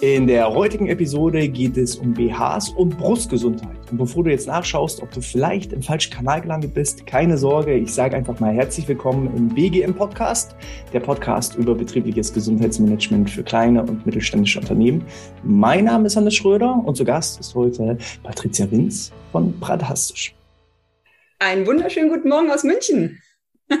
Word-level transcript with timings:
In 0.00 0.26
der 0.26 0.48
heutigen 0.54 0.86
Episode 0.86 1.46
geht 1.46 1.76
es 1.76 1.96
um 1.96 2.14
BHs 2.14 2.70
und 2.70 2.96
Brustgesundheit. 2.96 3.76
Und 3.90 3.98
bevor 3.98 4.24
du 4.24 4.30
jetzt 4.30 4.46
nachschaust, 4.46 5.02
ob 5.02 5.10
du 5.10 5.20
vielleicht 5.20 5.74
im 5.74 5.82
falschen 5.82 6.10
Kanal 6.10 6.40
gelandet 6.40 6.72
bist, 6.72 7.06
keine 7.06 7.36
Sorge, 7.36 7.74
ich 7.74 7.92
sage 7.92 8.16
einfach 8.16 8.40
mal 8.40 8.54
herzlich 8.54 8.88
willkommen 8.88 9.30
im 9.36 9.48
BGM 9.48 9.94
Podcast, 9.94 10.56
der 10.94 11.00
Podcast 11.00 11.56
über 11.56 11.74
betriebliches 11.74 12.32
Gesundheitsmanagement 12.32 13.28
für 13.28 13.42
kleine 13.42 13.82
und 13.82 14.06
mittelständische 14.06 14.60
Unternehmen. 14.60 15.04
Mein 15.42 15.84
Name 15.84 16.06
ist 16.06 16.16
Hannes 16.16 16.34
Schröder 16.34 16.82
und 16.82 16.96
zu 16.96 17.04
Gast 17.04 17.40
ist 17.40 17.54
heute 17.54 17.98
Patricia 18.22 18.70
Winz 18.70 19.12
von 19.32 19.58
Bradastisch. 19.60 20.34
Einen 21.38 21.66
wunderschönen 21.66 22.08
guten 22.08 22.30
Morgen 22.30 22.50
aus 22.50 22.64
München. 22.64 23.20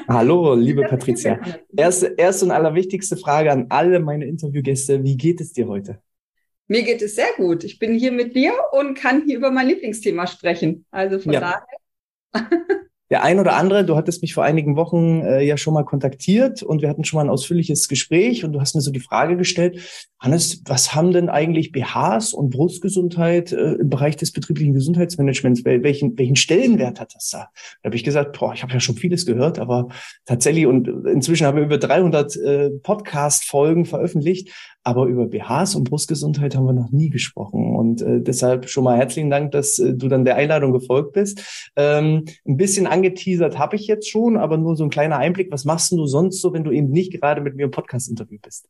Hallo, 0.08 0.54
liebe 0.54 0.82
Patricia. 0.82 1.40
Erste, 1.74 2.14
erste 2.18 2.44
und 2.44 2.50
allerwichtigste 2.50 3.16
Frage 3.16 3.50
an 3.50 3.66
alle 3.70 3.98
meine 3.98 4.26
Interviewgäste. 4.26 5.02
Wie 5.02 5.16
geht 5.16 5.40
es 5.40 5.54
dir 5.54 5.66
heute? 5.66 6.02
Mir 6.66 6.82
geht 6.82 7.00
es 7.00 7.14
sehr 7.14 7.32
gut. 7.36 7.64
Ich 7.64 7.78
bin 7.78 7.94
hier 7.94 8.12
mit 8.12 8.34
dir 8.36 8.52
und 8.72 8.94
kann 8.94 9.24
hier 9.24 9.38
über 9.38 9.50
mein 9.50 9.68
Lieblingsthema 9.68 10.26
sprechen. 10.26 10.84
Also 10.90 11.18
von 11.18 11.32
ja. 11.32 11.62
daher. 12.32 12.76
Der 13.10 13.22
ein 13.22 13.38
oder 13.38 13.54
andere, 13.54 13.84
du 13.84 13.96
hattest 13.96 14.22
mich 14.22 14.34
vor 14.34 14.42
einigen 14.44 14.76
Wochen 14.76 15.22
äh, 15.22 15.42
ja 15.42 15.56
schon 15.56 15.74
mal 15.74 15.84
kontaktiert 15.84 16.62
und 16.62 16.82
wir 16.82 16.88
hatten 16.88 17.04
schon 17.04 17.18
mal 17.18 17.24
ein 17.24 17.30
ausführliches 17.30 17.86
Gespräch 17.86 18.44
und 18.44 18.52
du 18.52 18.60
hast 18.60 18.74
mir 18.74 18.80
so 18.80 18.90
die 18.90 19.00
Frage 19.00 19.36
gestellt, 19.36 19.80
Hannes, 20.18 20.62
was 20.66 20.94
haben 20.94 21.12
denn 21.12 21.28
eigentlich 21.28 21.72
BHs 21.72 22.32
und 22.32 22.50
Brustgesundheit 22.50 23.52
äh, 23.52 23.74
im 23.74 23.90
Bereich 23.90 24.16
des 24.16 24.32
betrieblichen 24.32 24.72
Gesundheitsmanagements? 24.72 25.64
Welchen, 25.64 26.18
welchen 26.18 26.36
Stellenwert 26.36 26.98
hat 27.00 27.14
das 27.14 27.30
da? 27.30 27.50
Da 27.82 27.88
habe 27.88 27.96
ich 27.96 28.02
gesagt, 28.02 28.38
boah, 28.38 28.54
ich 28.54 28.62
habe 28.62 28.72
ja 28.72 28.80
schon 28.80 28.96
vieles 28.96 29.26
gehört, 29.26 29.58
aber 29.58 29.88
tatsächlich 30.24 30.66
und 30.66 30.88
inzwischen 31.06 31.46
haben 31.46 31.58
wir 31.58 31.64
über 31.64 31.78
300 31.78 32.36
äh, 32.36 32.70
Podcast-Folgen 32.82 33.84
veröffentlicht, 33.84 34.52
aber 34.86 35.06
über 35.06 35.26
BHs 35.26 35.74
und 35.74 35.90
Brustgesundheit 35.90 36.54
haben 36.54 36.64
wir 36.64 36.72
noch 36.72 36.92
nie 36.92 37.10
gesprochen. 37.10 37.74
Und 37.74 38.02
äh, 38.02 38.20
deshalb 38.20 38.68
schon 38.70 38.84
mal 38.84 38.96
herzlichen 38.96 39.30
Dank, 39.30 39.50
dass 39.50 39.80
äh, 39.80 39.92
du 39.92 40.06
dann 40.06 40.24
der 40.24 40.36
Einladung 40.36 40.72
gefolgt 40.72 41.12
bist. 41.12 41.70
Ähm, 41.74 42.24
ein 42.46 42.56
bisschen 42.56 42.86
angeteasert 42.86 43.58
habe 43.58 43.74
ich 43.74 43.88
jetzt 43.88 44.08
schon, 44.08 44.36
aber 44.36 44.58
nur 44.58 44.76
so 44.76 44.84
ein 44.84 44.90
kleiner 44.90 45.18
Einblick. 45.18 45.50
Was 45.50 45.64
machst 45.64 45.90
du 45.90 46.06
sonst 46.06 46.40
so, 46.40 46.52
wenn 46.52 46.62
du 46.62 46.70
eben 46.70 46.88
nicht 46.88 47.12
gerade 47.20 47.40
mit 47.40 47.56
mir 47.56 47.64
im 47.64 47.72
Podcast-Interview 47.72 48.38
bist? 48.40 48.68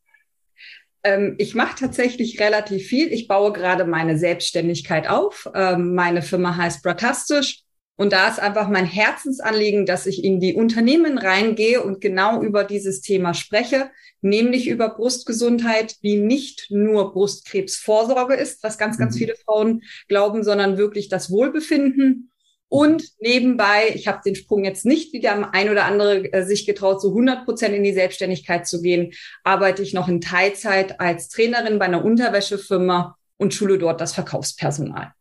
Ähm, 1.05 1.34
ich 1.37 1.55
mache 1.55 1.78
tatsächlich 1.78 2.41
relativ 2.41 2.87
viel. 2.87 3.12
Ich 3.12 3.28
baue 3.28 3.53
gerade 3.53 3.84
meine 3.84 4.17
Selbstständigkeit 4.17 5.11
auf. 5.11 5.50
Ähm, 5.55 5.94
meine 5.94 6.22
Firma 6.22 6.56
heißt 6.56 6.83
Bratastisch. 6.83 7.66
Und 7.97 8.13
da 8.13 8.29
ist 8.29 8.39
einfach 8.39 8.69
mein 8.69 8.85
Herzensanliegen, 8.85 9.87
dass 9.87 10.07
ich 10.07 10.23
in 10.23 10.39
die 10.39 10.55
Unternehmen 10.55 11.17
reingehe 11.17 11.83
und 11.83 12.01
genau 12.01 12.43
über 12.43 12.63
dieses 12.65 13.01
Thema 13.01 13.33
spreche, 13.33 13.91
nämlich 14.21 14.69
über 14.69 14.91
Brustgesundheit, 14.91 16.03
die 16.03 16.19
nicht 16.19 16.67
nur 16.71 17.13
Brustkrebsvorsorge 17.13 18.35
ist, 18.35 18.63
was 18.63 18.77
ganz, 18.77 18.99
ganz 18.99 19.15
mhm. 19.15 19.19
viele 19.19 19.35
Frauen 19.37 19.83
glauben, 20.09 20.45
sondern 20.45 20.77
wirklich 20.77 21.09
das 21.09 21.31
Wohlbefinden. 21.31 22.31
Und 22.69 23.05
nebenbei, 23.21 23.93
ich 23.95 24.09
habe 24.09 24.21
den 24.25 24.35
Sprung 24.35 24.65
jetzt 24.65 24.85
nicht, 24.85 25.13
wie 25.13 25.21
der 25.21 25.55
ein 25.55 25.71
oder 25.71 25.85
andere 25.85 26.33
äh, 26.33 26.45
sich 26.45 26.67
getraut, 26.67 27.01
so 27.01 27.09
100 27.09 27.45
Prozent 27.45 27.75
in 27.75 27.85
die 27.85 27.95
Selbstständigkeit 27.95 28.67
zu 28.67 28.83
gehen, 28.83 29.13
arbeite 29.45 29.83
ich 29.83 29.95
noch 29.95 30.09
in 30.09 30.21
Teilzeit 30.21 31.01
als 31.01 31.29
Trainerin 31.29 31.79
bei 31.79 31.85
einer 31.85 32.05
Unterwäschefirma 32.05 33.17
und 33.37 33.55
schule 33.55 33.79
dort 33.79 34.01
das 34.01 34.13
Verkaufspersonal. 34.13 35.13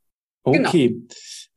Okay. 0.43 0.89
Genau. 0.89 1.07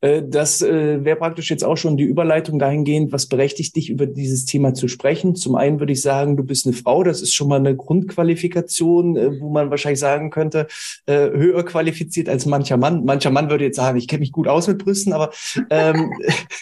Äh, 0.01 0.23
das 0.27 0.61
äh, 0.61 1.03
wäre 1.03 1.17
praktisch 1.17 1.49
jetzt 1.49 1.63
auch 1.63 1.77
schon 1.77 1.97
die 1.97 2.03
Überleitung 2.03 2.59
dahingehend, 2.59 3.11
was 3.11 3.27
berechtigt 3.27 3.75
dich, 3.75 3.89
über 3.89 4.05
dieses 4.05 4.45
Thema 4.45 4.73
zu 4.73 4.87
sprechen. 4.87 5.35
Zum 5.35 5.55
einen 5.55 5.79
würde 5.79 5.93
ich 5.93 6.01
sagen, 6.01 6.37
du 6.37 6.43
bist 6.43 6.65
eine 6.65 6.75
Frau, 6.75 7.03
das 7.03 7.21
ist 7.21 7.33
schon 7.33 7.49
mal 7.49 7.57
eine 7.59 7.75
Grundqualifikation, 7.75 9.17
äh, 9.17 9.39
wo 9.39 9.49
man 9.49 9.69
wahrscheinlich 9.69 9.99
sagen 9.99 10.29
könnte, 10.29 10.67
höher 11.07 11.63
qualifiziert 11.63 12.29
als 12.29 12.45
mancher 12.45 12.77
Mann. 12.77 13.03
Mancher 13.03 13.31
Mann 13.31 13.49
würde 13.49 13.65
jetzt 13.65 13.77
sagen, 13.77 13.97
ich 13.97 14.07
kenne 14.07 14.19
mich 14.19 14.31
gut 14.31 14.47
aus 14.47 14.67
mit 14.67 14.77
Brüsten, 14.77 15.13
aber 15.13 15.31
ähm, 15.69 16.11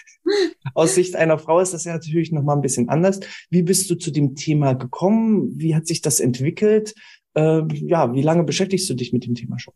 aus 0.73 0.95
Sicht 0.95 1.15
einer 1.15 1.37
Frau 1.37 1.59
ist 1.59 1.73
das 1.73 1.83
ja 1.83 1.93
natürlich 1.93 2.31
noch 2.31 2.43
mal 2.43 2.55
ein 2.55 2.61
bisschen 2.61 2.89
anders. 2.89 3.19
Wie 3.49 3.63
bist 3.63 3.89
du 3.89 3.95
zu 3.95 4.11
dem 4.11 4.35
Thema 4.35 4.73
gekommen? 4.73 5.51
Wie 5.55 5.75
hat 5.75 5.87
sich 5.87 6.01
das 6.01 6.19
entwickelt? 6.19 6.95
Ähm, 7.35 7.67
ja, 7.71 8.13
wie 8.13 8.21
lange 8.21 8.43
beschäftigst 8.43 8.89
du 8.89 8.93
dich 8.93 9.13
mit 9.13 9.25
dem 9.25 9.35
Thema 9.35 9.59
schon? 9.59 9.73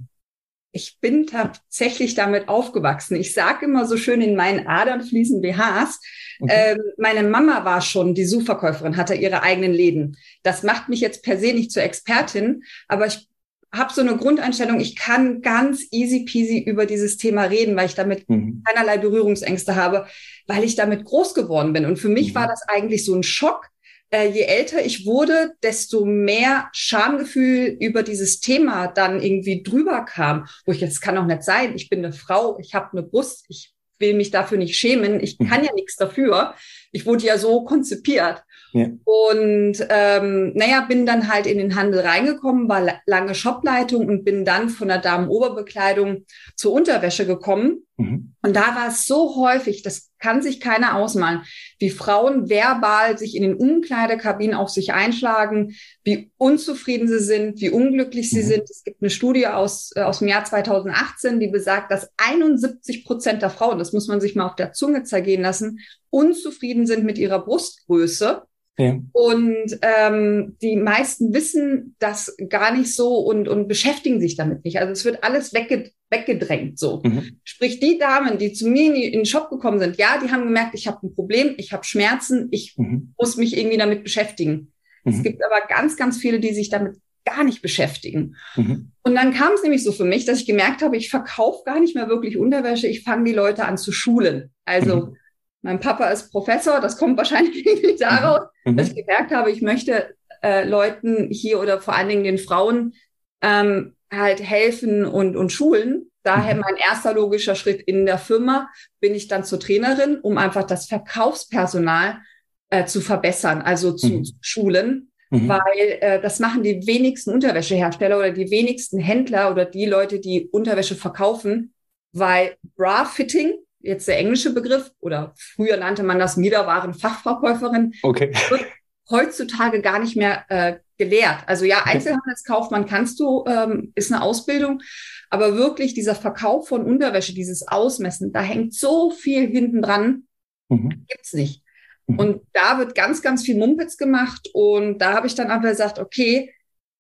Ich 0.72 1.00
bin 1.02 1.28
tatsächlich 1.28 2.16
damit 2.16 2.48
aufgewachsen. 2.48 3.16
Ich 3.16 3.34
sage 3.34 3.66
immer 3.66 3.86
so 3.86 3.98
schön, 3.98 4.22
in 4.22 4.36
meinen 4.36 4.68
Adern 4.68 5.04
fließen 5.04 5.42
BHs. 5.42 6.00
Okay. 6.40 6.72
Ähm, 6.72 6.80
meine 6.98 7.24
Mama 7.24 7.66
war 7.66 7.82
schon 7.82 8.16
die 8.16 8.26
Suchverkäuferin, 8.26 8.98
hatte 8.98 9.16
ihre 9.16 9.44
eigenen 9.44 9.74
Läden. 9.74 10.18
Das 10.44 10.64
macht 10.64 10.90
mich 10.90 11.02
jetzt 11.02 11.24
per 11.24 11.38
se 11.38 11.54
nicht 11.54 11.72
zur 11.72 11.84
Expertin, 11.84 12.64
aber 12.88 13.06
ich 13.06 13.28
habe 13.74 13.94
so 13.94 14.02
eine 14.02 14.18
Grundeinstellung, 14.18 14.80
ich 14.80 14.96
kann 14.96 15.42
ganz 15.42 15.88
easy 15.92 16.26
peasy 16.26 16.60
über 16.60 16.86
dieses 16.86 17.18
Thema 17.18 17.44
reden, 17.44 17.76
weil 17.76 17.86
ich 17.86 17.96
damit 17.96 18.30
mhm. 18.30 18.64
keinerlei 18.66 18.98
Berührungsängste 18.98 19.76
habe, 19.76 20.08
weil 20.48 20.64
ich 20.64 20.76
damit 20.76 21.06
groß 21.06 21.34
geworden 21.34 21.72
bin. 21.72 21.86
Und 21.86 21.98
für 21.98 22.10
mich 22.10 22.32
mhm. 22.32 22.36
war 22.36 22.48
das 22.48 22.64
eigentlich 22.68 23.06
so 23.06 23.16
ein 23.16 23.24
Schock, 23.24 23.68
äh, 24.12 24.30
je 24.30 24.42
älter 24.42 24.84
ich 24.86 25.06
wurde, 25.06 25.54
desto 25.64 26.06
mehr 26.06 26.70
Schamgefühl 26.74 27.78
über 27.80 28.04
dieses 28.04 28.40
Thema 28.40 28.88
dann 28.88 29.22
irgendwie 29.22 29.64
drüber 29.64 30.06
kam, 30.06 30.48
wo 30.66 30.72
ich 30.72 30.82
jetzt 30.82 31.02
kann 31.02 31.16
doch 31.16 31.26
nicht 31.26 31.44
sein, 31.44 31.76
ich 31.76 31.90
bin 31.90 32.04
eine 32.04 32.14
Frau, 32.14 32.60
ich 32.60 32.74
habe 32.76 32.92
eine 32.92 33.04
Brust, 33.04 33.46
ich 33.48 33.74
will 34.02 34.16
mich 34.16 34.32
dafür 34.32 34.58
nicht 34.58 34.76
schämen, 34.76 35.22
ich 35.22 35.40
mhm. 35.40 35.48
kann 35.48 35.64
ja 35.64 35.72
nichts 35.74 35.96
dafür. 35.96 36.56
Ich 36.92 37.06
wurde 37.06 37.26
ja 37.26 37.38
so 37.38 37.64
konzipiert. 37.64 38.44
Ja. 38.74 38.88
Und 39.04 39.86
ähm, 39.90 40.54
naja, 40.56 40.82
bin 40.82 41.06
dann 41.06 41.32
halt 41.32 41.46
in 41.46 41.58
den 41.58 41.76
Handel 41.76 42.02
reingekommen, 42.02 42.68
war 42.68 43.02
lange 43.06 43.36
Shopleitung 43.36 44.08
und 44.08 44.24
bin 44.24 44.44
dann 44.44 44.70
von 44.70 44.88
der 44.88 44.98
Damenoberbekleidung 44.98 46.26
zur 46.56 46.74
Unterwäsche 46.74 47.26
gekommen. 47.26 47.86
Mhm. 48.02 48.36
Und 48.42 48.56
da 48.56 48.76
war 48.76 48.88
es 48.88 49.06
so 49.06 49.36
häufig, 49.36 49.84
das 49.84 50.10
kann 50.20 50.42
sich 50.42 50.60
keiner 50.60 50.96
ausmalen, 50.96 51.42
wie 51.80 51.90
Frauen 51.90 52.50
verbal 52.50 53.18
sich 53.18 53.36
in 53.36 53.44
den 53.44 53.56
Umkleidekabinen 53.56 54.56
auf 54.56 54.70
sich 54.70 54.94
einschlagen, 54.94 55.76
wie 56.04 56.32
unzufrieden 56.38 57.08
sie 57.08 57.20
sind, 57.20 57.60
wie 57.62 57.70
unglücklich 57.70 58.30
sie 58.30 58.44
mhm. 58.44 58.48
sind. 58.48 58.64
Es 58.70 58.84
gibt 58.84 59.02
eine 59.02 59.10
Studie 59.10 59.48
aus, 59.48 59.92
äh, 59.96 60.02
aus 60.02 60.20
dem 60.20 60.28
Jahr 60.28 60.46
2018, 60.46 61.40
die 61.40 61.48
besagt, 61.48 61.92
dass 61.92 62.10
71 62.18 63.06
Prozent 63.06 63.42
der 63.42 63.50
Frauen, 63.50 63.80
das 63.80 63.94
muss 63.94 64.08
man 64.08 64.22
sich 64.22 64.36
mal 64.36 64.46
auf 64.48 64.56
der 64.56 64.74
Zunge 64.74 65.04
zergehen 65.04 65.42
lassen, 65.42 65.80
unzufrieden 66.10 66.86
sind 66.86 67.04
mit 67.04 67.18
ihrer 67.18 67.44
Brustgröße. 67.44 68.44
Ja. 68.82 69.00
Und 69.12 69.80
ähm, 69.82 70.58
die 70.62 70.76
meisten 70.76 71.34
wissen 71.34 71.96
das 72.00 72.36
gar 72.50 72.76
nicht 72.76 72.96
so 72.96 73.18
und, 73.18 73.48
und 73.48 73.68
beschäftigen 73.68 74.20
sich 74.20 74.36
damit 74.36 74.66
nicht. 74.66 74.80
Also 74.80 74.92
es 74.92 75.06
wird 75.06 75.24
alles 75.24 75.54
wegge 75.54 75.92
weggedrängt 76.10 76.78
so. 76.78 77.02
Mhm. 77.06 77.38
Sprich, 77.46 77.80
die 77.80 77.98
Damen, 77.98 78.38
die 78.38 78.52
zu 78.52 78.68
mir 78.68 78.94
in, 78.94 78.96
in, 78.96 79.12
den 79.20 79.26
Shop 79.26 79.50
gekommen 79.50 79.80
sind, 79.80 79.98
ja, 79.98 80.20
die 80.22 80.30
haben 80.30 80.44
gemerkt, 80.44 80.76
ich 80.76 80.88
habe 80.88 81.08
ein 81.08 81.16
Problem, 81.16 81.54
ich 81.58 81.72
habe 81.72 81.86
Schmerzen, 81.86 82.50
ich 82.52 82.76
mhm. 82.78 83.14
muss 83.18 83.38
mich 83.38 83.58
irgendwie 83.58 83.78
damit 83.78 84.04
beschäftigen. 84.04 84.74
Mhm. 85.06 85.14
Es 85.14 85.24
gibt 85.24 85.42
aber 85.46 85.66
ganz, 85.68 85.96
ganz 85.96 86.18
viele, 86.18 86.42
die 86.42 86.54
sich 86.54 86.70
damit 86.70 86.98
gar 87.24 87.44
nicht 87.44 87.62
beschäftigen. 87.62 88.36
Mhm. 88.56 88.92
Und 89.04 89.16
dann 89.16 89.34
kam 89.34 89.54
es 89.54 89.64
nämlich 89.64 89.84
so 89.84 89.92
für 89.92 90.04
mich, 90.04 90.26
dass 90.26 90.40
ich 90.40 90.46
gemerkt 90.46 90.82
habe, 90.82 90.98
ich 90.98 91.10
verkaufe 91.10 91.64
gar 91.66 91.80
nicht 91.80 91.96
mehr 91.96 92.10
wirklich 92.10 92.36
Unterwäsche, 92.36 92.88
ich 92.88 93.04
fange 93.04 93.24
die 93.24 93.34
Leute 93.34 93.66
an 93.66 93.78
zu 93.78 93.92
schulen. 93.92 94.52
Also 94.66 94.96
mhm. 94.96 95.16
Mein 95.62 95.80
Papa 95.80 96.10
ist 96.10 96.32
Professor, 96.32 96.80
das 96.80 96.98
kommt 96.98 97.18
wahrscheinlich 97.18 97.66
irgendwie 97.66 97.98
daraus, 97.98 98.48
mhm. 98.66 98.78
dass 98.78 98.90
ich 98.90 98.96
gemerkt 98.96 99.32
habe, 99.32 99.52
ich 99.52 99.62
möchte 99.62 100.16
äh, 100.42 100.68
Leuten 100.68 101.30
hier 101.32 101.60
oder 101.60 101.82
vor 101.82 101.96
allen 101.96 102.10
Dingen 102.10 102.24
den 102.24 102.38
Frauen 102.38 102.94
ähm, 103.42 103.96
halt 104.12 104.42
helfen 104.42 105.06
und, 105.06 105.36
und 105.36 105.52
schulen. 105.52 106.12
Daher 106.24 106.56
mhm. 106.56 106.62
mein 106.62 106.76
erster 106.78 107.14
logischer 107.14 107.56
Schritt 107.56 107.82
in 107.82 108.06
der 108.06 108.18
Firma 108.18 108.70
bin 109.00 109.16
ich 109.16 109.28
dann 109.28 109.44
zur 109.44 109.60
Trainerin, 109.60 110.20
um 110.20 110.38
einfach 110.38 110.64
das 110.64 110.88
Verkaufspersonal 110.88 112.20
äh, 112.70 112.86
zu 112.86 113.02
verbessern, 113.02 113.62
also 113.62 113.94
zu, 113.94 114.08
mhm. 114.08 114.24
zu 114.24 114.34
schulen, 114.42 115.12
mhm. 115.30 115.48
weil 115.48 115.98
äh, 116.02 116.22
das 116.22 116.40
machen 116.40 116.64
die 116.64 116.86
wenigsten 116.86 117.32
Unterwäschehersteller 117.32 118.18
oder 118.18 118.32
die 118.32 118.52
wenigsten 118.52 119.00
Händler 119.00 119.52
oder 119.52 119.66
die 119.66 119.86
Leute, 119.86 120.20
die 120.20 120.48
Unterwäsche 120.50 120.96
verkaufen, 120.96 121.74
weil 122.14 122.56
Bra-Fitting 122.76 123.54
jetzt 123.84 124.08
der 124.08 124.18
englische 124.18 124.54
Begriff 124.54 124.92
oder 125.00 125.34
früher 125.36 125.78
nannte 125.78 126.04
man 126.04 126.20
das 126.20 126.38
Niederwaren-Fachverkäuferin, 126.38 127.94
okay. 128.04 128.32
wird 128.50 128.66
heutzutage 129.10 129.82
gar 129.82 130.00
nicht 130.00 130.16
mehr 130.16 130.46
äh, 130.50 130.80
gelehrt. 130.98 131.44
Also 131.48 131.66
ja, 131.66 131.84
Einzelhandelskaufmann 131.84 132.86
kannst 132.86 133.20
du, 133.20 133.44
ähm, 133.48 133.92
ist 133.96 134.12
eine 134.12 134.22
Ausbildung, 134.22 134.82
aber 135.30 135.56
wirklich 135.56 135.94
dieser 135.94 136.16
Verkauf 136.16 136.68
von 136.68 136.86
Unterwäsche, 136.86 137.34
dieses 137.34 137.68
Ausmessen, 137.68 138.32
da 138.32 138.42
hängt 138.42 138.74
so 138.74 139.12
viel 139.12 139.48
hinten 139.48 139.82
dran, 139.82 140.24
mhm. 140.70 141.06
gibt's 141.08 141.34
nicht. 141.34 141.64
Mhm. 142.08 142.20
Und 142.20 142.42
da 142.54 142.78
wird 142.78 142.96
ganz, 142.96 143.22
ganz 143.22 143.44
viel 143.44 143.58
Mumpitz 143.58 143.98
gemacht 143.98 144.50
und 144.54 145.00
da 145.00 145.14
habe 145.14 145.28
ich 145.28 145.36
dann 145.36 145.52
einfach 145.52 145.70
gesagt, 145.70 146.00
okay, 146.00 146.54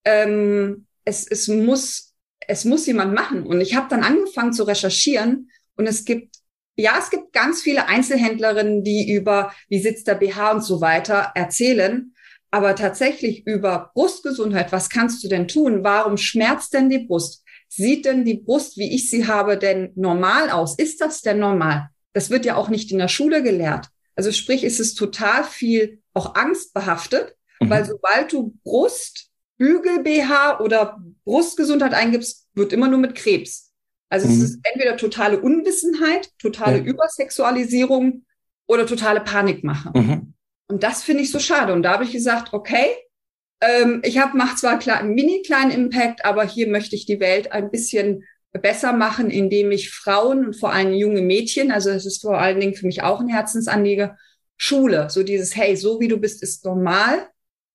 ähm, 0.03 0.87
es, 1.05 1.27
es 1.27 1.47
muss 1.47 2.11
es 2.47 2.65
muss 2.65 2.85
jemand 2.85 3.13
machen. 3.13 3.43
Und 3.45 3.61
ich 3.61 3.75
habe 3.75 3.87
dann 3.89 4.03
angefangen 4.03 4.53
zu 4.53 4.63
recherchieren 4.63 5.49
und 5.75 5.87
es 5.87 6.05
gibt 6.05 6.30
ja, 6.75 6.95
es 6.97 7.09
gibt 7.09 7.33
ganz 7.33 7.61
viele 7.61 7.87
Einzelhändlerinnen, 7.87 8.83
die 8.83 9.11
über, 9.11 9.53
wie 9.69 9.79
sitzt 9.79 10.07
der 10.07 10.15
BH 10.15 10.51
und 10.51 10.61
so 10.61 10.81
weiter 10.81 11.31
erzählen. 11.35 12.13
Aber 12.49 12.75
tatsächlich 12.75 13.45
über 13.47 13.91
Brustgesundheit, 13.93 14.71
was 14.71 14.89
kannst 14.89 15.23
du 15.23 15.29
denn 15.29 15.47
tun? 15.47 15.83
Warum 15.83 16.17
schmerzt 16.17 16.73
denn 16.73 16.89
die 16.89 16.99
Brust? 16.99 17.45
Sieht 17.69 18.05
denn 18.05 18.25
die 18.25 18.37
Brust, 18.37 18.77
wie 18.77 18.93
ich 18.93 19.09
sie 19.09 19.27
habe, 19.27 19.57
denn 19.57 19.91
normal 19.95 20.49
aus? 20.49 20.77
Ist 20.77 20.99
das 20.99 21.21
denn 21.21 21.39
normal? 21.39 21.89
Das 22.11 22.29
wird 22.29 22.45
ja 22.45 22.57
auch 22.57 22.67
nicht 22.67 22.91
in 22.91 22.97
der 22.97 23.07
Schule 23.07 23.41
gelehrt. 23.41 23.87
Also 24.15 24.33
sprich, 24.33 24.65
ist 24.65 24.81
es 24.81 24.93
total 24.93 25.45
viel 25.45 26.01
auch 26.13 26.35
angstbehaftet, 26.35 27.37
mhm. 27.61 27.69
weil 27.69 27.85
sobald 27.85 28.33
du 28.33 28.57
Brust, 28.63 29.29
Bügel 29.57 30.03
BH 30.03 30.59
oder 30.59 31.01
Brustgesundheit 31.23 31.93
eingibst, 31.93 32.47
wird 32.53 32.73
immer 32.73 32.89
nur 32.89 32.99
mit 32.99 33.15
Krebs. 33.15 33.70
Also 34.11 34.27
mhm. 34.27 34.33
es 34.33 34.41
ist 34.41 34.59
entweder 34.63 34.97
totale 34.97 35.39
Unwissenheit, 35.39 36.29
totale 36.37 36.79
ja. 36.79 36.83
Übersexualisierung 36.83 38.25
oder 38.67 38.85
totale 38.85 39.21
Panikmache. 39.21 39.91
Mhm. 39.95 40.33
Und 40.67 40.83
das 40.83 41.01
finde 41.01 41.23
ich 41.23 41.31
so 41.31 41.39
schade. 41.39 41.73
Und 41.73 41.83
da 41.83 41.93
habe 41.93 42.03
ich 42.03 42.11
gesagt, 42.11 42.53
okay, 42.53 42.87
ähm, 43.61 44.01
ich 44.03 44.17
habe 44.19 44.37
mache 44.37 44.57
zwar 44.57 44.79
einen 44.99 45.13
mini 45.13 45.41
kleinen 45.43 45.71
Impact, 45.71 46.25
aber 46.25 46.43
hier 46.43 46.67
möchte 46.67 46.95
ich 46.95 47.05
die 47.05 47.19
Welt 47.21 47.51
ein 47.53 47.71
bisschen 47.71 48.25
besser 48.51 48.91
machen, 48.91 49.29
indem 49.29 49.71
ich 49.71 49.91
Frauen 49.91 50.45
und 50.45 50.59
vor 50.59 50.73
allem 50.73 50.93
junge 50.93 51.21
Mädchen, 51.21 51.71
also 51.71 51.89
das 51.89 52.05
ist 52.05 52.21
vor 52.21 52.37
allen 52.37 52.59
Dingen 52.59 52.73
für 52.73 52.85
mich 52.85 53.03
auch 53.03 53.21
ein 53.21 53.29
Herzensanliege, 53.29 54.17
Schule, 54.57 55.09
so 55.09 55.23
dieses, 55.23 55.55
hey, 55.55 55.75
so 55.75 55.99
wie 56.01 56.09
du 56.09 56.17
bist, 56.17 56.43
ist 56.43 56.65
normal 56.65 57.27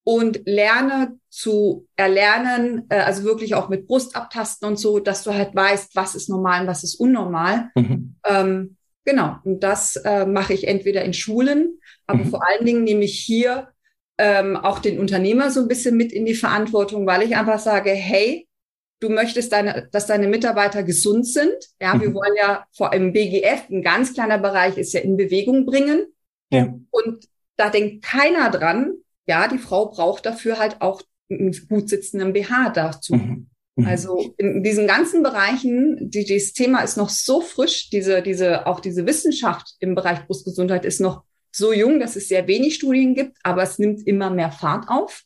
und 0.09 0.43
lerne 0.45 1.19
zu 1.31 1.89
erlernen, 1.97 2.87
äh, 2.91 3.01
also 3.01 3.25
wirklich 3.25 3.57
auch 3.57 3.69
mit 3.69 3.89
Brust 3.89 4.15
abtasten 4.15 4.69
und 4.69 4.79
so, 4.79 5.01
dass 5.01 5.25
du 5.25 5.35
halt 5.35 5.53
weißt, 5.53 5.97
was 5.97 6.15
ist 6.15 6.29
normal 6.29 6.61
und 6.61 6.67
was 6.69 6.85
ist 6.85 6.95
unnormal. 6.95 7.71
Mhm. 7.75 8.15
Ähm, 8.25 8.77
genau, 9.05 9.39
und 9.43 9.65
das 9.65 9.97
äh, 9.97 10.25
mache 10.25 10.55
ich 10.55 10.69
entweder 10.69 11.05
in 11.05 11.13
Schulen, 11.13 11.81
aber 12.07 12.21
mhm. 12.21 12.29
vor 12.29 12.47
allen 12.47 12.65
Dingen 12.65 12.85
nehme 12.85 13.03
ich 13.03 13.19
hier 13.19 13.67
ähm, 14.17 14.57
auch 14.57 14.79
den 14.79 15.01
Unternehmer 15.01 15.51
so 15.51 15.61
ein 15.61 15.69
bisschen 15.69 15.97
mit 15.97 16.13
in 16.13 16.25
die 16.25 16.37
Verantwortung, 16.37 17.05
weil 17.05 17.23
ich 17.23 17.37
einfach 17.37 17.59
sage, 17.59 17.91
hey, 17.91 18.47
du 19.01 19.09
möchtest 19.09 19.51
deine, 19.51 19.89
dass 19.91 20.07
deine 20.07 20.29
Mitarbeiter 20.29 20.85
gesund 20.85 21.27
sind. 21.27 21.57
Ja, 21.81 21.97
mhm. 21.97 22.01
wir 22.03 22.15
wollen 22.15 22.37
ja 22.39 22.65
vor 22.77 22.93
im 22.93 23.13
BGF, 23.13 23.69
ein 23.71 23.83
ganz 23.83 24.15
kleiner 24.15 24.39
Bereich 24.39 24.79
ist 24.79 24.93
ja 24.93 25.01
in 25.01 25.17
Bewegung 25.17 25.67
bringen. 25.67 26.07
Ja. 26.51 26.73
Und 26.91 27.25
da 27.57 27.71
denkt 27.71 28.05
keiner 28.05 28.51
dran, 28.51 28.93
ja, 29.27 29.49
die 29.49 29.59
Frau 29.59 29.87
braucht 29.87 30.27
dafür 30.27 30.59
halt 30.59 30.81
auch 30.81 31.03
einen 31.31 31.55
gut 31.69 31.89
sitzenden 31.89 32.33
BH 32.33 32.71
dazu. 32.71 33.15
Mhm. 33.15 33.49
mhm. 33.77 33.87
Also 33.87 34.35
in 34.39 34.63
diesen 34.63 34.87
ganzen 34.87 35.23
Bereichen, 35.23 36.11
die, 36.11 36.25
dieses 36.25 36.53
Thema 36.53 36.81
ist 36.81 36.97
noch 36.97 37.09
so 37.09 37.41
frisch, 37.41 37.91
diese, 37.91 38.23
diese, 38.23 38.67
auch 38.67 38.81
diese 38.81 39.07
Wissenschaft 39.07 39.75
im 39.81 39.95
Bereich 39.95 40.27
Brustgesundheit 40.27 40.85
ist 40.85 41.01
noch 41.01 41.25
so 41.53 41.73
jung, 41.73 42.01
dass 42.01 42.17
es 42.17 42.29
sehr 42.29 42.47
wenig 42.47 42.75
Studien 42.75 43.15
gibt, 43.15 43.39
aber 43.43 43.63
es 43.63 43.79
nimmt 43.79 44.07
immer 44.07 44.31
mehr 44.31 44.53
Fahrt 44.53 44.89
auf. 44.89 45.23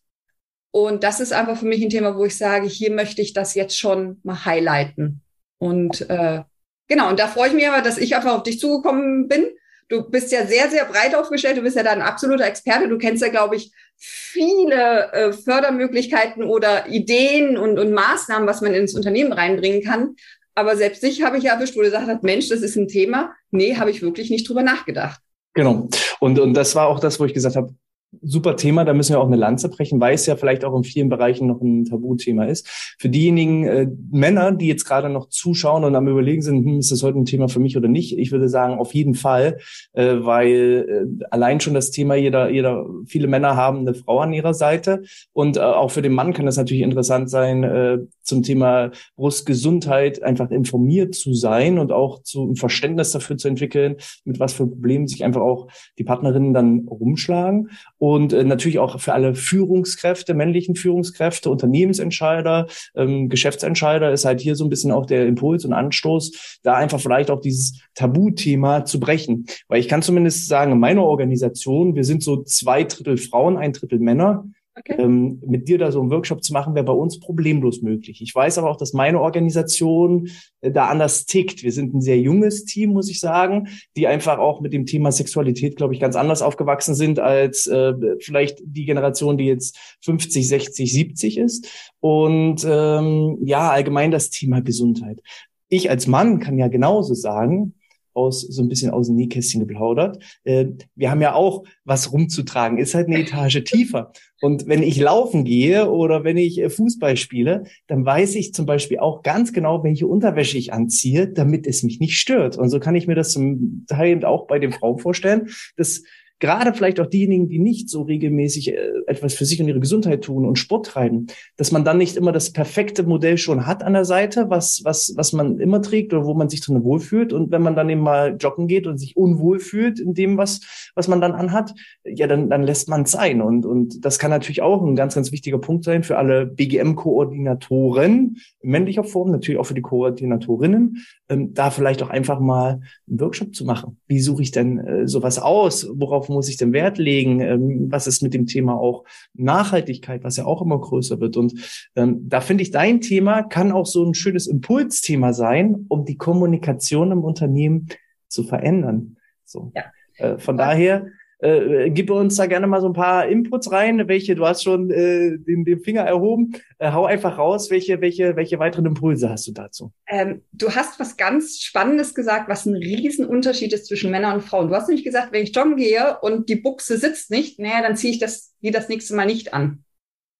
Und 0.73 1.03
das 1.03 1.19
ist 1.19 1.33
einfach 1.33 1.59
für 1.59 1.67
mich 1.67 1.83
ein 1.83 1.91
Thema, 1.91 2.17
wo 2.17 2.25
ich 2.25 2.37
sage, 2.37 2.69
hier 2.69 2.93
möchte 2.93 3.21
ich 3.23 3.33
das 3.33 3.55
jetzt 3.55 3.77
schon 3.77 4.21
mal 4.23 4.45
highlighten. 4.45 5.23
Und 5.59 6.09
äh, 6.09 6.43
genau, 6.87 7.09
und 7.09 7.19
da 7.19 7.27
freue 7.27 7.49
ich 7.49 7.55
mich 7.55 7.69
aber, 7.69 7.83
dass 7.83 7.99
ich 7.99 8.15
einfach 8.15 8.37
auf 8.37 8.45
dich 8.45 8.61
zugekommen 8.61 9.27
bin. 9.27 9.49
Du 9.89 10.09
bist 10.09 10.31
ja 10.31 10.47
sehr, 10.47 10.71
sehr 10.71 10.85
breit 10.85 11.17
aufgestellt. 11.17 11.59
Du 11.59 11.63
bist 11.63 11.77
ja 11.77 11.83
da 11.83 11.91
ein 11.91 12.01
absoluter 12.01 12.47
Experte. 12.47 12.89
Du 12.89 12.99
kennst 12.99 13.23
ja, 13.23 13.29
glaube 13.29 13.57
ich, 13.57 13.73
viele 14.01 15.13
äh, 15.13 15.33
Fördermöglichkeiten 15.33 16.43
oder 16.43 16.89
Ideen 16.89 17.59
und, 17.59 17.79
und 17.79 17.93
Maßnahmen, 17.93 18.49
was 18.49 18.63
man 18.63 18.75
ins 18.75 18.95
Unternehmen 18.95 19.33
reinbringen 19.33 19.83
kann. 19.83 20.17
Aber 20.55 20.77
selbst 20.77 21.03
dich 21.03 21.23
habe 21.23 21.39
ich 21.39 21.45
ja 21.45 21.55
erwischt, 21.55 21.77
wo 21.77 21.81
gesagt 21.81 22.09
hast, 22.09 22.23
Mensch, 22.23 22.49
das 22.49 22.63
ist 22.63 22.77
ein 22.77 22.89
Thema. 22.89 23.35
Nee, 23.51 23.77
habe 23.77 23.91
ich 23.91 24.03
wirklich 24.03 24.31
nicht 24.31 24.49
drüber 24.49 24.63
nachgedacht. 24.63 25.21
Genau. 25.55 25.89
Und, 26.21 26.39
und 26.39 26.55
das 26.55 26.75
war 26.75 26.87
auch 26.87 27.01
das, 27.01 27.21
wo 27.21 27.25
ich 27.25 27.35
gesagt 27.35 27.57
habe, 27.57 27.75
super 28.23 28.57
Thema, 28.57 28.85
da 28.85 28.93
müssen 28.93 29.13
wir 29.13 29.21
auch 29.21 29.27
eine 29.27 29.37
Lanze 29.37 29.69
brechen, 29.69 30.01
weil 30.01 30.15
es 30.15 30.27
ja 30.27 30.37
vielleicht 30.37 30.65
auch 30.65 30.77
in 30.77 30.85
vielen 30.85 31.09
Bereichen 31.09 31.47
noch 31.47 31.61
ein 31.61 31.85
Tabuthema 31.85 32.45
ist. 32.45 32.67
Für 32.99 33.09
diejenigen 33.09 33.65
äh, 33.65 33.89
Männer, 34.11 34.53
die 34.53 34.67
jetzt 34.67 34.85
gerade 34.85 35.09
noch 35.09 35.29
zuschauen 35.29 35.85
und 35.85 35.95
am 35.95 36.09
überlegen 36.09 36.43
sind, 36.43 36.65
hm, 36.65 36.79
ist 36.79 36.91
das 36.91 37.03
heute 37.03 37.19
ein 37.19 37.25
Thema 37.25 37.49
für 37.49 37.61
mich 37.61 37.77
oder 37.77 37.89
nicht, 37.89 38.19
ich 38.19 38.33
würde 38.33 38.49
sagen, 38.49 38.79
auf 38.79 38.95
jeden 38.95 39.15
Fall, 39.15 39.59
äh, 39.93 40.17
weil 40.21 41.17
äh, 41.21 41.25
allein 41.31 41.61
schon 41.61 41.75
das 41.75 41.91
Thema, 41.91 42.17
jeder, 42.17 42.51
jeder, 42.51 42.85
viele 43.07 43.29
Männer 43.29 43.57
haben 43.57 43.81
eine 43.81 43.95
Frau 43.95 44.19
an 44.19 44.33
ihrer 44.33 44.55
Seite. 44.55 45.03
Und 45.33 45.57
äh, 45.57 45.61
auch 45.61 45.91
für 45.91 46.03
den 46.03 46.13
Mann 46.13 46.33
kann 46.33 46.47
das 46.47 46.57
natürlich 46.57 46.83
interessant 46.83 47.31
sein, 47.31 47.63
äh, 47.63 47.99
zum 48.23 48.43
Thema 48.43 48.91
Brustgesundheit 49.17 50.23
einfach 50.23 50.51
informiert 50.51 51.15
zu 51.15 51.35
sein 51.35 51.79
und 51.79 51.93
auch 51.93 52.23
zu 52.23 52.51
ein 52.51 52.57
Verständnis 52.57 53.13
dafür 53.13 53.37
zu 53.37 53.49
entwickeln, 53.49 53.97
mit 54.25 54.39
was 54.39 54.53
für 54.53 54.67
Problemen 54.67 55.09
sich 55.09 55.25
einfach 55.25 55.41
auch 55.41 55.69
die 55.99 56.05
Partnerinnen 56.05 56.55
dann 56.55 56.87
rumschlagen 56.89 57.71
und 58.01 58.33
äh, 58.33 58.45
natürlich 58.45 58.79
auch 58.79 58.99
für 58.99 59.13
alle 59.13 59.35
Führungskräfte, 59.35 60.33
männlichen 60.33 60.75
Führungskräfte, 60.75 61.51
Unternehmensentscheider, 61.51 62.67
ähm, 62.97 63.29
Geschäftsentscheider 63.29 64.11
ist 64.11 64.25
halt 64.25 64.41
hier 64.41 64.57
so 64.57 64.65
ein 64.65 64.71
bisschen 64.71 64.91
auch 64.91 65.05
der 65.05 65.27
Impuls 65.27 65.67
und 65.67 65.75
Anstoß, 65.75 66.61
da 66.63 66.77
einfach 66.77 66.99
vielleicht 66.99 67.31
auch 67.31 67.43
dieses 67.43 67.79
Tabuthema 67.95 68.87
zu 68.87 69.01
brechen. 69.01 69.45
Weil 69.69 69.81
ich 69.81 69.89
kann 69.89 70.01
zumindest 70.01 70.49
sagen, 70.49 70.73
in 70.73 70.81
meiner 70.81 71.05
Organisation, 71.05 71.95
wir 71.95 72.05
sind 72.05 72.23
so 72.23 72.43
zwei 72.43 72.85
Drittel 72.85 73.19
Frauen, 73.19 73.59
ein 73.59 73.75
Drittel 73.75 73.99
Männer. 73.99 74.47
Okay. 74.81 74.97
Ähm, 74.99 75.43
mit 75.47 75.69
dir 75.69 75.79
da 75.79 75.93
so 75.93 76.01
einen 76.01 76.11
Workshop 76.11 76.43
zu 76.43 76.53
machen, 76.53 76.75
wäre 76.75 76.87
bei 76.87 76.93
uns 76.93 77.21
problemlos 77.21 77.83
möglich. 77.83 78.23
Ich 78.23 78.35
weiß 78.35 78.57
aber 78.59 78.71
auch, 78.71 78.77
dass 78.77 78.95
meine 78.95 79.21
Organisation 79.21 80.31
äh, 80.63 80.71
da 80.71 80.89
anders 80.89 81.27
tickt. 81.27 81.63
Wir 81.63 81.73
sind 81.73 81.95
ein 81.95 82.01
sehr 82.01 82.19
junges 82.19 82.65
Team, 82.65 82.91
muss 82.91 83.11
ich 83.11 83.21
sagen, 83.21 83.69
die 83.97 84.07
einfach 84.07 84.39
auch 84.39 84.61
mit 84.61 84.73
dem 84.73 84.87
Thema 84.87 85.13
Sexualität, 85.13 85.77
glaube 85.77 85.93
ich, 85.93 86.01
ganz 86.01 86.17
anders 86.17 86.41
aufgewachsen 86.41 86.95
sind 86.95 87.19
als 87.19 87.67
äh, 87.67 87.93
vielleicht 88.21 88.61
die 88.65 88.87
Generation, 88.87 89.37
die 89.37 89.45
jetzt 89.45 89.77
50, 90.03 90.49
60, 90.49 90.93
70 90.93 91.39
ist. 91.39 91.93
Und 92.01 92.67
ähm, 92.67 93.39
ja, 93.43 93.71
allgemein 93.71 94.11
das 94.11 94.31
Thema 94.31 94.63
Gesundheit. 94.63 95.21
Ich 95.69 95.91
als 95.91 96.07
Mann 96.07 96.41
kann 96.41 96.59
ja 96.59 96.69
genauso 96.69 97.15
sagen, 97.15 97.75
aus 98.15 98.41
so 98.41 98.63
ein 98.63 98.69
bisschen 98.69 98.91
aus 98.91 99.07
dem 99.07 99.17
Nähkästchen 99.17 99.61
geplaudert. 99.61 100.23
Äh, 100.45 100.67
wir 100.95 101.11
haben 101.11 101.21
ja 101.21 101.35
auch 101.35 101.65
was 101.85 102.13
rumzutragen, 102.13 102.79
ist 102.79 102.95
halt 102.95 103.09
eine 103.09 103.21
Etage 103.21 103.63
tiefer. 103.65 104.13
Und 104.41 104.67
wenn 104.67 104.83
ich 104.83 104.99
laufen 104.99 105.45
gehe 105.45 105.91
oder 105.91 106.25
wenn 106.25 106.37
ich 106.37 106.59
äh, 106.59 106.71
Fußball 106.71 107.17
spiele, 107.17 107.65
dann 107.87 108.05
weiß 108.05 108.35
ich 108.37 108.55
zum 108.55 108.67
Beispiel 108.67 108.99
auch 108.99 109.23
ganz 109.23 109.53
genau, 109.53 109.85
welche 109.85 110.07
Unterwäsche 110.07 110.59
ich 110.59 110.73
anziehe, 110.73 111.29
damit 111.29 111.67
es 111.67 111.83
mich 111.83 112.01
nicht 112.01 112.19
stört. 112.19 112.57
Und 112.57 112.71
so 112.71 112.81
kann 112.81 112.95
ich 112.95 113.07
mir 113.07 113.15
das 113.15 113.33
zum 113.33 113.85
Teil 113.87 114.25
auch 114.25 114.47
bei 114.47 114.59
den 114.59 114.73
Frauen 114.73 114.99
vorstellen, 114.99 115.49
dass 115.77 116.03
gerade 116.41 116.75
vielleicht 116.75 116.99
auch 116.99 117.07
diejenigen, 117.07 117.49
die 117.49 117.59
nicht 117.59 117.89
so 117.89 118.03
regelmäßig 118.03 118.73
äh, 118.73 118.77
etwas 119.07 119.35
für 119.35 119.45
sich 119.45 119.61
und 119.61 119.69
ihre 119.69 119.81
Gesundheit 119.81 120.23
tun 120.23 120.45
und 120.45 120.59
Sport 120.59 120.87
treiben, 120.87 121.27
dass 121.57 121.71
man 121.71 121.85
dann 121.85 121.99
nicht 121.99 122.17
immer 122.17 122.33
das 122.33 122.53
perfekte 122.53 123.03
Modell 123.03 123.39
schon 123.39 123.67
hat 123.67 123.83
an 123.83 123.93
der 123.93 124.05
Seite, 124.05 124.49
was, 124.49 124.81
was, 124.85 125.13
was 125.17 125.33
man 125.33 125.61
immer 125.61 125.83
trägt 125.83 126.13
oder 126.13 126.25
wo 126.25 126.35
man 126.35 126.49
sich 126.49 126.63
drin 126.63 126.83
wohlfühlt. 126.83 127.33
Und 127.33 127.51
wenn 127.51 127.63
man 127.63 127.77
dann 127.77 127.91
eben 127.91 128.01
mal 128.01 128.37
joggen 128.41 128.67
geht 128.67 128.87
und 128.87 128.99
sich 128.99 129.17
unwohl 129.17 129.61
fühlt 129.61 130.01
in 130.01 130.15
dem, 130.15 130.39
was, 130.39 130.91
was 130.95 131.09
man 131.09 131.21
dann 131.21 131.33
anhat, 131.33 131.75
ja, 132.05 132.27
dann, 132.27 132.49
dann 132.49 132.63
lässt 132.63 132.89
man 132.89 133.03
es 133.03 133.13
sein. 133.13 133.43
Und, 133.43 133.67
und 133.67 134.05
das 134.05 134.19
kann 134.19 134.31
natürlich 134.31 134.63
auch 134.63 134.83
ein 134.83 134.97
ganz, 134.97 135.15
ganz 135.15 135.33
wichtiger 135.33 135.59
Punkt 135.59 135.85
sein 135.85 136.03
für 136.03 136.17
alle 136.17 136.47
BGM-Koordinatoren 136.47 138.39
in 138.61 138.71
männlicher 138.71 139.05
Form, 139.05 139.31
natürlich 139.31 139.61
auch 139.61 139.65
für 139.65 139.75
die 139.75 139.83
Koordinatorinnen, 139.83 141.05
ähm, 141.29 141.53
da 141.53 141.71
vielleicht 141.71 142.03
auch 142.03 142.11
einfach 142.11 142.41
mal 142.41 142.81
einen 143.09 143.21
Workshop 143.21 143.55
zu 143.55 143.67
machen. 143.67 143.99
Wie 144.07 144.21
suche 144.21 144.43
ich 144.43 144.53
denn 144.53 144.79
äh, 144.79 145.07
sowas 145.07 145.39
aus? 145.39 145.87
Worauf 145.95 146.30
muss 146.31 146.49
ich 146.49 146.57
denn 146.57 146.73
Wert 146.73 146.99
legen? 146.99 147.41
Ähm, 147.41 147.87
was 147.91 148.07
ist 148.07 148.23
mit 148.23 148.35
dem 148.35 148.47
Thema 148.47 148.75
auch 148.75 149.05
Nachhaltigkeit, 149.35 150.25
was 150.25 150.37
ja 150.37 150.45
auch 150.47 150.63
immer 150.63 150.81
größer 150.81 151.21
wird? 151.21 151.37
Und 151.37 151.55
ähm, 151.97 152.29
da 152.29 152.41
finde 152.41 152.63
ich, 152.63 152.71
dein 152.71 153.01
Thema 153.01 153.43
kann 153.43 153.73
auch 153.73 153.87
so 153.87 154.05
ein 154.05 154.15
schönes 154.15 154.47
Impulsthema 154.47 155.33
sein, 155.33 155.87
um 155.89 156.05
die 156.05 156.17
Kommunikation 156.17 157.13
im 157.13 157.25
Unternehmen 157.25 157.89
zu 158.29 158.45
verändern. 158.45 159.17
So. 159.45 159.73
Ja. 159.75 159.85
Äh, 160.17 160.39
von 160.39 160.57
daher 160.57 161.07
äh, 161.43 161.91
gib 161.91 162.11
uns 162.11 162.37
da 162.37 162.47
gerne 162.47 162.67
mal 162.67 162.81
so 162.81 162.89
ein 162.89 162.93
paar 162.93 163.27
Inputs 163.27 163.73
rein, 163.73 164.07
welche, 164.09 164.35
du 164.35 164.47
hast 164.47 164.63
schon 164.63 164.91
äh, 164.91 165.39
den, 165.39 165.65
den 165.65 165.81
Finger 165.81 166.03
erhoben, 166.03 166.53
äh, 166.79 166.93
hau 166.93 167.07
einfach 167.07 167.39
raus, 167.39 167.71
welche, 167.71 168.01
welche, 168.01 168.37
welche 168.37 168.59
weiteren 168.59 168.87
Impulse 168.87 169.31
hast 169.31 169.47
du 169.47 169.53
dazu? 169.53 169.93
Ähm, 170.07 170.43
du 170.53 170.75
hast 170.75 171.01
was 171.01 171.17
ganz 171.17 171.61
Spannendes 171.61 172.15
gesagt, 172.15 172.49
was 172.49 172.67
ein 172.67 172.75
Riesenunterschied 172.75 173.73
ist 173.73 173.87
zwischen 173.87 174.11
Männern 174.11 174.35
und 174.35 174.43
Frauen. 174.43 174.69
Du 174.69 174.75
hast 174.75 174.89
nämlich 174.89 175.05
gesagt, 175.05 175.33
wenn 175.33 175.43
ich 175.43 175.55
joggen 175.55 175.77
gehe 175.77 176.19
und 176.21 176.49
die 176.49 176.57
Buchse 176.57 176.99
sitzt 176.99 177.31
nicht, 177.31 177.59
naja, 177.59 177.83
dann 177.83 177.97
ziehe 177.97 178.13
ich 178.13 178.19
das, 178.19 178.55
die 178.63 178.71
das 178.71 178.89
nächste 178.89 179.15
Mal 179.15 179.27
nicht 179.27 179.55
an. 179.55 179.85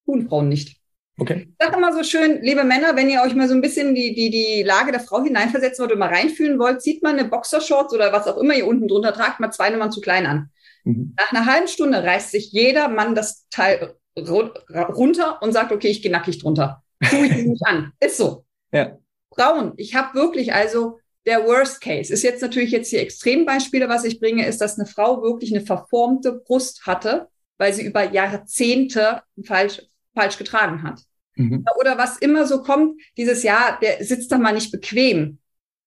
Tun 0.05 0.29
Frauen 0.29 0.49
nicht. 0.49 0.81
Okay. 1.19 1.49
Ich 1.51 1.65
sage 1.65 1.77
immer 1.77 1.93
so 1.93 2.03
schön, 2.03 2.41
liebe 2.41 2.65
Männer, 2.65 2.97
wenn 2.97 3.11
ihr 3.11 3.21
euch 3.21 3.35
mal 3.35 3.47
so 3.47 3.55
ein 3.55 3.61
bisschen 3.61 3.95
die, 3.95 4.15
die, 4.15 4.31
die 4.31 4.63
Lage 4.63 4.91
der 4.91 5.01
Frau 5.01 5.23
hineinversetzen 5.23 5.83
wollt 5.83 5.93
und 5.93 5.99
mal 5.99 6.09
reinfühlen 6.09 6.59
wollt, 6.59 6.81
zieht 6.81 7.03
man 7.03 7.19
eine 7.19 7.29
Boxershorts 7.29 7.93
oder 7.93 8.11
was 8.11 8.27
auch 8.27 8.39
immer 8.39 8.55
ihr 8.55 8.67
unten 8.67 8.89
drunter 8.89 9.13
tragt, 9.13 9.39
mal 9.39 9.51
zwei 9.51 9.69
Nummern 9.69 9.93
zu 9.93 10.01
klein 10.01 10.25
an. 10.25 10.51
Mhm. 10.85 11.15
Nach 11.17 11.33
einer 11.33 11.47
halben 11.47 11.69
Stunde 11.69 12.03
reißt 12.03 12.31
sich 12.31 12.53
jeder 12.53 12.89
Mann 12.89 13.15
das 13.15 13.47
Teil 13.51 13.95
runter 14.17 15.41
und 15.43 15.53
sagt, 15.53 15.73
okay, 15.73 15.89
ich 15.89 16.03
gehe 16.03 16.11
nackig 16.11 16.39
drunter. 16.39 16.83
Tue 17.09 17.27
ich 17.27 17.37
mich 17.37 17.47
nicht 17.47 17.67
an. 17.67 17.93
Ist 18.01 18.17
so. 18.17 18.45
Ja. 18.73 18.99
Frauen, 19.35 19.73
ich 19.77 19.95
habe 19.95 20.15
wirklich, 20.15 20.53
also 20.53 20.99
der 21.27 21.47
Worst 21.47 21.81
Case 21.81 22.13
ist 22.13 22.23
jetzt 22.23 22.43
natürlich 22.43 22.71
jetzt 22.71 22.91
die 22.93 22.97
Extrembeispiele, 22.97 23.89
was 23.89 24.05
ich 24.05 24.21
bringe, 24.21 24.47
ist, 24.47 24.61
dass 24.61 24.79
eine 24.79 24.89
Frau 24.89 25.23
wirklich 25.23 25.55
eine 25.55 25.65
verformte 25.65 26.33
Brust 26.33 26.87
hatte, 26.87 27.29
weil 27.59 27.73
sie 27.73 27.85
über 27.85 28.11
Jahrzehnte 28.11 29.23
falsch, 29.45 29.83
falsch 30.15 30.39
getragen 30.39 30.83
hat. 30.83 31.03
Mhm. 31.37 31.65
Oder 31.79 31.99
was 31.99 32.19
immer 32.19 32.47
so 32.47 32.63
kommt, 32.63 33.01
dieses 33.17 33.43
Jahr, 33.43 33.79
der 33.81 34.05
sitzt 34.05 34.33
da 34.33 34.39
mal 34.39 34.55
nicht 34.55 34.73
bequem. 34.73 35.39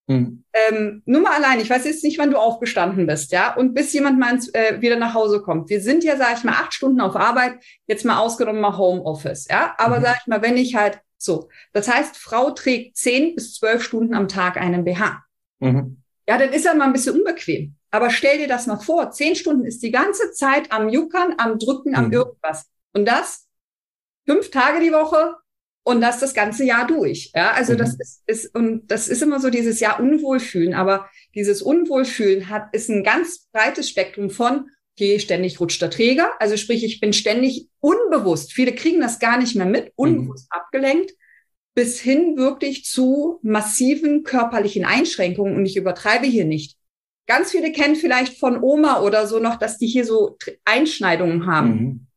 Mhm. 0.08 0.44
Ähm, 0.54 1.02
nur 1.06 1.22
mal 1.22 1.34
allein, 1.34 1.62
ich 1.62 1.70
weiß 1.70 1.86
jetzt 1.86 2.04
nicht, 2.04 2.20
wann 2.20 2.32
du 2.32 2.38
aufgestanden 2.38 3.08
bist, 3.08 3.32
ja, 3.32 3.56
und 3.56 3.74
bis 3.74 3.94
jemand 3.94 4.20
mal 4.20 4.34
ins, 4.34 4.54
äh, 4.54 4.82
wieder 4.82 4.98
nach 4.98 5.14
Hause 5.14 5.42
kommt. 5.42 5.70
Wir 5.70 5.82
sind 5.82 6.04
ja, 6.04 6.18
sag 6.18 6.38
ich 6.38 6.44
mal, 6.44 6.54
acht 6.54 6.74
Stunden 6.74 7.00
auf 7.00 7.16
Arbeit, 7.16 7.64
jetzt 7.88 8.04
mal 8.04 8.18
ausgenommen 8.18 8.62
mal 8.62 8.78
Homeoffice, 8.78 9.48
ja, 9.50 9.74
aber 9.78 10.00
mhm. 10.00 10.04
sag 10.04 10.18
ich 10.22 10.28
mal, 10.28 10.42
wenn 10.42 10.58
ich 10.58 10.76
halt 10.76 11.00
so, 11.18 11.50
das 11.72 11.88
heißt, 11.88 12.18
Frau 12.18 12.52
trägt 12.52 12.98
zehn 12.98 13.36
bis 13.36 13.56
zwölf 13.56 13.82
Stunden 13.82 14.14
am 14.14 14.28
Tag 14.28 14.58
einen 14.58 14.84
BH. 14.84 15.24
Mhm. 15.60 16.02
Ja, 16.28 16.38
dann 16.38 16.52
ist 16.52 16.66
er 16.66 16.76
mal 16.76 16.86
ein 16.86 16.94
bisschen 16.94 17.18
unbequem. 17.18 17.76
Aber 17.92 18.10
stell 18.10 18.40
dir 18.40 18.48
das 18.48 18.68
mal 18.68 18.80
vor, 18.80 19.12
zehn 19.12 19.36
Stunden 19.36 19.66
ist 19.66 19.84
die 19.84 19.92
ganze 19.92 20.32
Zeit 20.32 20.72
am 20.72 20.90
Juckern, 20.90 21.36
am 21.38 21.60
Drücken, 21.60 21.96
am 21.96 22.08
mhm. 22.08 22.14
irgendwas. 22.14 22.70
Und 22.92 23.06
das 23.08 23.48
fünf 24.26 24.52
Tage 24.52 24.80
die 24.80 24.92
Woche, 24.92 25.36
und 25.84 26.02
das 26.02 26.20
das 26.20 26.34
ganze 26.34 26.64
Jahr 26.64 26.88
durch. 26.88 27.32
Ja, 27.36 27.52
also 27.52 27.74
mhm. 27.74 27.78
das 27.78 27.96
ist, 27.96 28.24
ist, 28.26 28.56
und 28.56 28.90
das 28.90 29.08
ist 29.08 29.22
immer 29.22 29.40
so 29.40 29.50
dieses 29.50 29.80
Jahr 29.80 30.00
Unwohlfühlen, 30.00 30.74
aber 30.74 31.10
dieses 31.36 31.62
Unwohlfühlen 31.62 32.50
hat, 32.50 32.74
ist 32.74 32.90
ein 32.90 33.04
ganz 33.04 33.48
breites 33.52 33.90
Spektrum 33.90 34.30
von, 34.30 34.70
okay, 34.96 35.20
ständig 35.20 35.60
rutscht 35.60 35.82
der 35.82 35.90
Träger, 35.90 36.32
also 36.40 36.56
sprich, 36.56 36.84
ich 36.84 37.00
bin 37.00 37.14
ständig 37.14 37.68
unbewusst, 37.80 38.54
viele 38.54 38.74
kriegen 38.74 39.02
das 39.02 39.20
gar 39.20 39.38
nicht 39.38 39.56
mehr 39.56 39.66
mit, 39.66 39.86
mhm. 39.86 39.92
unbewusst 39.96 40.48
mhm. 40.52 40.60
abgelenkt, 40.60 41.12
bis 41.76 42.00
hin 42.00 42.38
wirklich 42.38 42.86
zu 42.86 43.40
massiven 43.42 44.24
körperlichen 44.24 44.86
Einschränkungen 44.86 45.56
und 45.56 45.66
ich 45.66 45.76
übertreibe 45.76 46.28
hier 46.28 46.46
nicht. 46.46 46.78
Ganz 47.26 47.52
viele 47.52 47.72
kennen 47.72 47.96
vielleicht 47.96 48.38
von 48.38 48.62
Oma 48.62 49.02
oder 49.02 49.28
so 49.28 49.40
noch, 49.40 49.58
dass 49.58 49.78
die 49.78 49.88
hier 49.88 50.06
so 50.06 50.38
Einschneidungen 50.66 51.48
haben. 51.48 51.70
Mhm. 51.70 52.08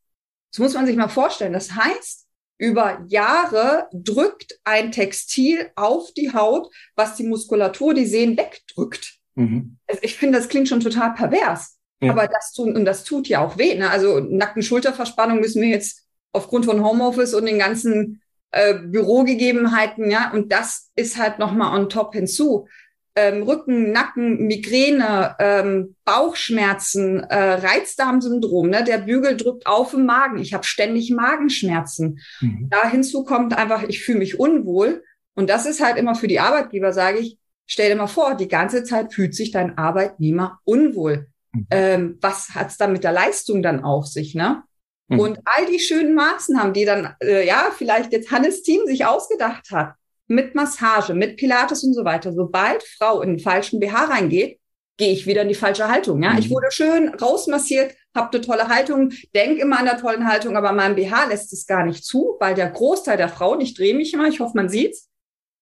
Das 0.53 0.59
muss 0.59 0.75
man 0.75 0.87
sich 0.87 0.97
mal 0.97 1.09
vorstellen. 1.09 1.53
Das 1.53 1.73
heißt, 1.73 2.25
über 2.59 3.05
Jahre 3.09 3.89
drückt 3.93 4.59
ein 4.65 4.93
Textil 4.93 5.71
auf 5.77 6.13
die 6.13 6.33
Haut, 6.33 6.73
was 6.95 7.17
die 7.17 7.25
Muskulatur, 7.25 7.95
die 7.95 8.07
Sehnen 8.07 8.37
wegdrückt. 8.37 9.19
Mhm. 9.35 9.77
Also 9.87 10.01
ich 10.03 10.17
finde, 10.17 10.39
das 10.39 10.49
klingt 10.49 10.69
schon 10.69 10.81
total 10.81 11.15
pervers. 11.15 11.77
Ja. 12.01 12.13
Aber 12.13 12.27
das 12.27 12.53
tut, 12.53 12.75
und 12.75 12.85
das 12.85 13.05
tut 13.05 13.29
ja 13.29 13.45
auch 13.45 13.59
weh. 13.59 13.75
Ne? 13.75 13.91
Also 13.91 14.21
Nacken-Schulterverspannung 14.21 15.41
müssen 15.41 15.63
wir 15.63 15.69
jetzt 15.69 16.07
aufgrund 16.33 16.67
von 16.67 16.85
Homeoffice 16.85 17.35
und 17.35 17.47
den 17.47 17.59
ganzen 17.59 18.23
äh, 18.51 18.75
Bürogegebenheiten, 18.75 20.11
ja, 20.11 20.31
und 20.33 20.53
das 20.53 20.91
ist 20.95 21.19
halt 21.19 21.39
nochmal 21.39 21.79
on 21.79 21.89
top 21.89 22.15
hinzu 22.15 22.69
ähm, 23.17 23.43
Rücken, 23.43 23.93
Nacken, 23.93 24.47
Migräne, 24.47 25.35
ähm, 25.39 25.97
Bauchschmerzen, 26.05 27.21
äh, 27.21 27.55
Reizdarmsyndrom, 27.55 28.69
ne? 28.69 28.85
der 28.85 28.99
Bügel 28.99 29.37
drückt 29.37 29.67
auf 29.67 29.95
im 29.95 30.05
Magen, 30.05 30.39
ich 30.39 30.53
habe 30.53 30.65
ständig 30.65 31.11
Magenschmerzen. 31.11 32.21
Mhm. 32.41 32.69
Da 32.71 32.89
hinzu 32.89 33.25
kommt 33.25 33.57
einfach, 33.57 33.83
ich 33.85 34.05
fühle 34.05 34.19
mich 34.19 34.39
unwohl. 34.39 35.03
Und 35.35 35.51
das 35.51 35.67
ist 35.67 35.83
halt 35.83 35.97
immer 35.97 36.15
für 36.15 36.29
die 36.29 36.41
Arbeitgeber, 36.41 36.93
sage 36.93 37.19
ich, 37.19 37.39
stell 37.67 37.91
dir 37.91 37.97
mal 37.97 38.07
vor, 38.07 38.35
die 38.35 38.49
ganze 38.49 38.85
Zeit 38.85 39.13
fühlt 39.13 39.35
sich 39.35 39.51
dein 39.51 39.77
Arbeitnehmer 39.79 40.61
unwohl. 40.65 41.29
Mhm. 41.53 41.67
Ähm, 41.71 42.19
was 42.21 42.55
hat's 42.55 42.77
da 42.77 42.87
mit 42.87 43.03
der 43.03 43.13
Leistung 43.13 43.63
dann 43.63 43.83
auf 43.83 44.07
sich, 44.07 44.35
ne? 44.35 44.63
Mhm. 45.09 45.21
Und 45.21 45.39
all 45.45 45.67
die 45.67 45.79
schönen 45.79 46.15
Maßnahmen, 46.15 46.75
die 46.75 46.85
dann, 46.85 47.15
äh, 47.23 47.47
ja, 47.47 47.71
vielleicht 47.77 48.13
jetzt 48.13 48.31
Hannes 48.31 48.63
Team 48.63 48.81
sich 48.87 49.07
ausgedacht 49.07 49.71
hat, 49.71 49.95
mit 50.28 50.54
Massage, 50.54 51.14
mit 51.14 51.37
Pilates 51.37 51.85
und 51.85 51.95
so 51.95 52.04
weiter. 52.04 52.33
Sobald 52.33 52.83
Frau 52.83 53.23
in 53.23 53.30
den 53.30 53.38
falschen 53.38 53.80
BH 53.80 54.04
reingeht, 54.06 54.59
gehe 54.97 55.12
ich 55.12 55.26
wieder 55.26 55.42
in 55.42 55.49
die 55.49 55.54
falsche 55.54 55.88
Haltung. 55.88 56.23
Ja, 56.23 56.33
mhm. 56.33 56.38
ich 56.38 56.50
wurde 56.50 56.68
schön 56.71 57.09
rausmassiert, 57.11 57.95
habe 58.14 58.37
eine 58.37 58.47
tolle 58.47 58.68
Haltung, 58.68 59.12
denk 59.35 59.59
immer 59.59 59.78
an 59.78 59.85
der 59.85 59.99
tollen 59.99 60.26
Haltung, 60.26 60.56
aber 60.56 60.73
mein 60.73 60.97
BH 60.97 61.26
lässt 61.26 61.52
es 61.52 61.66
gar 61.66 61.85
nicht 61.85 62.04
zu, 62.04 62.37
weil 62.40 62.54
der 62.54 62.71
Großteil 62.71 63.16
der 63.16 63.28
Frauen, 63.28 63.61
ich 63.61 63.75
drehe 63.75 63.95
mich 63.95 64.14
immer, 64.14 64.26
ich 64.26 64.40
hoffe, 64.40 64.56
man 64.56 64.68
sieht's, 64.68 65.11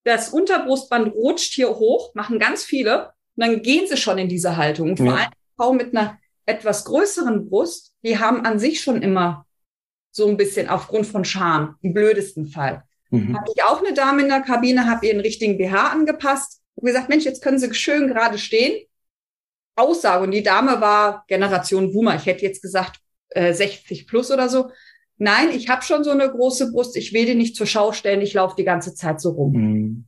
das 0.04 0.28
Unterbrustband 0.28 1.14
rutscht 1.14 1.54
hier 1.54 1.71
hoch, 1.71 2.14
machen 2.14 2.38
ganz 2.38 2.62
viele, 2.62 3.12
und 3.37 3.47
dann 3.47 3.62
gehen 3.62 3.87
sie 3.88 3.97
schon 3.97 4.18
in 4.18 4.28
diese 4.28 4.56
Haltung. 4.56 4.90
Und 4.90 4.99
vor 4.99 5.06
ja. 5.06 5.14
allem 5.14 5.33
Frauen 5.56 5.76
mit 5.76 5.97
einer 5.97 6.18
etwas 6.47 6.85
größeren 6.85 7.49
Brust, 7.49 7.94
die 8.04 8.18
haben 8.18 8.44
an 8.44 8.59
sich 8.59 8.80
schon 8.80 9.02
immer 9.02 9.47
so 10.12 10.28
ein 10.28 10.37
bisschen 10.37 10.68
aufgrund 10.68 11.06
von 11.06 11.25
Scham, 11.25 11.76
im 11.80 11.92
blödesten 11.94 12.47
Fall. 12.47 12.85
Mhm. 13.14 13.38
Hatte 13.38 13.52
ich 13.54 13.62
auch 13.62 13.83
eine 13.83 13.94
Dame 13.94 14.23
in 14.23 14.28
der 14.28 14.40
Kabine, 14.40 14.88
habe 14.88 15.06
ihren 15.06 15.21
richtigen 15.21 15.59
BH 15.59 15.88
angepasst 15.88 16.62
und 16.75 16.87
gesagt, 16.87 17.09
Mensch, 17.09 17.25
jetzt 17.25 17.42
können 17.42 17.59
Sie 17.59 17.73
schön 17.75 18.09
gerade 18.09 18.38
stehen. 18.38 18.87
Aussage. 19.76 20.25
Und 20.25 20.30
die 20.30 20.42
Dame 20.42 20.80
war 20.80 21.25
Generation 21.26 21.92
Boomer. 21.92 22.16
Ich 22.16 22.26
hätte 22.26 22.44
jetzt 22.44 22.62
gesagt 22.62 23.00
äh, 23.30 23.52
60 23.52 24.06
plus 24.06 24.30
oder 24.30 24.49
so. 24.49 24.71
Nein, 25.16 25.50
ich 25.50 25.68
habe 25.68 25.83
schon 25.83 26.04
so 26.04 26.11
eine 26.11 26.30
große 26.30 26.73
Brust. 26.73 26.97
Ich 26.97 27.12
will 27.12 27.26
die 27.26 27.35
nicht 27.35 27.56
zur 27.56 27.66
Schau 27.66 27.92
stellen. 27.92 28.21
Ich 28.21 28.35
laufe 28.35 28.56
die 28.56 28.64
ganze 28.64 28.94
Zeit 28.94 29.21
so 29.21 29.30
rum. 29.30 29.52
Mhm. 29.52 30.04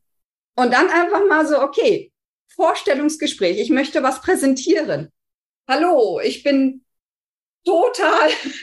Und 0.56 0.72
dann 0.72 0.88
einfach 0.88 1.26
mal 1.28 1.46
so, 1.46 1.60
okay, 1.60 2.12
Vorstellungsgespräch. 2.54 3.60
Ich 3.60 3.70
möchte 3.70 4.02
was 4.02 4.20
präsentieren. 4.20 5.12
Hallo, 5.68 6.20
ich 6.20 6.42
bin 6.42 6.84
total, 7.64 8.30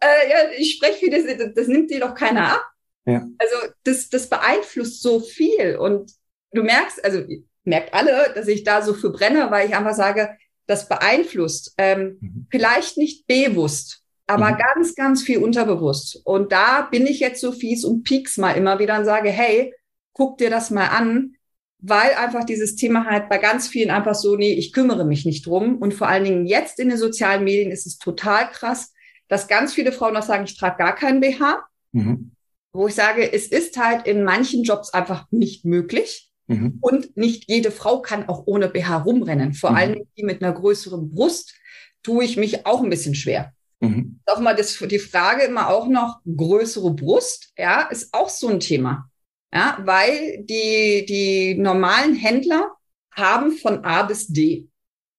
äh, 0.00 0.30
ja, 0.30 0.50
ich 0.56 0.74
spreche 0.74 1.06
wie 1.06 1.10
das, 1.10 1.54
das 1.54 1.68
nimmt 1.68 1.90
dir 1.90 2.00
doch 2.00 2.14
keiner 2.14 2.54
ab. 2.54 2.70
Ja. 3.08 3.26
Also 3.38 3.72
das, 3.84 4.10
das 4.10 4.28
beeinflusst 4.28 5.00
so 5.00 5.20
viel 5.20 5.76
und 5.76 6.12
du 6.52 6.62
merkst, 6.62 7.02
also 7.02 7.22
merkt 7.64 7.94
alle, 7.94 8.32
dass 8.34 8.48
ich 8.48 8.64
da 8.64 8.82
so 8.82 8.92
für 8.92 9.10
brenne, 9.10 9.50
weil 9.50 9.66
ich 9.66 9.74
einfach 9.74 9.94
sage, 9.94 10.36
das 10.66 10.88
beeinflusst. 10.88 11.74
Ähm, 11.78 12.18
mhm. 12.20 12.46
Vielleicht 12.50 12.98
nicht 12.98 13.26
bewusst, 13.26 14.02
aber 14.26 14.50
mhm. 14.50 14.58
ganz, 14.58 14.94
ganz 14.94 15.22
viel 15.22 15.38
unterbewusst. 15.38 16.20
Und 16.24 16.52
da 16.52 16.82
bin 16.82 17.06
ich 17.06 17.18
jetzt 17.20 17.40
so 17.40 17.50
fies 17.50 17.82
und 17.82 18.02
pieks 18.02 18.36
mal 18.36 18.52
immer 18.52 18.78
wieder 18.78 18.98
und 18.98 19.06
sage, 19.06 19.30
hey, 19.30 19.74
guck 20.12 20.36
dir 20.36 20.50
das 20.50 20.70
mal 20.70 20.88
an, 20.88 21.36
weil 21.78 22.12
einfach 22.12 22.44
dieses 22.44 22.76
Thema 22.76 23.06
halt 23.06 23.30
bei 23.30 23.38
ganz 23.38 23.68
vielen 23.68 23.90
einfach 23.90 24.16
so, 24.16 24.36
nee, 24.36 24.52
ich 24.52 24.74
kümmere 24.74 25.06
mich 25.06 25.24
nicht 25.24 25.46
drum. 25.46 25.78
Und 25.78 25.94
vor 25.94 26.08
allen 26.08 26.24
Dingen 26.24 26.44
jetzt 26.44 26.78
in 26.78 26.90
den 26.90 26.98
sozialen 26.98 27.44
Medien 27.44 27.70
ist 27.70 27.86
es 27.86 27.96
total 27.96 28.50
krass, 28.50 28.92
dass 29.28 29.48
ganz 29.48 29.72
viele 29.72 29.92
Frauen 29.92 30.16
auch 30.16 30.22
sagen, 30.22 30.44
ich 30.44 30.58
trage 30.58 30.76
gar 30.76 30.94
keinen 30.94 31.20
BH. 31.20 31.64
Mhm 31.92 32.32
wo 32.72 32.88
ich 32.88 32.94
sage, 32.94 33.32
es 33.32 33.46
ist 33.46 33.76
halt 33.76 34.06
in 34.06 34.24
manchen 34.24 34.62
Jobs 34.62 34.92
einfach 34.94 35.26
nicht 35.30 35.64
möglich. 35.64 36.30
Mhm. 36.46 36.78
Und 36.80 37.16
nicht 37.16 37.44
jede 37.48 37.70
Frau 37.70 38.00
kann 38.00 38.28
auch 38.28 38.44
ohne 38.46 38.68
BH 38.68 38.98
rumrennen. 38.98 39.52
Vor 39.54 39.70
mhm. 39.70 39.76
allem 39.76 40.08
die 40.16 40.24
mit 40.24 40.42
einer 40.42 40.52
größeren 40.52 41.10
Brust 41.10 41.54
tue 42.02 42.24
ich 42.24 42.36
mich 42.36 42.66
auch 42.66 42.82
ein 42.82 42.90
bisschen 42.90 43.14
schwer. 43.14 43.52
Mhm. 43.80 44.20
Auch 44.26 44.40
mal 44.40 44.56
das, 44.56 44.78
die 44.78 44.98
Frage 44.98 45.44
immer 45.44 45.68
auch 45.68 45.88
noch, 45.88 46.20
größere 46.24 46.92
Brust, 46.94 47.52
ja, 47.56 47.82
ist 47.82 48.12
auch 48.12 48.28
so 48.28 48.48
ein 48.48 48.60
Thema. 48.60 49.10
Ja, 49.52 49.78
weil 49.82 50.44
die, 50.44 51.06
die 51.06 51.54
normalen 51.54 52.14
Händler 52.14 52.72
haben 53.12 53.52
von 53.52 53.84
A 53.84 54.02
bis 54.02 54.26
D. 54.28 54.68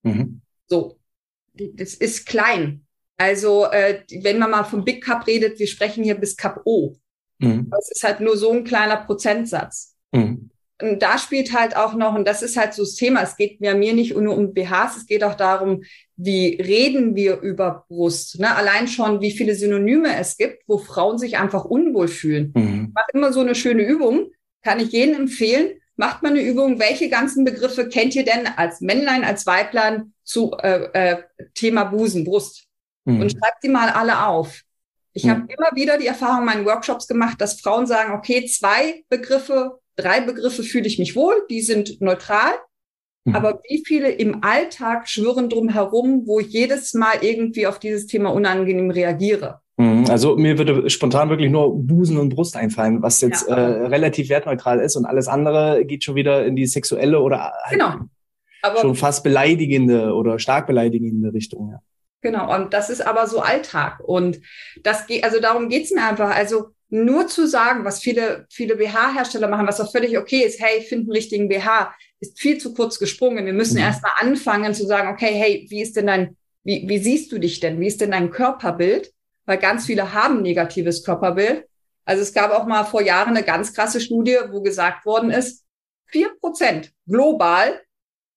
Mhm. 0.03 0.41
So. 0.67 0.99
Das 1.53 1.93
ist 1.93 2.25
klein. 2.25 2.85
Also, 3.17 3.65
äh, 3.65 4.03
wenn 4.21 4.39
man 4.39 4.51
mal 4.51 4.63
vom 4.63 4.85
Big 4.85 5.03
Cup 5.03 5.27
redet, 5.27 5.59
wir 5.59 5.67
sprechen 5.67 6.03
hier 6.03 6.15
bis 6.15 6.37
Cup 6.37 6.61
O. 6.63 6.95
Mhm. 7.39 7.69
Das 7.71 7.89
ist 7.89 8.03
halt 8.03 8.19
nur 8.19 8.37
so 8.37 8.51
ein 8.51 8.63
kleiner 8.63 8.97
Prozentsatz. 8.97 9.95
Mhm. 10.11 10.49
Und 10.81 11.01
da 11.01 11.17
spielt 11.17 11.53
halt 11.53 11.75
auch 11.75 11.93
noch, 11.93 12.15
und 12.15 12.25
das 12.25 12.41
ist 12.41 12.55
halt 12.55 12.73
so 12.73 12.83
das 12.83 12.95
Thema, 12.95 13.21
es 13.21 13.35
geht 13.35 13.59
mir, 13.59 13.75
mir 13.75 13.93
nicht 13.93 14.15
nur 14.15 14.37
um 14.37 14.53
BHs, 14.53 14.97
es 14.97 15.05
geht 15.07 15.25
auch 15.25 15.35
darum, 15.35 15.83
wie 16.15 16.55
reden 16.55 17.15
wir 17.15 17.41
über 17.41 17.85
Brust. 17.89 18.39
Ne? 18.39 18.55
Allein 18.55 18.87
schon, 18.87 19.19
wie 19.19 19.31
viele 19.31 19.55
Synonyme 19.55 20.15
es 20.15 20.37
gibt, 20.37 20.63
wo 20.67 20.77
Frauen 20.77 21.17
sich 21.17 21.37
einfach 21.37 21.65
unwohl 21.65 22.07
fühlen. 22.07 22.53
Mhm. 22.55 22.91
Macht 22.93 23.11
immer 23.13 23.33
so 23.33 23.41
eine 23.41 23.55
schöne 23.55 23.83
Übung, 23.83 24.31
kann 24.63 24.79
ich 24.79 24.91
jedem 24.91 25.15
empfehlen. 25.15 25.71
Macht 25.97 26.23
mal 26.23 26.29
eine 26.29 26.41
Übung, 26.41 26.79
welche 26.79 27.09
ganzen 27.09 27.43
Begriffe 27.43 27.89
kennt 27.89 28.15
ihr 28.15 28.23
denn 28.23 28.47
als 28.47 28.79
Männlein, 28.79 29.25
als 29.25 29.45
Weiblein 29.45 30.13
zu 30.23 30.51
äh, 30.61 30.87
äh, 30.93 31.23
Thema 31.55 31.85
Busen, 31.85 32.23
Brust? 32.23 32.67
Mhm. 33.03 33.19
Und 33.19 33.31
schreibt 33.31 33.63
die 33.63 33.69
mal 33.69 33.89
alle 33.89 34.25
auf. 34.25 34.63
Ich 35.13 35.25
mhm. 35.25 35.29
habe 35.29 35.41
immer 35.41 35.75
wieder 35.75 35.97
die 35.97 36.07
Erfahrung 36.07 36.39
in 36.39 36.45
meinen 36.45 36.65
Workshops 36.65 37.07
gemacht, 37.07 37.39
dass 37.41 37.59
Frauen 37.59 37.87
sagen, 37.87 38.13
okay, 38.13 38.45
zwei 38.45 39.03
Begriffe, 39.09 39.79
drei 39.95 40.21
Begriffe 40.21 40.63
fühle 40.63 40.87
ich 40.87 40.99
mich 40.99 41.15
wohl, 41.15 41.33
die 41.49 41.61
sind 41.61 42.01
neutral. 42.01 42.51
Mhm. 43.25 43.35
Aber 43.35 43.61
wie 43.67 43.83
viele 43.85 44.09
im 44.09 44.43
Alltag 44.43 45.07
schwören 45.07 45.49
drum 45.49 45.69
herum, 45.69 46.23
wo 46.25 46.39
ich 46.39 46.47
jedes 46.47 46.93
Mal 46.93 47.15
irgendwie 47.21 47.67
auf 47.67 47.79
dieses 47.79 48.07
Thema 48.07 48.29
unangenehm 48.29 48.91
reagiere? 48.91 49.61
Mhm. 49.77 50.05
Also 50.09 50.35
mir 50.35 50.57
würde 50.57 50.89
spontan 50.89 51.29
wirklich 51.29 51.49
nur 51.49 51.73
Busen 51.75 52.17
und 52.17 52.35
Brust 52.35 52.57
einfallen, 52.57 53.01
was 53.01 53.21
jetzt 53.21 53.47
ja. 53.47 53.55
äh, 53.55 53.87
relativ 53.87 54.29
wertneutral 54.29 54.79
ist 54.79 54.95
und 54.95 55.05
alles 55.05 55.27
andere 55.27 55.85
geht 55.85 56.03
schon 56.03 56.15
wieder 56.15 56.45
in 56.45 56.55
die 56.55 56.65
sexuelle 56.65 57.21
oder 57.21 57.53
genau. 57.69 57.93
Aber 58.61 58.81
schon 58.81 58.95
fast 58.95 59.23
beleidigende 59.23 60.13
oder 60.13 60.37
stark 60.37 60.67
beleidigende 60.67 61.33
Richtung. 61.33 61.69
Ja. 61.71 61.81
Genau, 62.21 62.53
und 62.53 62.73
das 62.73 62.89
ist 62.89 63.01
aber 63.01 63.27
so 63.27 63.39
Alltag. 63.39 63.99
Und 64.01 64.39
das 64.83 65.07
geht, 65.07 65.23
also 65.23 65.39
darum 65.39 65.69
geht's 65.69 65.91
mir 65.91 66.03
einfach. 66.03 66.35
Also 66.35 66.71
nur 66.89 67.27
zu 67.27 67.47
sagen, 67.47 67.85
was 67.85 67.99
viele, 67.99 68.45
viele 68.49 68.75
BH-Hersteller 68.75 69.47
machen, 69.47 69.67
was 69.67 69.79
auch 69.79 69.91
völlig 69.91 70.17
okay 70.17 70.41
ist, 70.41 70.59
hey, 70.59 70.81
find 70.81 71.03
einen 71.03 71.11
richtigen 71.11 71.47
BH, 71.47 71.93
ist 72.19 72.39
viel 72.39 72.57
zu 72.57 72.73
kurz 72.73 72.99
gesprungen. 72.99 73.45
Wir 73.45 73.53
müssen 73.53 73.75
mhm. 73.75 73.83
erstmal 73.83 74.11
anfangen 74.17 74.73
zu 74.73 74.85
sagen, 74.85 75.09
okay, 75.09 75.33
hey, 75.33 75.67
wie 75.69 75.81
ist 75.81 75.95
denn 75.95 76.07
dein, 76.07 76.37
wie, 76.63 76.83
wie 76.87 76.97
siehst 76.97 77.31
du 77.31 77.37
dich 77.37 77.59
denn? 77.59 77.79
Wie 77.79 77.87
ist 77.87 78.01
denn 78.01 78.11
dein 78.11 78.31
Körperbild? 78.31 79.13
Weil 79.45 79.57
ganz 79.57 79.85
viele 79.85 80.13
haben 80.13 80.41
negatives 80.41 81.03
Körperbild. 81.03 81.65
Also 82.05 82.23
es 82.23 82.33
gab 82.33 82.51
auch 82.51 82.65
mal 82.65 82.83
vor 82.83 83.01
Jahren 83.01 83.37
eine 83.37 83.45
ganz 83.45 83.73
krasse 83.73 84.01
Studie, 84.01 84.37
wo 84.51 84.61
gesagt 84.61 85.05
worden 85.05 85.29
ist, 85.29 85.63
vier 86.07 86.29
Prozent 86.41 86.91
global 87.07 87.79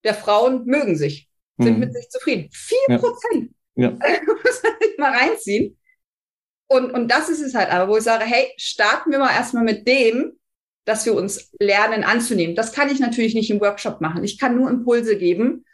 der 0.05 0.15
Frauen 0.15 0.67
mögen 0.67 0.97
sich, 0.97 1.29
sind 1.59 1.75
mhm. 1.75 1.81
mit 1.81 1.95
sich 1.95 2.09
zufrieden. 2.11 2.49
Vier 2.53 2.99
Prozent. 2.99 3.51
Ja. 3.51 3.62
Ja. 3.75 3.91
muss 4.27 4.63
man 4.63 4.73
mal 4.99 5.19
reinziehen. 5.19 5.79
Und, 6.69 6.91
und 6.93 7.09
das 7.09 7.29
ist 7.29 7.41
es 7.41 7.55
halt 7.55 7.71
aber, 7.71 7.91
wo 7.91 7.97
ich 7.99 8.05
sage, 8.05 8.25
hey, 8.25 8.51
starten 8.57 9.11
wir 9.11 9.19
mal 9.19 9.35
erstmal 9.35 9.65
mit 9.65 9.87
dem, 9.87 10.33
dass 10.85 11.05
wir 11.07 11.15
uns 11.15 11.53
lernen 11.61 12.03
anzunehmen. 12.03 12.57
Das 12.57 12.73
kann 12.73 12.91
ich 12.91 12.99
natürlich 12.99 13.35
nicht 13.35 13.51
im 13.51 13.61
Workshop 13.61 14.01
machen. 14.01 14.25
Ich 14.25 14.39
kann 14.39 14.57
nur 14.57 14.71
Impulse 14.71 15.17
geben. 15.17 15.65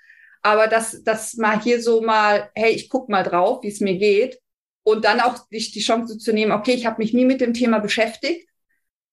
Aber 0.43 0.67
das, 0.67 1.03
das 1.03 1.35
mal 1.35 1.61
hier 1.61 1.83
so 1.83 2.01
mal, 2.01 2.51
hey, 2.55 2.73
ich 2.73 2.89
guck 2.89 3.09
mal 3.09 3.23
drauf, 3.23 3.63
wie 3.63 3.69
es 3.69 3.81
mir 3.81 3.97
geht. 3.97 4.41
Und 4.83 5.05
dann 5.05 5.21
auch 5.21 5.47
die, 5.51 5.59
die 5.59 5.81
Chance 5.81 6.19
zu 6.19 6.33
nehmen, 6.33 6.53
okay, 6.53 6.73
ich 6.73 6.87
habe 6.87 6.99
mich 6.99 7.13
nie 7.13 7.25
mit 7.25 7.41
dem 7.41 7.53
Thema 7.53 7.79
beschäftigt, 7.79 8.49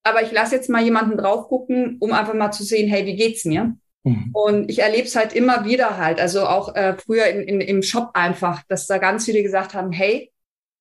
aber 0.03 0.21
ich 0.21 0.31
lasse 0.31 0.55
jetzt 0.55 0.69
mal 0.69 0.83
jemanden 0.83 1.17
drauf 1.17 1.49
gucken, 1.49 1.97
um 1.99 2.13
einfach 2.13 2.33
mal 2.33 2.51
zu 2.51 2.63
sehen, 2.63 2.87
hey, 2.87 3.05
wie 3.05 3.15
geht's 3.15 3.43
mir? 3.43 3.75
Mhm. 4.05 4.29
Und 4.33 4.69
ich 4.69 4.79
erlebe 4.79 5.07
es 5.07 5.15
halt 5.15 5.33
immer 5.33 5.65
wieder 5.65 5.97
halt, 5.97 6.19
also 6.19 6.45
auch 6.45 6.75
äh, 6.75 6.95
früher 6.95 7.25
in, 7.25 7.41
in, 7.41 7.59
im 7.59 7.81
Shop 7.81 8.11
einfach, 8.13 8.61
dass 8.67 8.85
da 8.85 8.99
ganz 8.99 9.25
viele 9.25 9.41
gesagt 9.41 9.73
haben, 9.73 9.91
hey, 9.91 10.31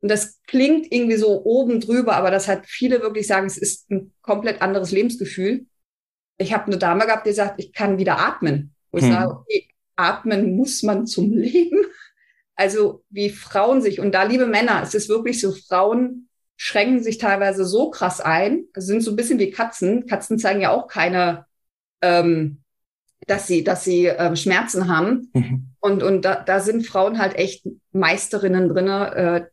und 0.02 0.11
das 0.11 0.43
klingt 0.47 0.93
irgendwie 0.93 1.16
so 1.16 1.43
oben 1.45 1.81
drüber, 1.81 2.16
aber 2.16 2.31
das 2.31 2.47
hat 2.47 2.66
viele 2.66 3.00
wirklich 3.00 3.26
sagen, 3.26 3.47
es 3.47 3.57
ist 3.57 3.90
ein 3.90 4.12
komplett 4.21 4.61
anderes 4.61 4.90
Lebensgefühl. 4.90 5.64
Ich 6.37 6.52
habe 6.52 6.66
eine 6.66 6.76
Dame 6.76 7.07
gehabt, 7.07 7.26
die 7.26 7.33
sagt, 7.33 7.59
ich 7.59 7.73
kann 7.73 7.97
wieder 7.97 8.19
atmen. 8.19 8.75
Wo 8.93 8.99
ich 8.99 9.04
hm. 9.04 9.12
sage, 9.12 9.31
okay, 9.31 9.69
atmen 9.97 10.57
muss 10.57 10.83
man 10.83 11.07
zum 11.07 11.33
Leben. 11.33 11.87
Also 12.54 13.02
wie 13.09 13.31
Frauen 13.31 13.81
sich, 13.81 13.99
und 13.99 14.12
da 14.12 14.25
liebe 14.25 14.47
Männer, 14.47 14.83
es 14.83 14.93
ist 14.93 15.09
wirklich 15.09 15.40
so, 15.40 15.52
Frauen 15.52 16.28
schränken 16.57 17.02
sich 17.02 17.16
teilweise 17.16 17.64
so 17.64 17.90
krass 17.90 18.21
ein, 18.21 18.66
also 18.75 18.87
sind 18.87 19.00
so 19.00 19.12
ein 19.12 19.16
bisschen 19.16 19.38
wie 19.38 19.50
Katzen. 19.50 20.04
Katzen 20.04 20.38
zeigen 20.38 20.61
ja 20.61 20.71
auch 20.71 20.87
keine, 20.87 21.47
ähm, 22.02 22.63
dass 23.26 23.47
sie, 23.47 23.64
dass 23.64 23.85
sie 23.85 24.07
ähm, 24.07 24.37
Schmerzen 24.37 24.88
haben. 24.88 25.31
Mhm. 25.35 25.69
Und, 25.81 26.02
und 26.02 26.25
da, 26.25 26.37
da 26.37 26.61
sind 26.61 26.87
Frauen 26.87 27.19
halt 27.19 27.37
echt 27.37 27.66
Meisterinnen 27.93 28.69
drinne, 28.69 29.14
äh, 29.14 29.45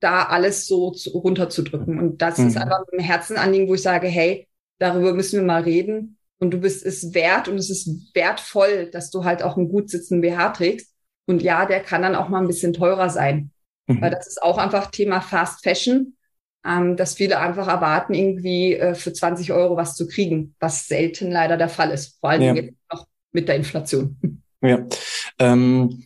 da 0.00 0.24
alles 0.24 0.66
so 0.66 0.90
zu, 0.90 1.10
runterzudrücken. 1.10 1.98
Und 1.98 2.22
das 2.22 2.38
mhm. 2.38 2.48
ist 2.48 2.56
einfach 2.56 2.82
ein 2.92 3.00
Herzenanliegen, 3.00 3.68
wo 3.68 3.74
ich 3.74 3.82
sage, 3.82 4.06
hey, 4.06 4.48
darüber 4.78 5.12
müssen 5.12 5.40
wir 5.40 5.46
mal 5.46 5.62
reden. 5.62 6.18
Und 6.38 6.52
du 6.52 6.58
bist 6.58 6.86
es 6.86 7.14
wert 7.14 7.48
und 7.48 7.58
es 7.58 7.68
ist 7.68 8.14
wertvoll, 8.14 8.90
dass 8.92 9.10
du 9.10 9.24
halt 9.24 9.42
auch 9.42 9.56
einen 9.56 9.68
gut 9.68 9.90
sitzenden 9.90 10.20
BH 10.20 10.50
trägst. 10.50 10.94
Und 11.26 11.42
ja, 11.42 11.66
der 11.66 11.80
kann 11.80 12.02
dann 12.02 12.14
auch 12.14 12.28
mal 12.28 12.40
ein 12.40 12.46
bisschen 12.46 12.72
teurer 12.72 13.10
sein. 13.10 13.50
Mhm. 13.88 14.00
Weil 14.00 14.10
das 14.10 14.28
ist 14.28 14.42
auch 14.42 14.56
einfach 14.56 14.90
Thema 14.90 15.20
Fast 15.20 15.64
Fashion, 15.64 16.16
ähm, 16.64 16.96
dass 16.96 17.14
viele 17.14 17.40
einfach 17.40 17.66
erwarten, 17.66 18.14
irgendwie 18.14 18.74
äh, 18.74 18.94
für 18.94 19.12
20 19.12 19.52
Euro 19.52 19.76
was 19.76 19.96
zu 19.96 20.06
kriegen, 20.06 20.54
was 20.60 20.86
selten 20.86 21.30
leider 21.30 21.56
der 21.56 21.68
Fall 21.68 21.90
ist. 21.90 22.18
Vor 22.20 22.30
allem 22.30 22.56
ja. 22.56 22.62
Mit 23.32 23.48
der 23.48 23.56
Inflation. 23.56 24.16
Ja. 24.60 24.84
Ähm 25.38 26.04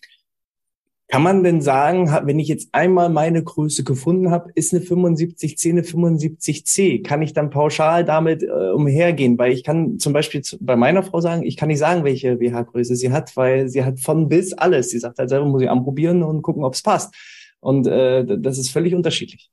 kann 1.13 1.23
man 1.23 1.45
denn 1.45 1.61
sagen, 1.61 2.11
wenn 2.25 2.39
ich 2.39 2.49
jetzt 2.49 2.71
einmal 2.73 3.11
meine 3.11 3.45
Größe 3.45 3.85
gefunden 3.85 4.31
habe, 4.31 4.51
ist 4.55 4.73
eine 4.73 4.83
75C 4.83 5.69
eine 5.69 5.83
75C? 5.83 7.03
Kann 7.07 7.21
ich 7.21 7.35
dann 7.35 7.51
pauschal 7.51 8.03
damit 8.03 8.43
äh, 8.43 8.71
umhergehen? 8.71 9.37
Weil 9.37 9.53
ich 9.53 9.63
kann 9.63 9.99
zum 9.99 10.15
Beispiel 10.15 10.41
zu, 10.41 10.57
bei 10.59 10.75
meiner 10.75 11.03
Frau 11.03 11.21
sagen, 11.21 11.43
ich 11.43 11.59
kann 11.59 11.69
nicht 11.69 11.81
sagen, 11.81 12.05
welche 12.05 12.37
BH-Größe 12.37 12.97
sie 12.97 13.13
hat, 13.13 13.37
weil 13.37 13.69
sie 13.69 13.85
hat 13.85 14.01
von 14.01 14.31
bis 14.31 14.55
alles. 14.55 14.89
Sie 14.89 14.99
sagt 14.99 15.19
halt 15.19 15.29
selber, 15.29 15.45
muss 15.45 15.61
ich 15.61 15.69
anprobieren 15.69 16.23
und 16.23 16.41
gucken, 16.41 16.65
ob 16.65 16.73
es 16.73 16.81
passt. 16.81 17.15
Und 17.61 17.87
äh, 17.87 18.25
das 18.39 18.57
ist 18.57 18.71
völlig 18.71 18.95
unterschiedlich. 18.95 19.51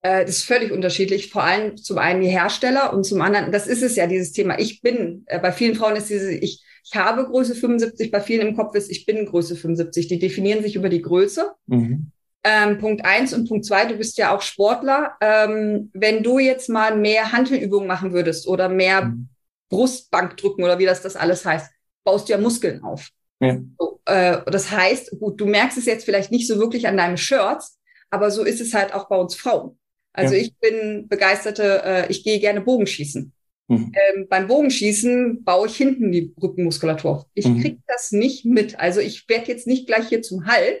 Äh, 0.00 0.24
das 0.24 0.38
ist 0.38 0.44
völlig 0.44 0.72
unterschiedlich. 0.72 1.30
Vor 1.30 1.42
allem 1.42 1.76
zum 1.76 1.98
einen 1.98 2.22
die 2.22 2.28
Hersteller 2.28 2.94
und 2.94 3.04
zum 3.04 3.20
anderen, 3.20 3.52
das 3.52 3.66
ist 3.66 3.82
es 3.82 3.96
ja, 3.96 4.06
dieses 4.06 4.32
Thema. 4.32 4.58
Ich 4.58 4.80
bin, 4.80 5.24
äh, 5.26 5.38
bei 5.38 5.52
vielen 5.52 5.74
Frauen 5.74 5.96
ist 5.96 6.08
diese, 6.08 6.32
ich, 6.32 6.64
ich 6.84 6.94
habe 6.94 7.24
Größe 7.24 7.54
75, 7.54 8.10
bei 8.10 8.20
vielen 8.20 8.48
im 8.48 8.56
Kopf 8.56 8.74
ist, 8.74 8.90
ich 8.90 9.06
bin 9.06 9.26
Größe 9.26 9.56
75. 9.56 10.08
Die 10.08 10.18
definieren 10.18 10.62
sich 10.62 10.76
über 10.76 10.88
die 10.88 11.02
Größe. 11.02 11.52
Mhm. 11.66 12.12
Ähm, 12.42 12.78
Punkt 12.78 13.04
eins 13.04 13.34
und 13.34 13.48
Punkt 13.48 13.66
zwei, 13.66 13.84
du 13.84 13.96
bist 13.96 14.16
ja 14.16 14.34
auch 14.34 14.40
Sportler. 14.40 15.16
Ähm, 15.20 15.90
wenn 15.92 16.22
du 16.22 16.38
jetzt 16.38 16.68
mal 16.68 16.96
mehr 16.96 17.32
Handelübungen 17.32 17.86
machen 17.86 18.12
würdest 18.12 18.46
oder 18.48 18.68
mehr 18.68 19.06
mhm. 19.06 19.28
Brustbank 19.68 20.36
drücken 20.36 20.64
oder 20.64 20.78
wie 20.78 20.86
das 20.86 21.02
das 21.02 21.16
alles 21.16 21.44
heißt, 21.44 21.70
baust 22.04 22.28
du 22.28 22.32
ja 22.32 22.38
Muskeln 22.38 22.82
auf. 22.82 23.10
Ja. 23.40 23.58
So, 23.78 24.00
äh, 24.06 24.38
das 24.46 24.70
heißt, 24.70 25.18
gut, 25.18 25.40
du 25.40 25.46
merkst 25.46 25.78
es 25.78 25.86
jetzt 25.86 26.04
vielleicht 26.04 26.30
nicht 26.30 26.46
so 26.46 26.58
wirklich 26.58 26.88
an 26.88 26.96
deinem 26.96 27.16
Shirts, 27.16 27.78
aber 28.10 28.30
so 28.30 28.42
ist 28.44 28.60
es 28.60 28.74
halt 28.74 28.94
auch 28.94 29.08
bei 29.08 29.16
uns 29.16 29.34
Frauen. 29.34 29.78
Also 30.12 30.34
ja. 30.34 30.40
ich 30.40 30.56
bin 30.56 31.08
begeisterte, 31.08 31.82
äh, 31.84 32.10
ich 32.10 32.24
gehe 32.24 32.40
gerne 32.40 32.60
Bogenschießen. 32.60 33.32
Mhm. 33.70 33.92
Ähm, 33.94 34.26
beim 34.28 34.48
Bogenschießen 34.48 35.44
baue 35.44 35.68
ich 35.68 35.76
hinten 35.76 36.10
die 36.10 36.34
Rückenmuskulatur 36.42 37.10
auf. 37.10 37.26
Ich 37.34 37.46
mhm. 37.46 37.60
kriege 37.60 37.78
das 37.86 38.10
nicht 38.10 38.44
mit. 38.44 38.80
Also 38.80 38.98
ich 38.98 39.28
werde 39.28 39.46
jetzt 39.46 39.68
nicht 39.68 39.86
gleich 39.86 40.08
hier 40.08 40.22
zum 40.22 40.46
Hall, 40.46 40.80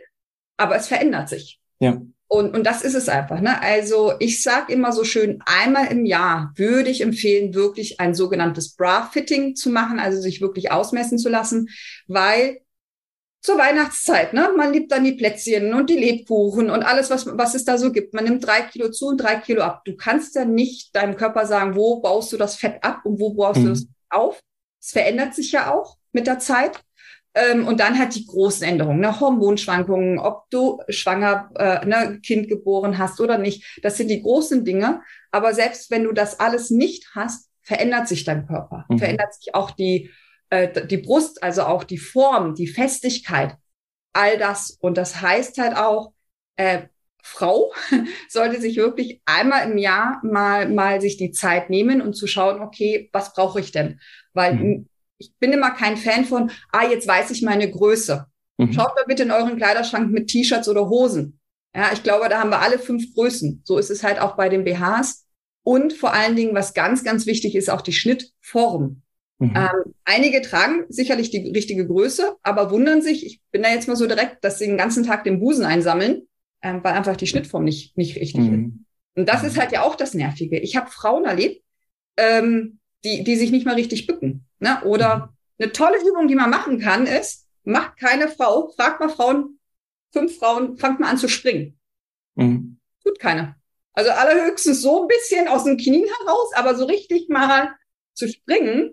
aber 0.56 0.74
es 0.74 0.88
verändert 0.88 1.28
sich. 1.28 1.60
Ja. 1.78 2.02
Und, 2.26 2.52
und 2.52 2.64
das 2.64 2.82
ist 2.82 2.94
es 2.94 3.08
einfach. 3.08 3.40
Ne? 3.40 3.62
Also 3.62 4.12
ich 4.18 4.42
sage 4.42 4.72
immer 4.72 4.90
so 4.92 5.04
schön, 5.04 5.40
einmal 5.46 5.86
im 5.92 6.04
Jahr 6.04 6.52
würde 6.56 6.90
ich 6.90 7.00
empfehlen, 7.00 7.54
wirklich 7.54 8.00
ein 8.00 8.12
sogenanntes 8.12 8.74
Bra-Fitting 8.74 9.54
zu 9.54 9.70
machen, 9.70 10.00
also 10.00 10.20
sich 10.20 10.40
wirklich 10.40 10.72
ausmessen 10.72 11.18
zu 11.18 11.28
lassen, 11.28 11.68
weil 12.08 12.60
zur 13.40 13.56
Weihnachtszeit, 13.56 14.34
ne? 14.34 14.50
Man 14.54 14.72
liebt 14.72 14.92
dann 14.92 15.04
die 15.04 15.12
Plätzchen 15.12 15.72
und 15.72 15.88
die 15.88 15.96
Lebkuchen 15.96 16.68
und 16.70 16.82
alles, 16.82 17.08
was, 17.08 17.26
was 17.26 17.54
es 17.54 17.64
da 17.64 17.78
so 17.78 17.90
gibt. 17.90 18.12
Man 18.12 18.24
nimmt 18.24 18.46
drei 18.46 18.62
Kilo 18.62 18.90
zu 18.90 19.06
und 19.08 19.16
drei 19.18 19.36
Kilo 19.36 19.62
ab. 19.62 19.82
Du 19.84 19.96
kannst 19.96 20.34
ja 20.34 20.44
nicht 20.44 20.94
deinem 20.94 21.16
Körper 21.16 21.46
sagen, 21.46 21.74
wo 21.74 22.00
baust 22.00 22.32
du 22.32 22.36
das 22.36 22.56
Fett 22.56 22.84
ab 22.84 23.00
und 23.04 23.18
wo 23.18 23.32
baust 23.32 23.60
mhm. 23.60 23.64
du 23.64 23.70
das 23.70 23.86
auf. 24.10 24.40
Es 24.80 24.90
verändert 24.90 25.34
sich 25.34 25.52
ja 25.52 25.72
auch 25.72 25.96
mit 26.12 26.26
der 26.26 26.38
Zeit. 26.38 26.82
Ähm, 27.32 27.66
und 27.66 27.78
dann 27.80 27.98
hat 27.98 28.14
die 28.14 28.26
großen 28.26 28.66
Änderungen, 28.66 29.00
ne? 29.00 29.20
Hormonschwankungen, 29.20 30.18
ob 30.18 30.50
du 30.50 30.80
schwanger, 30.88 31.50
äh, 31.54 31.86
ne, 31.86 32.20
Kind 32.20 32.48
geboren 32.48 32.98
hast 32.98 33.20
oder 33.20 33.38
nicht. 33.38 33.80
Das 33.82 33.96
sind 33.96 34.08
die 34.08 34.20
großen 34.20 34.64
Dinge. 34.64 35.02
Aber 35.30 35.54
selbst 35.54 35.90
wenn 35.90 36.04
du 36.04 36.12
das 36.12 36.40
alles 36.40 36.70
nicht 36.70 37.06
hast, 37.14 37.48
verändert 37.62 38.08
sich 38.08 38.24
dein 38.24 38.46
Körper. 38.46 38.84
Mhm. 38.88 38.98
Verändert 38.98 39.32
sich 39.34 39.54
auch 39.54 39.70
die 39.70 40.10
äh, 40.50 40.86
die 40.86 40.98
Brust, 40.98 41.42
also 41.42 41.62
auch 41.62 41.84
die 41.84 41.98
Form, 41.98 42.54
die 42.54 42.66
Festigkeit, 42.66 43.56
all 44.12 44.38
das. 44.38 44.76
Und 44.80 44.96
das 44.96 45.20
heißt 45.20 45.58
halt 45.58 45.76
auch, 45.76 46.12
äh, 46.56 46.82
Frau 47.22 47.72
sollte 48.28 48.60
sich 48.60 48.76
wirklich 48.76 49.20
einmal 49.24 49.70
im 49.70 49.78
Jahr 49.78 50.20
mal, 50.22 50.68
mal 50.68 51.00
sich 51.00 51.16
die 51.16 51.32
Zeit 51.32 51.70
nehmen 51.70 52.00
und 52.02 52.14
zu 52.14 52.26
schauen, 52.26 52.60
okay, 52.60 53.08
was 53.12 53.32
brauche 53.32 53.60
ich 53.60 53.72
denn? 53.72 54.00
Weil 54.32 54.54
mhm. 54.54 54.88
ich 55.18 55.34
bin 55.38 55.52
immer 55.52 55.70
kein 55.70 55.96
Fan 55.96 56.24
von, 56.24 56.50
ah, 56.72 56.86
jetzt 56.86 57.06
weiß 57.06 57.30
ich 57.30 57.42
meine 57.42 57.70
Größe. 57.70 58.26
Mhm. 58.58 58.72
Schaut 58.72 58.94
mal 58.96 59.04
bitte 59.06 59.22
in 59.22 59.30
euren 59.30 59.56
Kleiderschrank 59.56 60.10
mit 60.10 60.28
T-Shirts 60.28 60.68
oder 60.68 60.88
Hosen. 60.88 61.38
Ja, 61.74 61.90
ich 61.92 62.02
glaube, 62.02 62.28
da 62.28 62.40
haben 62.40 62.50
wir 62.50 62.60
alle 62.60 62.78
fünf 62.78 63.14
Größen. 63.14 63.62
So 63.64 63.78
ist 63.78 63.90
es 63.90 64.02
halt 64.02 64.20
auch 64.20 64.36
bei 64.36 64.48
den 64.48 64.64
BHs. 64.64 65.26
Und 65.62 65.92
vor 65.92 66.12
allen 66.12 66.36
Dingen, 66.36 66.54
was 66.54 66.74
ganz, 66.74 67.04
ganz 67.04 67.26
wichtig 67.26 67.54
ist, 67.54 67.70
auch 67.70 67.82
die 67.82 67.92
Schnittform. 67.92 69.02
Mhm. 69.40 69.54
Ähm, 69.56 69.94
einige 70.04 70.42
tragen 70.42 70.84
sicherlich 70.90 71.30
die 71.30 71.50
richtige 71.50 71.86
Größe, 71.86 72.36
aber 72.42 72.70
wundern 72.70 73.00
sich, 73.00 73.24
ich 73.24 73.40
bin 73.50 73.62
da 73.62 73.70
jetzt 73.70 73.88
mal 73.88 73.96
so 73.96 74.06
direkt, 74.06 74.44
dass 74.44 74.58
sie 74.58 74.66
den 74.66 74.76
ganzen 74.76 75.04
Tag 75.04 75.24
den 75.24 75.40
Busen 75.40 75.64
einsammeln, 75.64 76.28
ähm, 76.62 76.84
weil 76.84 76.92
einfach 76.92 77.16
die 77.16 77.26
Schnittform 77.26 77.64
nicht, 77.64 77.96
nicht 77.96 78.16
richtig 78.16 78.42
mhm. 78.42 78.54
ist. 78.54 79.18
Und 79.20 79.28
das 79.28 79.42
ist 79.42 79.58
halt 79.58 79.72
ja 79.72 79.82
auch 79.82 79.96
das 79.96 80.12
Nervige. 80.12 80.58
Ich 80.58 80.76
habe 80.76 80.90
Frauen 80.90 81.24
erlebt, 81.24 81.64
ähm, 82.18 82.78
die, 83.02 83.24
die 83.24 83.36
sich 83.36 83.50
nicht 83.50 83.64
mal 83.64 83.76
richtig 83.76 84.06
bücken. 84.06 84.44
Ne? 84.58 84.82
Oder 84.84 85.16
mhm. 85.16 85.64
eine 85.64 85.72
tolle 85.72 85.96
Übung, 86.06 86.28
die 86.28 86.34
man 86.34 86.50
machen 86.50 86.78
kann, 86.78 87.06
ist, 87.06 87.46
macht 87.64 87.96
keine 87.96 88.28
Frau, 88.28 88.68
fragt 88.76 89.00
mal 89.00 89.08
Frauen, 89.08 89.58
fünf 90.12 90.36
Frauen, 90.36 90.76
fangt 90.76 91.00
mal 91.00 91.08
an 91.08 91.16
zu 91.18 91.28
springen. 91.28 91.78
Mhm. 92.34 92.78
Tut 93.02 93.18
keine. 93.18 93.56
Also 93.94 94.10
allerhöchstens 94.10 94.82
so 94.82 95.02
ein 95.02 95.08
bisschen 95.08 95.48
aus 95.48 95.64
dem 95.64 95.78
Knien 95.78 96.06
heraus, 96.18 96.52
aber 96.54 96.74
so 96.74 96.84
richtig 96.84 97.30
mal 97.30 97.74
zu 98.12 98.28
springen, 98.28 98.92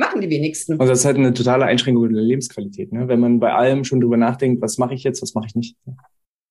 machen 0.00 0.20
die 0.20 0.30
wenigsten. 0.30 0.72
Also 0.80 0.90
das 0.90 1.00
ist 1.00 1.04
halt 1.04 1.16
eine 1.16 1.32
totale 1.32 1.66
Einschränkung 1.66 2.12
der 2.12 2.22
Lebensqualität, 2.22 2.92
ne? 2.92 3.06
wenn 3.06 3.20
man 3.20 3.38
bei 3.38 3.52
allem 3.52 3.84
schon 3.84 4.00
drüber 4.00 4.16
nachdenkt, 4.16 4.60
was 4.60 4.78
mache 4.78 4.94
ich 4.94 5.04
jetzt, 5.04 5.22
was 5.22 5.34
mache 5.34 5.46
ich 5.46 5.54
nicht. 5.54 5.76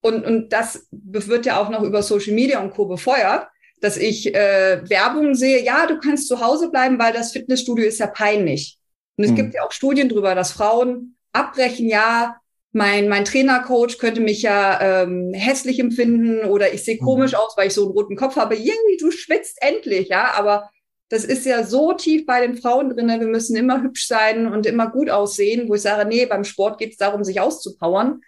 Und, 0.01 0.25
und 0.25 0.53
das 0.53 0.87
wird 0.91 1.45
ja 1.45 1.59
auch 1.59 1.69
noch 1.69 1.83
über 1.83 2.01
Social 2.01 2.33
Media 2.33 2.61
und 2.63 2.71
Co. 2.71 2.85
befeuert, 2.85 3.47
dass 3.81 3.97
ich 3.97 4.33
äh, 4.33 4.81
Werbung 4.89 5.35
sehe, 5.35 5.63
ja, 5.63 5.85
du 5.87 5.99
kannst 5.99 6.27
zu 6.27 6.39
Hause 6.39 6.69
bleiben, 6.69 6.97
weil 6.99 7.11
das 7.11 7.33
Fitnessstudio 7.33 7.85
ist 7.85 7.99
ja 7.99 8.07
peinlich. 8.07 8.77
Und 9.17 9.25
es 9.25 9.29
hm. 9.31 9.35
gibt 9.35 9.53
ja 9.55 9.63
auch 9.65 9.71
Studien 9.73 10.07
darüber, 10.07 10.35
dass 10.35 10.53
Frauen 10.53 11.17
abbrechen, 11.33 11.89
ja, 11.89 12.37
mein, 12.71 13.07
mein 13.09 13.25
Trainercoach 13.25 13.97
könnte 13.97 14.21
mich 14.21 14.43
ja 14.43 15.03
ähm, 15.03 15.33
hässlich 15.33 15.79
empfinden 15.79 16.45
oder 16.45 16.71
ich 16.71 16.83
sehe 16.83 16.97
mhm. 17.01 17.05
komisch 17.05 17.33
aus, 17.33 17.57
weil 17.57 17.67
ich 17.67 17.73
so 17.73 17.83
einen 17.83 17.91
roten 17.91 18.15
Kopf 18.15 18.35
habe. 18.35 18.55
Irgendwie, 18.55 18.97
du 18.99 19.09
schwitzt 19.09 19.57
endlich, 19.61 20.09
ja, 20.09 20.33
aber 20.35 20.69
das 21.09 21.25
ist 21.25 21.45
ja 21.45 21.63
so 21.63 21.93
tief 21.93 22.25
bei 22.25 22.45
den 22.45 22.55
Frauen 22.55 22.91
drinne. 22.91 23.19
Wir 23.19 23.27
müssen 23.27 23.55
immer 23.55 23.81
hübsch 23.81 24.07
sein 24.07 24.47
und 24.47 24.65
immer 24.65 24.89
gut 24.89 25.09
aussehen, 25.09 25.67
wo 25.67 25.73
ich 25.73 25.81
sage, 25.81 26.07
nee, 26.07 26.25
beim 26.27 26.43
Sport 26.43 26.77
geht 26.77 26.91
es 26.91 26.97
darum, 26.97 27.23
sich 27.23 27.41
auszupowern 27.41 28.21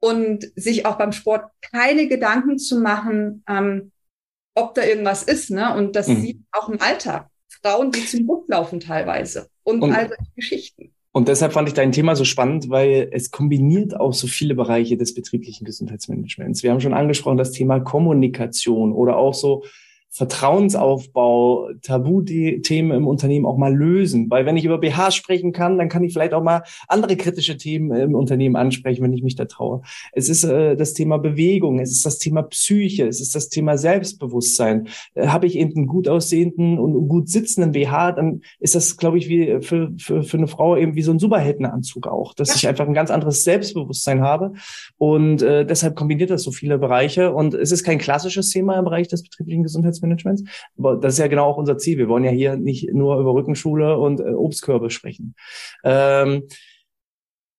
und 0.00 0.50
sich 0.54 0.84
auch 0.84 0.98
beim 0.98 1.12
Sport 1.12 1.50
keine 1.72 2.08
Gedanken 2.08 2.58
zu 2.58 2.78
machen, 2.78 3.42
ähm, 3.48 3.90
ob 4.54 4.74
da 4.74 4.84
irgendwas 4.84 5.22
ist. 5.22 5.50
Ne? 5.50 5.74
Und 5.74 5.96
das 5.96 6.08
mhm. 6.08 6.20
sieht 6.20 6.40
auch 6.52 6.68
im 6.68 6.80
Alltag. 6.80 7.28
Frauen, 7.62 7.90
die 7.90 8.04
zum 8.04 8.26
Bus 8.26 8.46
laufen 8.48 8.80
teilweise 8.80 9.48
und, 9.64 9.82
und 9.82 9.92
all 9.92 10.08
solche 10.08 10.32
Geschichten. 10.36 10.92
Und 11.12 11.28
deshalb 11.28 11.54
fand 11.54 11.66
ich 11.68 11.74
dein 11.74 11.92
Thema 11.92 12.14
so 12.14 12.24
spannend, 12.24 12.68
weil 12.68 13.08
es 13.10 13.30
kombiniert 13.30 13.98
auch 13.98 14.12
so 14.12 14.26
viele 14.26 14.54
Bereiche 14.54 14.98
des 14.98 15.14
betrieblichen 15.14 15.64
Gesundheitsmanagements. 15.64 16.62
Wir 16.62 16.70
haben 16.70 16.80
schon 16.80 16.92
angesprochen 16.92 17.38
das 17.38 17.52
Thema 17.52 17.80
Kommunikation 17.80 18.92
oder 18.92 19.16
auch 19.16 19.32
so 19.32 19.64
Vertrauensaufbau, 20.16 21.68
Tabuthemen 21.82 22.96
im 22.96 23.06
Unternehmen 23.06 23.44
auch 23.44 23.58
mal 23.58 23.74
lösen. 23.74 24.30
Weil 24.30 24.46
wenn 24.46 24.56
ich 24.56 24.64
über 24.64 24.78
BH 24.78 25.10
sprechen 25.10 25.52
kann, 25.52 25.76
dann 25.76 25.90
kann 25.90 26.02
ich 26.04 26.14
vielleicht 26.14 26.32
auch 26.32 26.42
mal 26.42 26.62
andere 26.88 27.16
kritische 27.16 27.58
Themen 27.58 27.94
im 27.94 28.14
Unternehmen 28.14 28.56
ansprechen, 28.56 29.04
wenn 29.04 29.12
ich 29.12 29.22
mich 29.22 29.34
da 29.34 29.44
traue. 29.44 29.82
Es 30.12 30.30
ist 30.30 30.44
äh, 30.44 30.74
das 30.74 30.94
Thema 30.94 31.18
Bewegung, 31.18 31.80
es 31.80 31.92
ist 31.92 32.06
das 32.06 32.18
Thema 32.18 32.42
Psyche, 32.44 33.06
es 33.06 33.20
ist 33.20 33.34
das 33.34 33.50
Thema 33.50 33.76
Selbstbewusstsein. 33.76 34.88
Äh, 35.12 35.26
Habe 35.26 35.46
ich 35.46 35.58
eben 35.58 35.76
einen 35.76 35.86
gut 35.86 36.08
aussehenden 36.08 36.78
und 36.78 37.08
gut 37.08 37.28
sitzenden 37.28 37.72
BH, 37.72 38.12
dann 38.12 38.40
ist 38.58 38.74
das, 38.74 38.96
glaube 38.96 39.18
ich, 39.18 39.28
wie 39.28 39.60
für, 39.60 39.92
für, 39.98 40.22
für 40.22 40.38
eine 40.38 40.46
Frau 40.46 40.78
eben 40.78 40.94
wie 40.94 41.02
so 41.02 41.12
ein 41.12 41.18
Superheldenanzug 41.18 42.06
auch, 42.06 42.32
dass 42.32 42.48
ja. 42.48 42.54
ich 42.56 42.68
einfach 42.68 42.86
ein 42.86 42.94
ganz 42.94 43.10
anderes 43.10 43.44
Selbstbewusstsein 43.44 44.22
habe. 44.22 44.54
Und 44.96 45.42
äh, 45.42 45.66
deshalb 45.66 45.94
kombiniert 45.94 46.30
das 46.30 46.42
so 46.42 46.52
viele 46.52 46.78
Bereiche. 46.78 47.34
Und 47.34 47.52
es 47.52 47.70
ist 47.70 47.84
kein 47.84 47.98
klassisches 47.98 48.48
Thema 48.48 48.78
im 48.78 48.84
Bereich 48.86 49.08
des 49.08 49.22
betrieblichen 49.22 49.62
Gesundheitsmanagements 49.62 50.05
Managements. 50.06 50.44
Aber 50.78 50.96
das 50.96 51.14
ist 51.14 51.18
ja 51.18 51.26
genau 51.26 51.46
auch 51.46 51.58
unser 51.58 51.78
Ziel. 51.78 51.98
Wir 51.98 52.08
wollen 52.08 52.24
ja 52.24 52.30
hier 52.30 52.56
nicht 52.56 52.92
nur 52.92 53.18
über 53.18 53.34
Rückenschule 53.34 53.98
und 53.98 54.20
äh, 54.20 54.24
Obstkörbe 54.24 54.90
sprechen. 54.90 55.34
Ähm, 55.84 56.44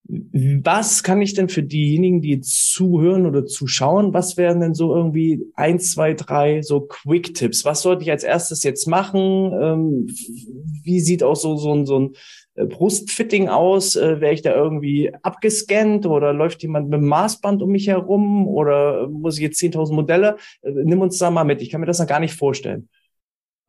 was 0.10 1.04
kann 1.04 1.22
ich 1.22 1.34
denn 1.34 1.50
für 1.50 1.64
diejenigen, 1.64 2.22
die 2.22 2.40
zuhören 2.40 3.26
oder 3.26 3.46
zuschauen, 3.46 4.14
was 4.14 4.38
wären 4.38 4.62
denn 4.62 4.74
so 4.74 4.96
irgendwie 4.96 5.44
eins, 5.56 5.92
zwei, 5.92 6.14
drei 6.14 6.62
so 6.62 6.82
Quick-Tipps? 6.82 7.66
Was 7.66 7.82
sollte 7.82 8.04
ich 8.04 8.12
als 8.12 8.24
erstes 8.24 8.64
jetzt 8.64 8.88
machen? 8.88 9.52
Ähm, 9.62 10.08
wie 10.84 11.02
sieht 11.02 11.24
auch 11.24 11.36
so, 11.36 11.58
so, 11.58 11.84
so 11.86 12.00
ein 12.00 12.14
Brustfitting 12.66 13.50
aus? 13.50 13.96
Äh, 13.96 14.20
Wäre 14.20 14.34
ich 14.34 14.42
da 14.42 14.56
irgendwie 14.56 15.14
abgescannt 15.22 16.06
oder 16.06 16.34
läuft 16.34 16.62
jemand 16.64 16.90
mit 16.90 17.00
dem 17.00 17.08
Maßband 17.08 17.62
um 17.62 17.72
mich 17.72 17.88
herum 17.88 18.48
oder 18.48 19.08
muss 19.08 19.38
ich 19.38 19.44
jetzt 19.44 19.62
10.000 19.62 19.94
Modelle? 19.94 20.38
Äh, 20.62 20.72
nimm 20.72 21.02
uns 21.02 21.18
da 21.18 21.30
mal 21.30 21.44
mit. 21.44 21.62
Ich 21.62 21.70
kann 21.70 21.82
mir 21.82 21.88
das 21.88 22.00
noch 22.00 22.08
gar 22.08 22.20
nicht 22.20 22.34
vorstellen. 22.36 22.90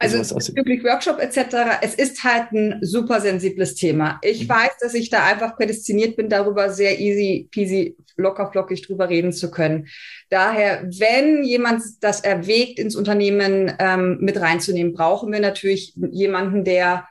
Also 0.01 0.37
bezüglich 0.37 0.85
Workshop 0.85 1.18
etc., 1.18 1.81
es 1.83 1.94
ist 1.94 2.22
halt 2.22 2.53
ein 2.53 2.79
super 2.83 3.20
sensibles 3.20 3.74
Thema. 3.74 4.20
Ich 4.22 4.44
mhm. 4.44 4.51
weiß, 4.51 4.70
dass 4.81 4.94
ich 4.94 5.11
da 5.11 5.27
einfach 5.27 5.57
prädestiniert 5.57 6.14
bin, 6.14 6.29
darüber 6.29 6.70
sehr 6.70 7.01
easy 7.01 7.48
peasy, 7.51 7.96
locker 8.16 8.51
flockig 8.53 8.87
drüber 8.87 9.09
reden 9.09 9.33
zu 9.33 9.51
können. 9.51 9.88
Daher, 10.31 10.85
wenn 10.85 11.42
jemand 11.42 11.83
das 12.01 12.20
erwägt, 12.20 12.79
ins 12.79 12.94
Unternehmen 12.94 13.72
ähm, 13.81 14.18
mit 14.20 14.40
reinzunehmen, 14.40 14.92
brauchen 14.92 15.33
wir 15.33 15.40
natürlich 15.40 15.94
jemanden, 15.96 16.62
der 16.62 17.09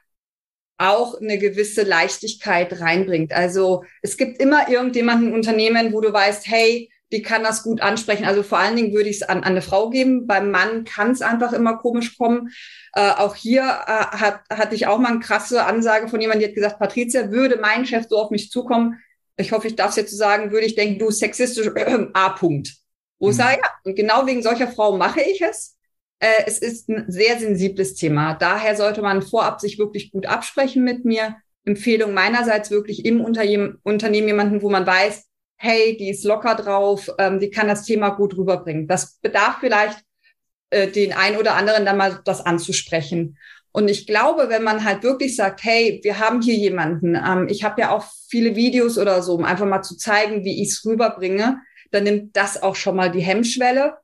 auch 0.78 1.20
eine 1.20 1.38
gewisse 1.38 1.84
Leichtigkeit 1.84 2.80
reinbringt. 2.80 3.34
Also 3.34 3.84
es 4.02 4.18
gibt 4.18 4.40
immer 4.40 4.70
irgendjemanden 4.70 5.30
im 5.30 5.34
Unternehmen, 5.34 5.94
wo 5.94 6.02
du 6.02 6.14
weißt, 6.14 6.48
hey, 6.48 6.92
die 7.12 7.22
kann 7.22 7.44
das 7.44 7.64
gut 7.64 7.82
ansprechen. 7.82 8.26
Also 8.26 8.44
vor 8.44 8.60
allen 8.60 8.76
Dingen 8.76 8.94
würde 8.94 9.10
ich 9.10 9.18
es 9.18 9.24
an, 9.24 9.38
an 9.38 9.44
eine 9.52 9.62
Frau 9.62 9.90
geben. 9.90 10.28
Beim 10.28 10.52
Mann 10.52 10.84
kann 10.84 11.12
es 11.12 11.22
einfach 11.22 11.54
immer 11.54 11.78
komisch 11.78 12.18
kommen. 12.18 12.50
Äh, 12.94 13.12
auch 13.12 13.36
hier 13.36 13.62
äh, 13.62 14.18
hat, 14.18 14.42
hatte 14.50 14.76
ich 14.76 14.88
auch 14.88 15.00
mal 15.00 15.12
eine 15.12 15.20
krasse 15.20 15.66
Ansage 15.66 16.10
von 16.10 16.20
jemandem, 16.20 16.42
die 16.42 16.48
hat 16.50 16.56
gesagt, 16.56 16.80
Patricia, 16.80 17.32
würde 17.32 17.58
mein 17.62 17.86
Chef 17.86 18.08
so 18.10 18.18
auf 18.18 18.30
mich 18.30 18.52
zukommen, 18.52 19.00
ich 19.38 19.52
hoffe, 19.52 19.68
ich 19.68 19.76
darf 19.76 19.92
es 19.92 19.96
jetzt 19.96 20.12
so 20.12 20.18
sagen, 20.18 20.52
würde 20.52 20.66
ich 20.66 20.76
denken, 20.76 21.00
du 21.00 21.12
sexistisch, 21.12 21.68
äh, 21.76 22.08
A-Punkt. 22.14 22.76
Wo 23.20 23.28
mhm. 23.28 23.32
ich 23.32 23.38
sage, 23.38 23.60
ja, 23.62 23.70
und 23.84 23.96
genau 23.96 24.26
wegen 24.26 24.42
solcher 24.42 24.68
Frau 24.68 24.98
mache 24.98 25.22
ich 25.22 25.42
es. 25.42 25.77
Äh, 26.20 26.44
es 26.46 26.60
ist 26.60 26.90
ein 26.90 27.06
sehr 27.08 27.40
sensibles 27.40 27.96
Thema. 27.96 28.34
Daher 28.34 28.76
sollte 28.76 29.02
man 29.02 29.22
vorab 29.22 29.62
sich 29.62 29.78
wirklich 29.78 30.12
gut 30.12 30.26
absprechen 30.26 30.84
mit 30.84 31.06
mir. 31.06 31.36
Empfehlung 31.66 32.14
meinerseits 32.14 32.72
wirklich 32.72 33.06
im 33.06 33.22
Unternehmen 33.22 34.28
jemanden, 34.28 34.62
wo 34.62 34.70
man 34.70 34.88
weiß, 34.88 35.26
hey, 35.58 35.98
die 35.98 36.10
ist 36.10 36.24
locker 36.24 36.56
drauf, 36.56 37.10
ähm, 37.18 37.40
die 37.40 37.50
kann 37.50 37.68
das 37.68 37.84
Thema 37.84 38.10
gut 38.10 38.38
rüberbringen. 38.38 38.88
Das 38.88 39.18
bedarf 39.22 39.58
vielleicht 39.60 40.00
äh, 40.70 40.88
den 40.88 41.14
einen 41.14 41.38
oder 41.38 41.56
anderen 41.56 41.86
dann 41.86 41.98
mal 41.98 42.22
das 42.26 42.46
anzusprechen. 42.46 43.38
Und 43.72 43.90
ich 43.90 44.08
glaube, 44.08 44.50
wenn 44.50 44.64
man 44.64 44.84
halt 44.84 45.04
wirklich 45.04 45.36
sagt, 45.36 45.64
hey, 45.64 46.00
wir 46.04 46.20
haben 46.20 46.42
hier 46.42 46.56
jemanden, 46.56 47.16
ähm, 47.16 47.48
ich 47.50 47.64
habe 47.64 47.82
ja 47.82 47.92
auch 47.92 48.06
viele 48.30 48.56
Videos 48.56 48.98
oder 48.98 49.22
so, 49.22 49.36
um 49.36 49.44
einfach 49.44 49.68
mal 49.68 49.84
zu 49.84 49.98
zeigen, 49.98 50.44
wie 50.44 50.62
ich 50.62 50.70
es 50.70 50.86
rüberbringe, 50.86 51.60
dann 51.92 52.04
nimmt 52.04 52.36
das 52.36 52.62
auch 52.62 52.76
schon 52.76 52.96
mal 52.96 53.12
die 53.12 53.22
Hemmschwelle. 53.22 53.98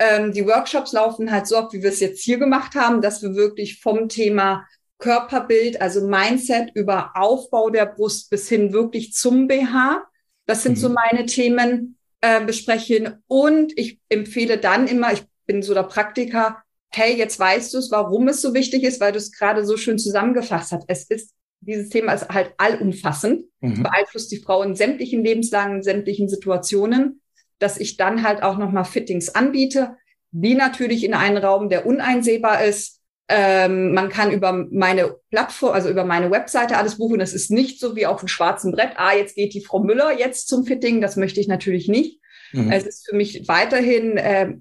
Ähm, 0.00 0.32
die 0.32 0.46
Workshops 0.46 0.92
laufen 0.92 1.30
halt 1.30 1.46
so 1.46 1.56
ab, 1.56 1.74
wie 1.74 1.82
wir 1.82 1.90
es 1.90 2.00
jetzt 2.00 2.24
hier 2.24 2.38
gemacht 2.38 2.74
haben, 2.74 3.02
dass 3.02 3.22
wir 3.22 3.34
wirklich 3.34 3.80
vom 3.80 4.08
Thema 4.08 4.66
Körperbild, 4.98 5.80
also 5.80 6.06
Mindset 6.06 6.70
über 6.74 7.12
Aufbau 7.14 7.68
der 7.68 7.84
Brust 7.86 8.30
bis 8.30 8.48
hin 8.48 8.72
wirklich 8.72 9.12
zum 9.12 9.46
BH. 9.46 10.02
Das 10.46 10.62
sind 10.62 10.78
mhm. 10.78 10.80
so 10.80 10.88
meine 10.88 11.26
Themen 11.26 11.98
äh, 12.22 12.42
besprechen. 12.42 13.22
Und 13.26 13.76
ich 13.76 14.00
empfehle 14.08 14.56
dann 14.56 14.88
immer, 14.88 15.12
ich 15.12 15.22
bin 15.46 15.62
so 15.62 15.74
der 15.74 15.82
Praktiker, 15.82 16.62
hey, 16.92 17.16
jetzt 17.16 17.38
weißt 17.38 17.74
du 17.74 17.78
es, 17.78 17.90
warum 17.90 18.28
es 18.28 18.40
so 18.40 18.54
wichtig 18.54 18.84
ist, 18.84 19.00
weil 19.00 19.12
du 19.12 19.18
es 19.18 19.32
gerade 19.32 19.66
so 19.66 19.76
schön 19.76 19.98
zusammengefasst 19.98 20.72
hast. 20.72 20.84
Es 20.88 21.04
ist, 21.04 21.34
dieses 21.60 21.90
Thema 21.90 22.14
ist 22.14 22.28
halt 22.30 22.54
allumfassend, 22.56 23.44
mhm. 23.60 23.82
beeinflusst 23.82 24.32
die 24.32 24.40
Frau 24.40 24.62
in 24.62 24.74
sämtlichen 24.74 25.22
Lebenslagen, 25.22 25.76
in 25.76 25.82
sämtlichen 25.82 26.28
Situationen 26.28 27.20
dass 27.60 27.78
ich 27.78 27.96
dann 27.96 28.22
halt 28.22 28.42
auch 28.42 28.58
nochmal 28.58 28.84
Fittings 28.84 29.28
anbiete, 29.34 29.96
die 30.32 30.54
natürlich 30.54 31.04
in 31.04 31.14
einen 31.14 31.36
Raum, 31.36 31.68
der 31.68 31.86
uneinsehbar 31.86 32.64
ist. 32.64 33.00
Ähm, 33.28 33.92
man 33.94 34.08
kann 34.08 34.32
über 34.32 34.52
meine 34.52 35.14
Plattform, 35.30 35.72
also 35.72 35.88
über 35.88 36.04
meine 36.04 36.30
Webseite 36.30 36.76
alles 36.76 36.98
buchen. 36.98 37.20
Das 37.20 37.32
ist 37.32 37.50
nicht 37.50 37.78
so 37.78 37.94
wie 37.94 38.06
auf 38.06 38.20
dem 38.20 38.28
schwarzen 38.28 38.72
Brett. 38.72 38.92
Ah, 38.96 39.14
jetzt 39.14 39.36
geht 39.36 39.54
die 39.54 39.64
Frau 39.64 39.80
Müller 39.80 40.18
jetzt 40.18 40.48
zum 40.48 40.64
Fitting. 40.64 41.00
Das 41.00 41.16
möchte 41.16 41.40
ich 41.40 41.46
natürlich 41.46 41.86
nicht. 41.88 42.20
Mhm. 42.52 42.72
Es 42.72 42.84
ist 42.84 43.08
für 43.08 43.14
mich 43.14 43.46
weiterhin 43.46 44.16
äh, 44.16 44.54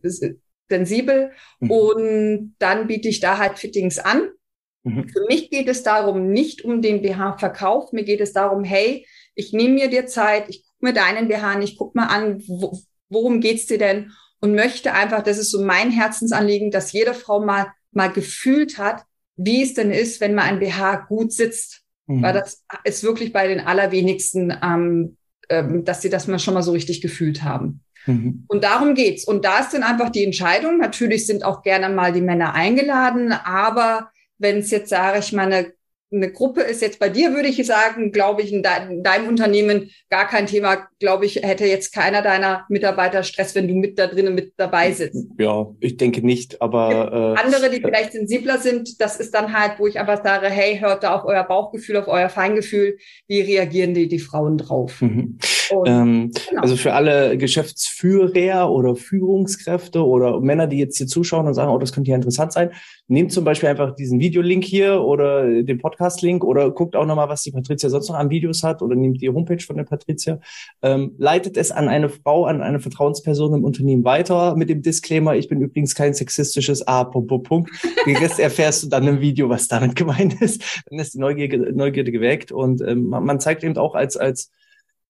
sensibel 0.70 1.32
mhm. 1.60 1.72
und 1.72 2.56
dann 2.60 2.88
biete 2.88 3.10
ich 3.10 3.20
da 3.20 3.38
halt 3.38 3.58
Fittings 3.58 3.98
an. 3.98 4.30
Mhm. 4.84 5.10
Für 5.10 5.26
mich 5.28 5.50
geht 5.50 5.68
es 5.68 5.84
darum, 5.84 6.30
nicht 6.30 6.64
um 6.64 6.82
den 6.82 7.02
BH-Verkauf. 7.02 7.92
Mir 7.92 8.04
geht 8.04 8.22
es 8.22 8.34
darum, 8.34 8.64
hey, 8.64 9.06
ich 9.36 9.54
nehme 9.54 9.76
mir 9.76 9.90
dir 9.90 10.06
Zeit, 10.06 10.46
ich 10.50 10.64
mir 10.84 10.94
deinen 10.94 11.28
BH 11.28 11.52
an, 11.52 11.62
ich 11.62 11.78
gucke 11.78 11.98
mal 11.98 12.08
an, 12.08 12.42
wo, 12.48 12.80
worum 13.10 13.42
geht's 13.42 13.66
dir 13.66 13.78
denn? 13.78 14.12
Und 14.42 14.56
möchte 14.56 14.94
einfach, 14.94 15.24
das 15.24 15.38
ist 15.38 15.52
so 15.52 15.64
mein 15.64 15.92
Herzensanliegen, 15.92 16.72
dass 16.72 16.94
jede 16.94 17.14
Frau 17.14 17.44
mal, 17.44 17.68
mal 17.92 18.12
gefühlt 18.12 18.78
hat, 18.78 19.04
wie 19.36 19.64
es 19.64 19.74
denn 19.74 19.92
ist, 19.92 20.22
wenn 20.22 20.36
mal 20.36 20.44
ein 20.44 20.60
BH 20.60 21.08
gut 21.08 21.34
sitzt. 21.34 21.82
Mhm. 22.08 22.24
Weil 22.24 22.34
das 22.34 22.64
ist 22.84 23.04
wirklich 23.04 23.34
bei 23.34 23.48
den 23.48 23.60
allerwenigsten, 23.60 24.56
ähm, 24.62 25.18
ähm, 25.50 25.84
dass 25.84 26.02
sie 26.02 26.10
das 26.10 26.28
mal 26.28 26.40
schon 26.40 26.54
mal 26.54 26.64
so 26.64 26.72
richtig 26.72 27.02
gefühlt 27.02 27.44
haben. 27.44 27.84
Mhm. 28.06 28.46
Und 28.48 28.64
darum 28.64 28.96
geht's. 28.96 29.26
Und 29.26 29.46
da 29.46 29.60
ist 29.60 29.74
dann 29.74 29.84
einfach 29.84 30.10
die 30.10 30.24
Entscheidung. 30.24 30.78
Natürlich 30.78 31.26
sind 31.26 31.44
auch 31.44 31.62
gerne 31.62 31.90
mal 31.94 32.14
die 32.14 32.22
Männer 32.22 32.54
eingeladen, 32.54 33.32
aber 33.32 34.12
wenn 34.38 34.60
es 34.60 34.72
jetzt, 34.72 34.90
sage 34.90 35.20
ich 35.20 35.34
mal, 35.34 35.52
eine 35.52 35.74
eine 36.12 36.32
Gruppe 36.32 36.62
ist 36.62 36.82
jetzt 36.82 37.00
bei 37.00 37.10
dir, 37.10 37.34
würde 37.34 37.50
ich 37.50 37.66
sagen, 37.66 38.12
glaube 38.12 38.42
ich, 38.42 38.52
in, 38.52 38.64
de 38.64 38.72
in, 38.90 39.04
deinem 39.04 39.28
Unternehmen 39.28 39.92
gar 40.10 40.28
kein 40.28 40.48
Thema. 40.48 40.88
Glaube 41.00 41.26
ich, 41.26 41.36
hätte 41.36 41.66
jetzt 41.66 41.94
keiner 41.94 42.22
deiner 42.22 42.66
Mitarbeiter 42.70 43.22
Stress, 43.24 43.54
wenn 43.54 43.68
du 43.68 43.76
mit 43.76 44.00
da 44.00 44.08
drinnen 44.08 44.34
mit 44.34 44.54
dabei 44.58 44.92
sitzt. 44.92 45.28
Ja, 45.38 45.68
ich 45.80 45.98
denke 45.98 46.26
nicht, 46.26 46.62
aber. 46.62 47.36
Äh, 47.38 47.42
andere, 47.42 47.70
die 47.70 47.82
vielleicht 47.82 48.14
sensibler 48.14 48.58
sind, 48.58 49.00
das 49.00 49.20
ist 49.20 49.34
dann 49.36 49.54
halt, 49.54 49.74
wo 49.78 49.86
ich 49.86 50.00
einfach 50.00 50.24
sage, 50.24 50.48
hey, 50.48 50.80
hört 50.80 51.04
da 51.04 51.16
auf 51.16 51.26
euer 51.26 51.44
Bauchgefühl, 51.44 51.98
auf 51.98 52.08
euer 52.08 52.30
Feingefühl. 52.30 52.98
Wie 53.28 53.42
reagieren 53.42 53.94
die, 53.94 54.08
die 54.08 54.20
Frauen 54.20 54.58
drauf? 54.58 55.02
Mhm. 55.02 55.38
Und, 55.70 55.88
ähm, 55.88 56.32
genau. 56.50 56.62
Also 56.62 56.76
für 56.76 56.94
alle 56.94 57.38
Geschäftsführer 57.38 58.72
oder 58.72 58.96
Führungskräfte 58.96 60.04
oder 60.04 60.40
Männer, 60.42 60.66
die 60.66 60.80
jetzt 60.80 60.98
hier 60.98 61.08
zuschauen 61.08 61.46
und 61.46 61.54
sagen, 61.54 61.72
oh, 61.72 61.78
das 61.78 61.94
könnte 61.94 62.10
ja 62.10 62.16
interessant 62.16 62.52
sein, 62.52 62.72
nehmt 63.10 63.32
zum 63.32 63.44
Beispiel 63.44 63.70
einfach 63.70 63.96
diesen 63.96 64.20
Videolink 64.20 64.64
hier 64.64 65.02
oder 65.02 65.64
den 65.64 65.80
Podcast-Link 65.80 66.44
oder 66.44 66.70
guckt 66.72 66.96
auch 66.96 67.06
nochmal, 67.06 67.28
was 67.28 67.42
die 67.42 67.52
Patricia 67.52 67.90
sonst 67.90 68.08
noch 68.10 68.16
an 68.16 68.30
Videos 68.30 68.64
hat 68.64 68.82
oder 68.82 68.96
nehmt 68.96 69.22
die 69.22 69.30
Homepage 69.30 69.64
von 69.64 69.78
der 69.78 69.84
Patricia, 69.84 70.40
ähm, 70.82 71.16
leitet 71.18 71.58
es 71.58 71.72
an 71.72 71.90
eine 71.90 72.10
Frau, 72.10 72.46
an 72.46 72.62
eine 72.62 72.80
Vertrauensperson 72.80 73.56
im 73.56 73.64
Unternehmen 73.64 74.04
weiter 74.04 74.56
mit 74.56 74.70
dem 74.70 74.82
Disclaimer, 74.82 75.36
ich 75.36 75.50
bin 75.50 75.60
übrigens 75.60 75.96
kein 75.96 76.14
sexistisches 76.14 76.88
A. 76.88 77.04
Punkt, 77.04 77.28
Punkt, 77.28 77.48
Punkt. 77.48 77.72
Den 78.06 78.18
Rest 78.18 78.40
erfährst 78.40 78.84
du 78.84 78.90
dann 78.90 79.08
im 79.08 79.22
Video, 79.22 79.50
was 79.50 79.68
damit 79.68 79.96
gemeint 79.96 80.40
ist. 80.42 80.84
Dann 80.90 81.00
ist 81.00 81.16
die 81.16 81.20
Neugierde, 81.20 81.74
Neugierde 81.74 82.12
geweckt 82.12 82.52
und 82.52 82.82
ähm, 82.82 83.08
man 83.08 83.40
zeigt 83.40 83.64
eben 83.64 83.76
auch 83.78 83.96
als, 83.96 84.18
als 84.18 84.52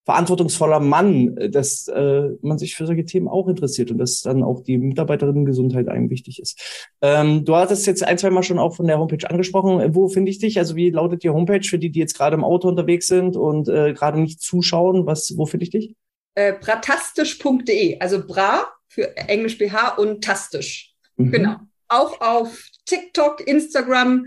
verantwortungsvoller 0.10 0.80
Mann, 0.80 1.38
äh, 1.38 1.50
dass 1.52 1.88
äh, 1.88 2.30
man 2.42 2.58
sich 2.58 2.76
für 2.76 2.88
solche 2.88 3.06
Themen 3.06 3.28
auch 3.28 3.48
interessiert 3.48 3.92
und 3.92 4.00
dass 4.00 4.22
dann 4.22 4.42
auch 4.42 4.64
die 4.64 4.80
Mitarbeiterinnengesundheit 4.80 5.88
einem 5.88 6.10
wichtig 6.10 6.42
ist. 6.42 6.60
Ähm, 7.02 7.46
du 7.46 7.56
hattest 7.56 7.86
jetzt 7.86 8.04
ein, 8.04 8.18
zwei 8.18 8.32
Mal 8.32 8.42
schon 8.42 8.58
auch 8.58 8.76
von 8.76 8.88
der 8.88 8.98
Homepage 8.98 9.30
angesprochen. 9.30 9.94
Wo 9.94 10.08
finde 10.08 10.32
ich 10.32 10.40
dich? 10.40 10.58
Also 10.58 10.76
wie 10.76 10.90
lautet 10.90 11.22
die 11.22 11.30
Homepage 11.30 11.62
für 11.62 11.78
die, 11.78 11.92
die 11.92 12.00
jetzt 12.00 12.18
gerade 12.18 12.36
im 12.36 12.44
Auto 12.44 12.68
unterwegs 12.68 13.06
sind 13.06 13.36
und 13.36 13.70
äh, 13.70 13.94
gerade 13.94 14.20
nicht 14.20 14.42
zuschauen? 14.42 15.06
Was, 15.06 15.38
wo 15.38 15.46
finde 15.46 15.66
ich 15.66 15.70
dich? 15.70 15.96
Äh, 16.34 16.54
bratastisch.de, 16.54 18.00
also 18.00 18.26
bra 18.26 18.66
für 18.88 19.16
Englisch 19.16 19.60
BH 19.60 19.90
und 20.00 20.24
tastisch. 20.24 20.96
Mhm. 21.18 21.32
Genau. 21.32 21.56
Auch 21.88 22.20
auf 22.20 22.68
TikTok, 22.86 23.46
Instagram 23.48 24.26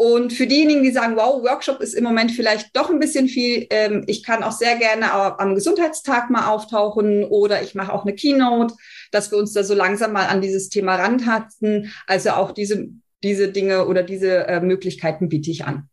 und 0.00 0.32
für 0.32 0.46
diejenigen, 0.46 0.82
die 0.82 0.92
sagen, 0.92 1.14
wow, 1.16 1.42
Workshop 1.42 1.82
ist 1.82 1.92
im 1.92 2.04
Moment 2.04 2.30
vielleicht 2.30 2.74
doch 2.74 2.88
ein 2.88 3.00
bisschen 3.00 3.28
viel, 3.28 3.66
ähm, 3.68 4.02
ich 4.06 4.24
kann 4.24 4.42
auch 4.42 4.52
sehr 4.52 4.76
gerne 4.76 5.12
am 5.12 5.54
Gesundheitstag 5.54 6.30
mal 6.30 6.48
auftauchen 6.48 7.24
oder 7.24 7.62
ich 7.62 7.74
mache 7.74 7.92
auch 7.92 8.06
eine 8.06 8.14
Keynote, 8.14 8.72
dass 9.12 9.30
wir 9.30 9.36
uns 9.36 9.52
da 9.52 9.62
so 9.62 9.74
langsam 9.74 10.14
mal 10.14 10.24
an 10.28 10.40
dieses 10.40 10.70
Thema 10.70 10.94
rantasten. 10.94 11.92
Also 12.06 12.30
auch 12.30 12.52
diese, 12.52 12.88
diese 13.22 13.52
Dinge 13.52 13.86
oder 13.88 14.02
diese 14.02 14.46
äh, 14.46 14.62
Möglichkeiten 14.62 15.28
biete 15.28 15.50
ich 15.50 15.66
an. 15.66 15.90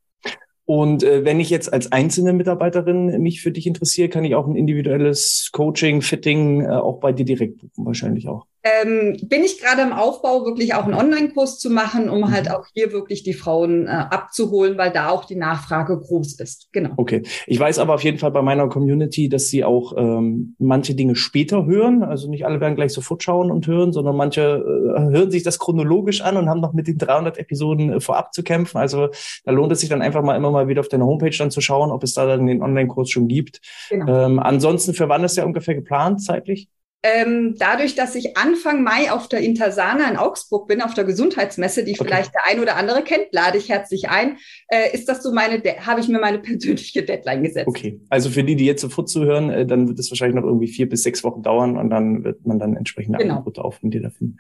Und 0.64 1.04
äh, 1.04 1.26
wenn 1.26 1.42
ich 1.42 1.50
jetzt 1.50 1.74
als 1.74 1.92
einzelne 1.92 2.32
Mitarbeiterin 2.32 3.22
mich 3.22 3.42
für 3.42 3.52
dich 3.52 3.68
interessiere, 3.68 4.08
kann 4.08 4.24
ich 4.24 4.36
auch 4.36 4.48
ein 4.48 4.56
individuelles 4.56 5.50
Coaching, 5.52 6.02
Fitting 6.02 6.62
äh, 6.62 6.70
auch 6.70 7.02
bei 7.02 7.12
dir 7.12 7.26
direkt 7.26 7.58
buchen, 7.58 7.86
wahrscheinlich 7.86 8.30
auch 8.30 8.46
ähm, 8.82 9.18
bin 9.24 9.44
ich 9.44 9.62
gerade 9.62 9.82
im 9.82 9.94
Aufbau, 9.94 10.46
wirklich 10.46 10.74
auch 10.74 10.86
einen 10.86 10.94
Online-Kurs 10.94 11.60
zu 11.60 11.70
machen, 11.70 12.10
um 12.10 12.32
halt 12.32 12.46
mhm. 12.46 12.52
auch 12.52 12.66
hier 12.74 12.92
wirklich 12.92 13.24
die 13.24 13.34
Frauen 13.34 13.88
äh, 13.88 13.90
abzuholen, 13.90 14.78
weil 14.78 14.92
da 14.92 15.10
auch 15.10 15.26
die 15.26 15.36
Nachfrage 15.36 15.98
groß 16.00 16.40
ist. 16.40 16.70
Genau. 16.72 16.92
Okay. 16.98 17.24
Ich 17.46 17.60
weiß 17.60 17.80
aber 17.80 17.96
auf 17.96 18.04
jeden 18.04 18.18
Fall 18.18 18.32
bei 18.32 18.42
meiner 18.42 18.68
Community, 18.70 19.30
dass 19.30 19.48
sie 19.50 19.64
auch 19.64 19.94
ähm, 19.98 20.56
manche 20.60 20.96
Dinge 20.96 21.16
später 21.16 21.66
hören. 21.66 22.04
Also 22.04 22.30
nicht 22.30 22.46
alle 22.46 22.60
werden 22.60 22.76
gleich 22.76 22.94
sofort 22.94 23.24
schauen 23.24 23.52
und 23.52 23.68
hören, 23.68 23.94
sondern 23.94 24.16
manche 24.16 24.42
äh, 24.42 25.00
hören 25.12 25.32
sich 25.32 25.44
das 25.44 25.60
chronologisch 25.60 26.22
an 26.22 26.38
und 26.38 26.50
haben 26.50 26.62
noch 26.62 26.74
mit 26.74 26.88
den 26.88 26.98
300 26.98 27.38
Episoden 27.38 27.94
äh, 27.94 28.00
vorab 28.00 28.34
zu 28.34 28.44
kämpfen. 28.44 28.78
Also 28.78 29.10
da 29.46 29.52
lohnt 29.52 29.72
es 29.72 29.80
sich 29.80 29.90
dann 29.90 30.02
einfach 30.02 30.22
mal 30.22 30.36
immer 30.36 30.52
mal 30.52 30.68
wieder 30.68 30.82
auf 30.82 30.90
deine 30.90 31.06
Homepage 31.06 31.36
dann 31.38 31.52
zu 31.52 31.62
schauen, 31.62 31.92
ob 31.92 32.04
es 32.04 32.14
da 32.14 32.26
dann 32.26 32.48
den 32.48 32.62
Online-Kurs 32.62 33.10
schon 33.10 33.28
gibt. 33.28 33.62
Genau. 33.90 34.26
Ähm, 34.26 34.40
ansonsten, 34.40 34.94
für 34.94 35.10
wann 35.10 35.24
ist 35.24 35.38
der 35.38 35.46
ungefähr 35.46 35.76
geplant 35.76 36.22
zeitlich? 36.22 36.70
Ähm, 37.16 37.56
dadurch, 37.58 37.96
dass 37.96 38.16
ich 38.16 38.38
Anfang 38.38 38.84
Mai 38.84 39.12
auf 39.12 39.28
der 39.28 39.40
Intersana 39.40 40.10
in 40.10 40.18
Augsburg 40.18 40.68
bin, 40.68 40.82
auf 40.82 40.94
der 40.94 41.04
Gesundheitsmesse, 41.04 41.84
die 41.84 41.94
okay. 41.94 42.06
vielleicht 42.06 42.34
der 42.34 42.42
ein 42.48 42.60
oder 42.60 42.76
andere 42.76 43.04
kennt, 43.04 43.28
lade 43.32 43.58
ich 43.58 43.70
herzlich 43.70 44.10
ein, 44.10 44.38
äh, 44.70 44.94
ist 44.94 45.08
das 45.08 45.24
so 45.24 45.34
meine, 45.34 45.62
habe 45.86 46.00
ich 46.00 46.08
mir 46.08 46.20
meine 46.20 46.40
persönliche 46.40 47.04
Deadline 47.04 47.44
gesetzt. 47.44 47.68
Okay, 47.68 48.00
also 48.10 48.30
für 48.30 48.44
die, 48.44 48.56
die 48.56 48.66
jetzt 48.66 48.82
sofort 48.82 49.10
zuhören, 49.10 49.50
äh, 49.50 49.66
dann 49.66 49.88
wird 49.88 50.00
es 50.00 50.12
wahrscheinlich 50.12 50.36
noch 50.36 50.48
irgendwie 50.48 50.68
vier 50.68 50.90
bis 50.90 51.04
sechs 51.04 51.24
Wochen 51.24 51.42
dauern 51.42 51.78
und 51.78 51.90
dann 51.90 52.24
wird 52.24 52.46
man 52.46 52.60
dann 52.60 52.76
entsprechende 52.76 53.20
genau. 53.20 53.36
Angebote 53.36 53.64
auf 53.64 53.82
und 53.82 53.92
dir 53.94 54.02
da 54.02 54.10
finden. 54.10 54.38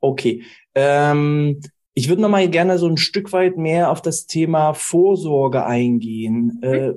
Okay. 0.00 0.42
Ähm, 0.74 1.60
ich 1.98 2.10
würde 2.10 2.20
noch 2.20 2.28
mal 2.28 2.46
gerne 2.50 2.76
so 2.76 2.86
ein 2.86 2.98
Stück 2.98 3.32
weit 3.32 3.56
mehr 3.56 3.90
auf 3.90 4.02
das 4.02 4.26
Thema 4.26 4.74
Vorsorge 4.74 5.64
eingehen. 5.64 6.58
Mhm. 6.62 6.62
Äh, 6.62 6.92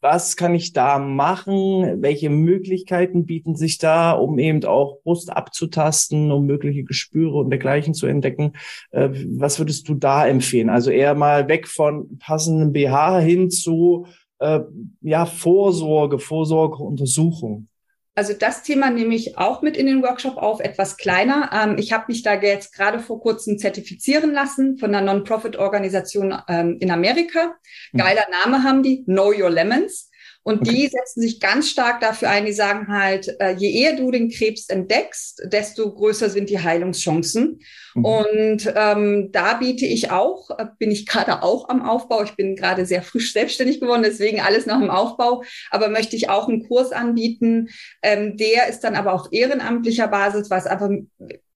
was 0.00 0.36
kann 0.36 0.54
ich 0.54 0.72
da 0.72 0.98
machen? 0.98 2.02
Welche 2.02 2.30
Möglichkeiten 2.30 3.26
bieten 3.26 3.54
sich 3.54 3.78
da, 3.78 4.12
um 4.12 4.38
eben 4.38 4.64
auch 4.64 5.02
Brust 5.02 5.30
abzutasten, 5.30 6.32
um 6.32 6.46
mögliche 6.46 6.84
Gespüre 6.84 7.38
und 7.38 7.50
dergleichen 7.50 7.94
zu 7.94 8.06
entdecken? 8.06 8.52
Äh, 8.90 9.10
was 9.36 9.58
würdest 9.58 9.88
du 9.88 9.94
da 9.94 10.26
empfehlen? 10.26 10.70
Also 10.70 10.90
eher 10.90 11.14
mal 11.14 11.48
weg 11.48 11.68
von 11.68 12.18
passendem 12.18 12.72
BH 12.72 13.20
hin 13.20 13.50
zu 13.50 14.06
äh, 14.38 14.60
ja 15.02 15.26
Vorsorge, 15.26 16.18
Vorsorgeuntersuchung. 16.18 17.68
Also 18.16 18.32
das 18.32 18.62
Thema 18.62 18.90
nehme 18.90 19.14
ich 19.14 19.38
auch 19.38 19.62
mit 19.62 19.76
in 19.76 19.86
den 19.86 20.02
Workshop 20.02 20.36
auf, 20.36 20.60
etwas 20.60 20.96
kleiner. 20.96 21.50
Ähm, 21.52 21.76
ich 21.78 21.92
habe 21.92 22.06
mich 22.08 22.22
da 22.22 22.34
jetzt 22.34 22.74
gerade 22.74 22.98
vor 22.98 23.20
kurzem 23.20 23.58
zertifizieren 23.58 24.32
lassen 24.32 24.78
von 24.78 24.94
einer 24.94 25.12
Non-Profit-Organisation 25.12 26.36
ähm, 26.48 26.76
in 26.80 26.90
Amerika. 26.90 27.54
Hm. 27.92 28.00
Geiler 28.00 28.26
Name 28.30 28.64
haben 28.64 28.82
die, 28.82 29.04
Know 29.04 29.32
Your 29.32 29.50
Lemons. 29.50 30.09
Und 30.42 30.62
okay. 30.62 30.70
die 30.70 30.88
setzen 30.88 31.20
sich 31.20 31.38
ganz 31.38 31.68
stark 31.68 32.00
dafür 32.00 32.30
ein, 32.30 32.46
die 32.46 32.52
sagen 32.52 32.88
halt, 32.88 33.36
äh, 33.40 33.52
je 33.52 33.70
eher 33.70 33.96
du 33.96 34.10
den 34.10 34.30
Krebs 34.30 34.70
entdeckst, 34.70 35.42
desto 35.44 35.92
größer 35.92 36.30
sind 36.30 36.48
die 36.48 36.60
Heilungschancen. 36.60 37.60
Mhm. 37.94 38.04
Und 38.04 38.72
ähm, 38.74 39.28
da 39.32 39.54
biete 39.54 39.84
ich 39.84 40.10
auch, 40.10 40.50
äh, 40.58 40.66
bin 40.78 40.90
ich 40.90 41.06
gerade 41.06 41.42
auch 41.42 41.68
am 41.68 41.82
Aufbau. 41.82 42.22
Ich 42.22 42.36
bin 42.36 42.56
gerade 42.56 42.86
sehr 42.86 43.02
frisch 43.02 43.32
selbstständig 43.34 43.80
geworden, 43.80 44.02
deswegen 44.02 44.40
alles 44.40 44.64
noch 44.64 44.80
im 44.80 44.90
Aufbau. 44.90 45.42
Aber 45.70 45.90
möchte 45.90 46.16
ich 46.16 46.30
auch 46.30 46.48
einen 46.48 46.66
Kurs 46.66 46.92
anbieten. 46.92 47.68
Ähm, 48.02 48.38
der 48.38 48.68
ist 48.68 48.80
dann 48.80 48.96
aber 48.96 49.12
auf 49.12 49.28
ehrenamtlicher 49.32 50.08
Basis, 50.08 50.48
was 50.48 50.66
einfach 50.66 50.88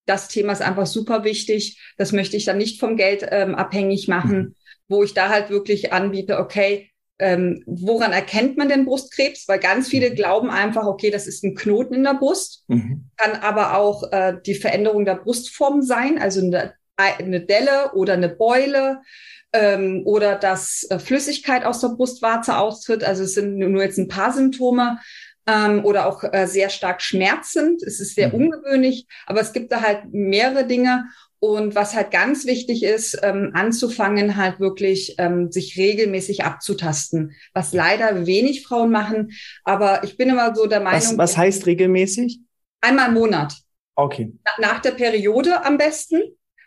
das 0.07 0.29
Thema 0.29 0.53
ist 0.53 0.61
einfach 0.61 0.87
super 0.87 1.25
wichtig. 1.25 1.81
Das 1.97 2.13
möchte 2.13 2.37
ich 2.37 2.45
dann 2.45 2.59
nicht 2.59 2.79
vom 2.79 2.99
Geld 2.99 3.27
ähm, 3.31 3.55
abhängig 3.55 4.09
machen, 4.09 4.39
mhm. 4.39 4.55
wo 4.89 5.03
ich 5.03 5.15
da 5.15 5.31
halt 5.31 5.49
wirklich 5.49 5.95
anbiete, 5.95 6.39
okay, 6.39 6.91
ähm, 7.19 7.63
woran 7.67 8.13
erkennt 8.13 8.57
man 8.57 8.69
denn 8.69 8.87
Brustkrebs? 8.87 9.47
Weil 9.47 9.61
ganz 9.61 9.89
viele 9.89 10.11
mhm. 10.11 10.15
glauben 10.15 10.51
einfach, 10.51 10.87
okay, 10.87 11.11
das 11.11 11.27
ist 11.27 11.45
ein 11.45 11.55
Knoten 11.55 11.95
in 11.95 12.05
der 12.05 12.15
Brust, 12.15 12.65
mhm. 12.69 13.11
kann 13.17 13.41
aber 13.41 13.77
auch 13.77 14.11
äh, 14.13 14.35
die 14.45 14.55
Veränderung 14.55 15.05
der 15.05 15.17
Brustform 15.17 15.83
sein, 15.83 16.19
also 16.19 16.41
eine, 16.41 16.75
eine 16.97 17.41
Delle 17.41 17.93
oder 17.95 18.15
eine 18.15 18.29
Beule 18.29 19.01
ähm, 19.53 20.03
oder 20.05 20.37
dass 20.37 20.87
äh, 20.91 20.99
Flüssigkeit 20.99 21.65
aus 21.65 21.81
der 21.81 21.89
Brustwarze 21.89 22.59
austritt. 22.59 23.05
Also 23.05 23.23
es 23.23 23.35
sind 23.35 23.57
nur 23.57 23.83
jetzt 23.83 23.99
ein 23.99 24.09
paar 24.09 24.33
Symptome. 24.33 24.99
Ähm, 25.47 25.85
oder 25.85 26.07
auch 26.07 26.25
äh, 26.25 26.47
sehr 26.47 26.71
stark 26.71 27.03
schmerzend. 27.03 27.83
Es 27.83 28.01
ist 28.01 28.15
sehr 28.15 28.29
mhm. 28.29 28.47
ungewöhnlich, 28.47 29.07
aber 29.27 29.43
es 29.43 29.53
gibt 29.53 29.73
da 29.73 29.83
halt 29.83 30.05
mehrere 30.11 30.67
Dinge. 30.67 31.05
Und 31.45 31.75
was 31.75 31.95
halt 31.95 32.11
ganz 32.11 32.47
wichtig 32.47 32.83
ist, 32.83 33.21
ähm, 33.23 33.51
anzufangen, 33.53 34.39
halt 34.39 34.61
wirklich 34.61 35.17
ähm, 35.19 35.53
sich 35.53 35.77
regelmäßig 35.77 36.43
abzutasten, 36.43 37.37
was 37.53 37.75
leider 37.75 38.27
wenig 38.27 38.67
Frauen 38.67 38.91
machen. 38.91 39.33
Aber 39.63 40.05
ich 40.05 40.17
bin 40.17 40.31
immer 40.31 40.55
so 40.55 40.65
der 40.65 40.81
Meinung. 40.81 41.03
Was, 41.03 41.19
was 41.19 41.37
heißt 41.37 41.67
regelmäßig? 41.67 42.41
Einmal 42.81 43.09
im 43.09 43.15
Monat. 43.15 43.59
Okay. 43.95 44.33
Nach 44.59 44.81
der 44.81 44.93
Periode 44.93 45.67
am 45.67 45.77
besten 45.77 46.23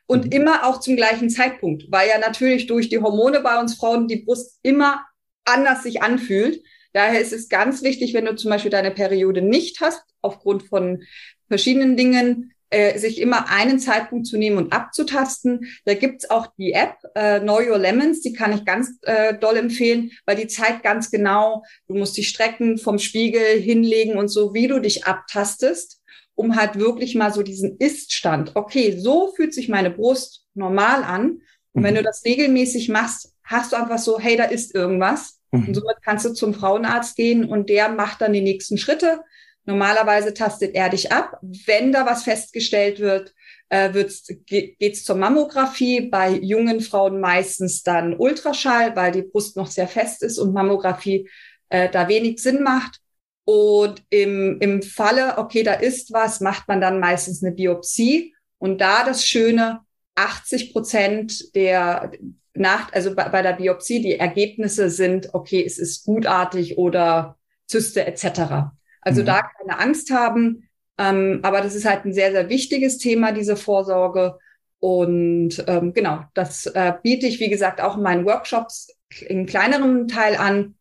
und 0.05 0.25
mhm. 0.25 0.31
immer 0.31 0.67
auch 0.67 0.79
zum 0.79 0.95
gleichen 0.95 1.31
Zeitpunkt, 1.31 1.85
weil 1.89 2.09
ja 2.09 2.19
natürlich 2.19 2.67
durch 2.67 2.87
die 2.87 2.99
Hormone 2.99 3.39
bei 3.39 3.59
uns 3.59 3.77
Frauen 3.77 4.07
die 4.07 4.17
Brust 4.17 4.59
immer 4.61 5.03
anders 5.43 5.81
sich 5.81 6.03
anfühlt. 6.03 6.61
Daher 6.93 7.19
ist 7.19 7.33
es 7.33 7.49
ganz 7.49 7.81
wichtig, 7.81 8.13
wenn 8.13 8.25
du 8.25 8.35
zum 8.35 8.51
Beispiel 8.51 8.69
deine 8.69 8.91
Periode 8.91 9.41
nicht 9.41 9.81
hast, 9.81 10.03
aufgrund 10.21 10.61
von 10.61 11.01
verschiedenen 11.47 11.97
Dingen, 11.97 12.53
äh, 12.69 12.97
sich 12.97 13.21
immer 13.21 13.49
einen 13.49 13.79
Zeitpunkt 13.79 14.27
zu 14.27 14.37
nehmen 14.37 14.57
und 14.57 14.73
abzutasten. 14.73 15.67
Da 15.85 15.93
gibt's 15.93 16.29
auch 16.29 16.47
die 16.57 16.73
App 16.73 16.95
äh, 17.15 17.39
Know 17.39 17.59
Your 17.59 17.77
Lemons, 17.77 18.21
die 18.21 18.33
kann 18.33 18.53
ich 18.53 18.65
ganz 18.65 18.97
äh, 19.03 19.37
doll 19.37 19.57
empfehlen, 19.57 20.11
weil 20.25 20.35
die 20.35 20.47
zeigt 20.47 20.83
ganz 20.83 21.09
genau, 21.09 21.63
du 21.87 21.95
musst 21.95 22.17
dich 22.17 22.27
strecken, 22.27 22.77
vom 22.77 22.99
Spiegel 22.99 23.59
hinlegen 23.59 24.17
und 24.17 24.27
so, 24.27 24.53
wie 24.53 24.67
du 24.67 24.79
dich 24.79 25.05
abtastest, 25.05 26.01
um 26.35 26.55
halt 26.55 26.77
wirklich 26.77 27.15
mal 27.15 27.33
so 27.33 27.41
diesen 27.41 27.77
Ist-Stand. 27.77 28.51
Okay, 28.55 28.97
so 28.99 29.33
fühlt 29.35 29.53
sich 29.53 29.69
meine 29.69 29.89
Brust 29.89 30.45
normal 30.53 31.03
an. 31.03 31.41
Und 31.73 31.81
mhm. 31.81 31.83
wenn 31.83 31.95
du 31.95 32.03
das 32.03 32.25
regelmäßig 32.25 32.89
machst, 32.89 33.33
hast 33.43 33.71
du 33.71 33.77
einfach 33.77 33.99
so, 33.99 34.19
hey, 34.19 34.35
da 34.35 34.43
ist 34.43 34.75
irgendwas. 34.75 35.39
Mhm. 35.51 35.67
Und 35.67 35.73
somit 35.73 35.97
kannst 36.03 36.25
du 36.25 36.33
zum 36.33 36.53
Frauenarzt 36.53 37.15
gehen 37.15 37.45
und 37.45 37.69
der 37.69 37.89
macht 37.89 38.21
dann 38.21 38.33
die 38.33 38.41
nächsten 38.41 38.77
Schritte 38.77 39.21
Normalerweise 39.67 40.33
tastet 40.33 40.75
er 40.75 40.87
dich 40.89 41.11
ab. 41.11 41.37
Wenn 41.41 41.91
da 41.91 42.05
was 42.05 42.23
festgestellt 42.23 43.01
wird, 43.01 43.35
äh, 43.67 43.91
geht 44.45 44.77
es 44.79 45.03
zur 45.03 45.17
Mammographie. 45.17 46.07
Bei 46.09 46.29
jungen 46.31 46.79
Frauen 46.79 47.19
meistens 47.19 47.83
dann 47.83 48.15
Ultraschall, 48.17 48.95
weil 48.95 49.11
die 49.11 49.23
Brust 49.23 49.57
noch 49.57 49.67
sehr 49.67 49.89
fest 49.89 50.23
ist 50.23 50.39
und 50.39 50.53
Mammographie 50.53 51.29
äh, 51.67 51.89
da 51.89 52.07
wenig 52.07 52.41
Sinn 52.41 52.63
macht. 52.63 53.01
Und 53.43 54.03
im, 54.09 54.57
im 54.61 54.81
Falle, 54.81 55.37
okay, 55.37 55.63
da 55.63 55.73
ist 55.73 56.13
was, 56.13 56.39
macht 56.39 56.69
man 56.69 56.79
dann 56.79 57.01
meistens 57.01 57.43
eine 57.43 57.53
Biopsie. 57.53 58.33
Und 58.59 58.79
da 58.79 59.03
das 59.03 59.25
Schöne, 59.25 59.81
80 60.15 60.71
Prozent 60.71 61.55
der 61.55 62.11
nach, 62.53 62.93
also 62.93 63.13
bei, 63.13 63.27
bei 63.27 63.41
der 63.41 63.53
Biopsie, 63.53 64.01
die 64.01 64.15
Ergebnisse 64.15 64.89
sind, 64.89 65.33
okay, 65.33 65.61
es 65.65 65.77
ist 65.77 66.05
gutartig 66.05 66.77
oder 66.77 67.37
Zyste 67.67 68.05
etc. 68.07 68.76
Also 69.07 69.21
mhm. 69.21 69.27
da 69.27 69.41
keine 69.41 69.79
Angst 69.79 70.11
haben. 70.11 70.67
Ähm, 70.97 71.39
aber 71.43 71.61
das 71.61 71.75
ist 71.75 71.85
halt 71.85 72.03
ein 72.03 72.13
sehr, 72.13 72.31
sehr 72.31 72.49
wichtiges 72.49 72.97
Thema, 72.97 73.31
diese 73.31 73.55
Vorsorge. 73.55 74.37
Und 74.79 75.63
ähm, 75.65 75.93
genau, 75.93 76.23
das 76.33 76.65
äh, 76.65 76.93
biete 77.01 77.25
ich, 77.25 77.39
wie 77.39 77.49
gesagt, 77.49 77.79
auch 77.79 77.95
in 77.95 78.03
meinen 78.03 78.25
Workshops 78.25 78.93
in 79.21 79.45
kleinerem 79.45 80.09
Teil 80.09 80.35
an, 80.35 80.75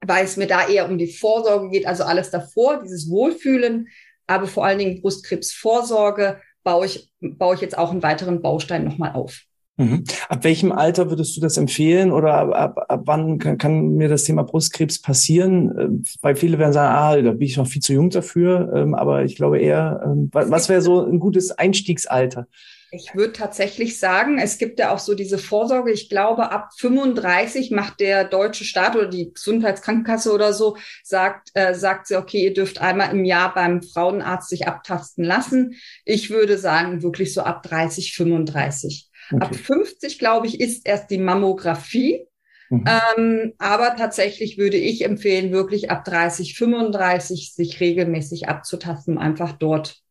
weil 0.00 0.24
es 0.24 0.38
mir 0.38 0.46
da 0.46 0.66
eher 0.66 0.88
um 0.88 0.96
die 0.96 1.12
Vorsorge 1.12 1.68
geht, 1.68 1.86
also 1.86 2.04
alles 2.04 2.30
davor, 2.30 2.80
dieses 2.82 3.10
Wohlfühlen, 3.10 3.88
aber 4.26 4.46
vor 4.46 4.64
allen 4.64 4.78
Dingen 4.78 5.02
Brustkrebsvorsorge 5.02 6.40
baue 6.64 6.86
ich, 6.86 7.12
baue 7.20 7.56
ich 7.56 7.60
jetzt 7.60 7.76
auch 7.76 7.90
einen 7.90 8.02
weiteren 8.02 8.40
Baustein 8.40 8.84
nochmal 8.84 9.12
auf. 9.12 9.42
Mhm. 9.80 10.04
Ab 10.28 10.44
welchem 10.44 10.72
Alter 10.72 11.08
würdest 11.08 11.34
du 11.38 11.40
das 11.40 11.56
empfehlen 11.56 12.12
oder 12.12 12.34
ab, 12.34 12.50
ab, 12.52 12.86
ab 12.90 13.00
wann 13.06 13.38
kann, 13.38 13.56
kann, 13.56 13.94
mir 13.94 14.10
das 14.10 14.24
Thema 14.24 14.42
Brustkrebs 14.42 15.00
passieren? 15.00 15.74
Ähm, 15.78 16.04
weil 16.20 16.36
viele 16.36 16.58
werden 16.58 16.74
sagen, 16.74 16.94
ah, 16.94 17.16
da 17.22 17.32
bin 17.32 17.46
ich 17.46 17.56
noch 17.56 17.66
viel 17.66 17.80
zu 17.80 17.94
jung 17.94 18.10
dafür, 18.10 18.70
ähm, 18.76 18.94
aber 18.94 19.24
ich 19.24 19.36
glaube 19.36 19.58
eher, 19.58 20.02
ähm, 20.04 20.28
was 20.32 20.68
wäre 20.68 20.82
so 20.82 21.02
ein 21.02 21.18
gutes 21.18 21.52
Einstiegsalter? 21.52 22.46
Ich 22.92 23.14
würde 23.14 23.32
tatsächlich 23.32 23.98
sagen, 23.98 24.38
es 24.38 24.58
gibt 24.58 24.80
ja 24.80 24.92
auch 24.92 24.98
so 24.98 25.14
diese 25.14 25.38
Vorsorge. 25.38 25.92
Ich 25.92 26.08
glaube, 26.08 26.50
ab 26.50 26.70
35 26.76 27.70
macht 27.70 28.00
der 28.00 28.24
deutsche 28.24 28.64
Staat 28.64 28.96
oder 28.96 29.06
die 29.06 29.32
Gesundheitskrankenkasse 29.32 30.32
oder 30.32 30.52
so, 30.52 30.76
sagt, 31.04 31.50
äh, 31.54 31.72
sagt 31.74 32.08
sie, 32.08 32.16
okay, 32.16 32.44
ihr 32.44 32.52
dürft 32.52 32.80
einmal 32.80 33.12
im 33.12 33.24
Jahr 33.24 33.54
beim 33.54 33.80
Frauenarzt 33.80 34.50
sich 34.50 34.66
abtasten 34.66 35.24
lassen. 35.24 35.76
Ich 36.04 36.30
würde 36.30 36.58
sagen, 36.58 37.02
wirklich 37.02 37.32
so 37.32 37.42
ab 37.42 37.62
30, 37.62 38.12
35. 38.12 39.09
Okay. 39.32 39.44
Ab 39.44 39.54
50, 39.54 40.18
glaube 40.18 40.46
ich, 40.46 40.60
ist 40.60 40.86
erst 40.86 41.10
die 41.10 41.18
Mammographie. 41.18 42.26
Mhm. 42.68 42.84
Ähm, 43.16 43.52
aber 43.58 43.96
tatsächlich 43.96 44.58
würde 44.58 44.76
ich 44.76 45.04
empfehlen, 45.04 45.52
wirklich 45.52 45.90
ab 45.90 46.04
30, 46.04 46.56
35 46.56 47.54
sich 47.54 47.80
regelmäßig 47.80 48.48
abzutasten, 48.48 49.18
einfach 49.18 49.52
dort 49.52 50.02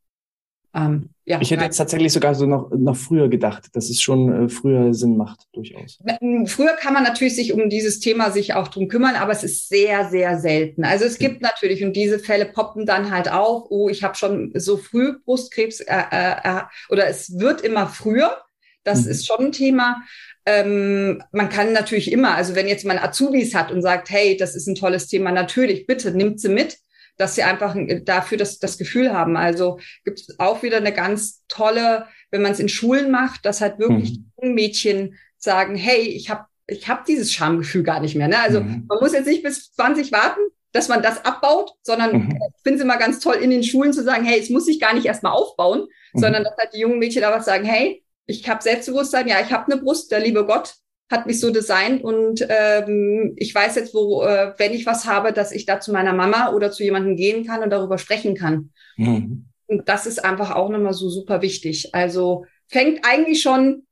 ähm, 0.73 1.09
ja, 1.25 1.39
ich 1.41 1.49
hätte 1.49 1.63
jetzt 1.63 1.77
tatsächlich 1.77 2.13
sogar 2.13 2.35
so 2.35 2.45
noch, 2.45 2.69
noch 2.71 2.95
früher 2.95 3.27
gedacht, 3.27 3.69
dass 3.73 3.89
es 3.89 4.01
schon 4.01 4.45
äh, 4.45 4.49
früher 4.49 4.93
Sinn 4.93 5.17
macht, 5.17 5.47
durchaus. 5.53 5.99
Früher 6.45 6.73
kann 6.73 6.93
man 6.93 7.03
natürlich 7.03 7.35
sich 7.35 7.53
um 7.53 7.69
dieses 7.69 7.99
Thema 7.99 8.31
sich 8.31 8.53
auch 8.53 8.67
drum 8.67 8.87
kümmern, 8.87 9.15
aber 9.15 9.31
es 9.31 9.43
ist 9.43 9.67
sehr, 9.67 10.09
sehr 10.09 10.39
selten. 10.39 10.83
Also 10.83 11.05
es 11.05 11.17
gibt 11.17 11.41
natürlich, 11.41 11.83
und 11.83 11.93
diese 11.93 12.19
Fälle 12.19 12.45
poppen 12.45 12.85
dann 12.85 13.11
halt 13.11 13.31
auf, 13.31 13.65
oh, 13.69 13.89
ich 13.89 14.03
habe 14.03 14.15
schon 14.15 14.51
so 14.55 14.77
früh 14.77 15.19
Brustkrebs 15.23 15.81
äh, 15.81 16.03
äh, 16.11 16.35
äh, 16.43 16.61
oder 16.89 17.07
es 17.07 17.39
wird 17.39 17.61
immer 17.61 17.87
früher. 17.87 18.37
Das 18.83 19.05
mhm. 19.05 19.11
ist 19.11 19.27
schon 19.27 19.45
ein 19.47 19.51
Thema. 19.51 20.01
Ähm, 20.45 21.23
man 21.31 21.49
kann 21.49 21.73
natürlich 21.73 22.11
immer, 22.11 22.35
also 22.35 22.55
wenn 22.55 22.67
jetzt 22.67 22.85
man 22.85 22.97
Azubis 22.97 23.53
hat 23.53 23.71
und 23.71 23.81
sagt, 23.81 24.09
hey, 24.09 24.37
das 24.37 24.55
ist 24.55 24.67
ein 24.67 24.75
tolles 24.75 25.07
Thema, 25.07 25.31
natürlich, 25.31 25.85
bitte 25.85 26.11
nimmt 26.11 26.39
sie 26.39 26.49
mit 26.49 26.77
dass 27.19 27.35
sie 27.35 27.43
einfach 27.43 27.75
dafür 28.03 28.37
das, 28.37 28.59
das 28.59 28.77
Gefühl 28.77 29.13
haben. 29.13 29.35
Also 29.35 29.77
gibt 30.05 30.21
es 30.21 30.39
auch 30.39 30.63
wieder 30.63 30.77
eine 30.77 30.93
ganz 30.93 31.43
tolle, 31.49 32.07
wenn 32.31 32.41
man 32.41 32.53
es 32.53 32.61
in 32.61 32.69
Schulen 32.69 33.11
macht, 33.11 33.45
dass 33.45 33.61
halt 33.61 33.77
wirklich 33.77 34.21
mhm. 34.41 34.53
Mädchen 34.53 35.19
sagen, 35.37 35.75
hey, 35.75 35.99
ich 35.99 36.29
habe 36.29 36.45
ich 36.65 36.87
hab 36.87 37.05
dieses 37.05 37.33
Schamgefühl 37.33 37.83
gar 37.83 37.99
nicht 37.99 38.15
mehr. 38.15 38.29
Ne? 38.29 38.39
Also 38.39 38.61
mhm. 38.61 38.85
man 38.87 38.99
muss 39.01 39.11
jetzt 39.11 39.27
nicht 39.27 39.43
bis 39.43 39.73
20 39.73 40.13
warten, 40.13 40.39
dass 40.71 40.87
man 40.87 41.01
das 41.01 41.25
abbaut, 41.25 41.73
sondern 41.81 42.13
mhm. 42.13 42.39
ich 42.55 42.63
finde 42.63 42.77
es 42.77 42.83
immer 42.83 42.97
ganz 42.97 43.19
toll, 43.19 43.35
in 43.35 43.49
den 43.49 43.63
Schulen 43.63 43.91
zu 43.91 44.03
sagen, 44.03 44.23
hey, 44.23 44.39
es 44.39 44.49
muss 44.49 44.65
sich 44.65 44.79
gar 44.79 44.93
nicht 44.93 45.05
erstmal 45.05 45.33
aufbauen, 45.33 45.87
mhm. 46.13 46.19
sondern 46.19 46.45
dass 46.45 46.55
halt 46.57 46.73
die 46.73 46.79
jungen 46.79 46.99
Mädchen 46.99 47.21
da 47.21 47.31
was 47.31 47.45
sagen, 47.45 47.65
hey, 47.65 48.01
ich 48.29 48.47
habe 48.47 48.61
Selbstbewusstsein, 48.61 49.27
ja, 49.27 49.41
ich 49.41 49.51
habe 49.51 49.71
eine 49.71 49.81
Brust, 49.81 50.11
der 50.11 50.19
liebe 50.19 50.45
Gott 50.45 50.75
hat 51.11 51.25
mich 51.25 51.39
so 51.39 51.49
designt 51.49 52.03
und 52.03 52.45
ähm, 52.49 53.33
ich 53.35 53.53
weiß 53.53 53.75
jetzt, 53.75 53.95
wo, 53.95 54.21
äh, 54.21 54.53
wenn 54.57 54.73
ich 54.73 54.85
was 54.85 55.05
habe, 55.05 55.33
dass 55.33 55.51
ich 55.51 55.65
da 55.65 55.79
zu 55.79 55.91
meiner 55.91 56.13
Mama 56.13 56.53
oder 56.53 56.71
zu 56.71 56.83
jemandem 56.83 57.15
gehen 57.15 57.47
kann 57.47 57.63
und 57.63 57.71
darüber 57.71 57.97
sprechen 57.97 58.35
kann. 58.35 58.69
Mhm. 58.95 59.47
Und 59.65 59.89
das 59.89 60.05
ist 60.05 60.23
einfach 60.23 60.51
auch 60.51 60.69
nochmal 60.69 60.93
so 60.93 61.09
super 61.09 61.41
wichtig. 61.41 61.95
Also 61.95 62.45
fängt 62.67 62.99
eigentlich 63.03 63.41
schon 63.41 63.87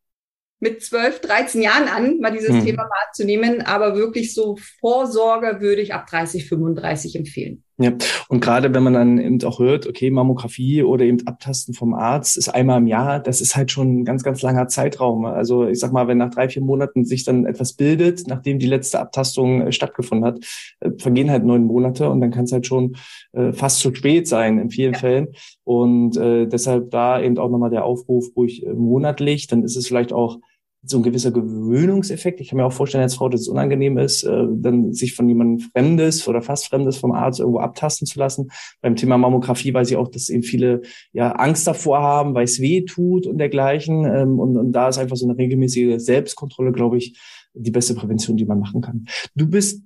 mit 0.60 0.84
12, 0.84 1.22
13 1.22 1.62
Jahren 1.64 1.88
an, 1.88 2.20
mal 2.20 2.32
dieses 2.32 2.52
mhm. 2.52 2.66
Thema 2.66 2.84
mal 2.84 3.12
zu 3.14 3.26
nehmen, 3.26 3.62
aber 3.64 3.96
wirklich 3.96 4.36
so 4.36 4.58
Vorsorge 4.80 5.60
würde 5.60 5.82
ich 5.82 5.96
ab 5.96 6.06
30, 6.08 6.48
35 6.48 7.16
empfehlen. 7.16 7.64
Ja, 7.80 7.92
und 8.28 8.40
gerade 8.40 8.74
wenn 8.74 8.82
man 8.82 8.94
dann 8.94 9.20
eben 9.20 9.44
auch 9.44 9.60
hört, 9.60 9.86
okay, 9.86 10.10
Mammographie 10.10 10.82
oder 10.82 11.06
eben 11.06 11.28
Abtasten 11.28 11.76
vom 11.76 11.94
Arzt 11.94 12.36
ist 12.36 12.50
einmal 12.50 12.80
im 12.80 12.88
Jahr, 12.88 13.20
das 13.20 13.40
ist 13.40 13.56
halt 13.56 13.72
schon 13.72 14.00
ein 14.00 14.04
ganz, 14.04 14.24
ganz 14.24 14.42
langer 14.42 14.68
Zeitraum. 14.68 15.26
Also 15.26 15.68
ich 15.68 15.80
sag 15.80 15.94
mal, 15.94 16.08
wenn 16.08 16.18
nach 16.18 16.32
drei, 16.32 16.50
vier 16.50 16.64
Monaten 16.64 17.06
sich 17.06 17.24
dann 17.24 17.46
etwas 17.46 17.74
bildet, 17.74 18.28
nachdem 18.28 18.58
die 18.58 18.66
letzte 18.66 19.00
Abtastung 19.00 19.62
äh, 19.62 19.72
stattgefunden 19.72 20.26
hat, 20.26 20.40
äh, 20.80 20.90
vergehen 20.98 21.30
halt 21.30 21.46
neun 21.46 21.66
Monate 21.66 22.10
und 22.10 22.20
dann 22.20 22.32
kann 22.32 22.46
es 22.46 22.52
halt 22.52 22.66
schon 22.66 22.96
äh, 23.34 23.54
fast 23.54 23.80
zu 23.80 23.94
spät 23.94 24.28
sein 24.28 24.58
in 24.58 24.72
vielen 24.72 24.94
ja. 24.94 25.00
Fällen. 25.00 25.28
Und 25.64 26.18
äh, 26.18 26.48
deshalb 26.48 26.90
da 26.90 27.22
eben 27.22 27.38
auch 27.38 27.50
nochmal 27.52 27.70
der 27.70 27.86
Aufruf 27.86 28.36
ruhig 28.36 28.66
äh, 28.66 28.74
monatlich, 28.74 29.46
dann 29.46 29.62
ist 29.62 29.78
es 29.78 29.86
vielleicht 29.86 30.14
auch 30.14 30.40
so 30.84 30.98
ein 30.98 31.04
gewisser 31.04 31.32
Gewöhnungseffekt. 31.32 32.40
Ich 32.40 32.50
kann 32.50 32.58
mir 32.58 32.66
auch 32.66 32.74
vorstellen 32.74 33.04
als 33.04 33.16
Frau, 33.16 33.30
dass 33.30 33.42
es 33.42 33.48
unangenehm 33.48 33.98
ist, 33.98 34.24
äh, 34.24 34.46
dann 34.50 34.94
sich 34.94 35.16
von 35.16 35.28
jemandem 35.28 35.68
Fremdes 35.72 36.28
oder 36.28 36.42
fast 36.42 36.68
Fremdes 36.68 36.98
vom 36.98 37.12
Arzt 37.12 37.40
irgendwo 37.40 37.60
abtasten 37.60 38.08
zu 38.08 38.20
lassen. 38.20 38.50
Beim 38.82 38.96
Thema 38.96 39.18
Mammographie 39.18 39.74
weiß 39.74 39.92
ich 39.92 39.98
auch, 39.98 40.08
dass 40.08 40.30
eben 40.30 40.44
viele 40.44 40.82
ja 41.14 41.32
Angst 41.34 41.68
davor 41.68 42.02
haben, 42.02 42.34
weil 42.36 42.46
es 42.46 42.60
weh 42.60 42.86
tut 42.86 43.28
und 43.28 43.38
dergleichen. 43.38 44.06
Ähm, 44.06 44.40
und, 44.40 44.58
und 44.58 44.72
da 44.72 44.90
ist 44.90 44.98
einfach 44.98 45.18
so 45.18 45.28
eine 45.28 45.38
regelmäßige 45.38 46.00
Selbstkontrolle, 46.00 46.72
glaube 46.72 46.98
ich, 46.98 47.20
die 47.54 47.72
beste 47.72 47.96
Prävention, 47.96 48.38
die 48.38 48.46
man 48.46 48.60
machen 48.60 48.82
kann. 48.82 49.06
Du 49.36 49.48
bist 49.48 49.84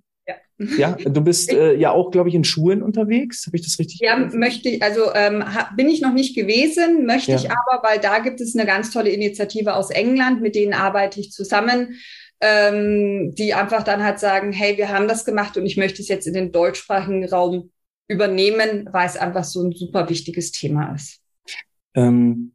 ja, 0.77 0.91
du 1.05 1.21
bist 1.21 1.51
äh, 1.51 1.75
ja 1.75 1.91
auch, 1.91 2.11
glaube 2.11 2.29
ich, 2.29 2.35
in 2.35 2.43
Schulen 2.43 2.81
unterwegs. 2.81 3.45
Habe 3.45 3.57
ich 3.57 3.63
das 3.63 3.79
richtig? 3.79 3.99
Ja, 3.99 4.15
gesagt? 4.15 4.35
möchte 4.35 4.69
ich. 4.69 4.83
Also 4.83 5.13
ähm, 5.13 5.43
bin 5.75 5.89
ich 5.89 6.01
noch 6.01 6.13
nicht 6.13 6.35
gewesen, 6.35 7.05
möchte 7.05 7.31
ja. 7.31 7.37
ich 7.37 7.49
aber, 7.49 7.83
weil 7.83 7.99
da 7.99 8.19
gibt 8.19 8.41
es 8.41 8.55
eine 8.55 8.65
ganz 8.65 8.91
tolle 8.91 9.09
Initiative 9.09 9.75
aus 9.75 9.89
England, 9.89 10.41
mit 10.41 10.55
denen 10.55 10.73
arbeite 10.73 11.19
ich 11.19 11.31
zusammen, 11.31 11.95
ähm, 12.41 13.33
die 13.35 13.53
einfach 13.53 13.83
dann 13.83 14.03
halt 14.03 14.19
sagen, 14.19 14.51
hey, 14.51 14.77
wir 14.77 14.89
haben 14.89 15.07
das 15.07 15.25
gemacht 15.25 15.57
und 15.57 15.65
ich 15.65 15.77
möchte 15.77 16.01
es 16.01 16.07
jetzt 16.07 16.27
in 16.27 16.33
den 16.33 16.51
deutschsprachigen 16.51 17.27
Raum 17.27 17.71
übernehmen, 18.07 18.89
weil 18.91 19.07
es 19.07 19.17
einfach 19.17 19.43
so 19.43 19.63
ein 19.63 19.71
super 19.71 20.09
wichtiges 20.09 20.51
Thema 20.51 20.93
ist. 20.93 21.19
Ähm, 21.93 22.53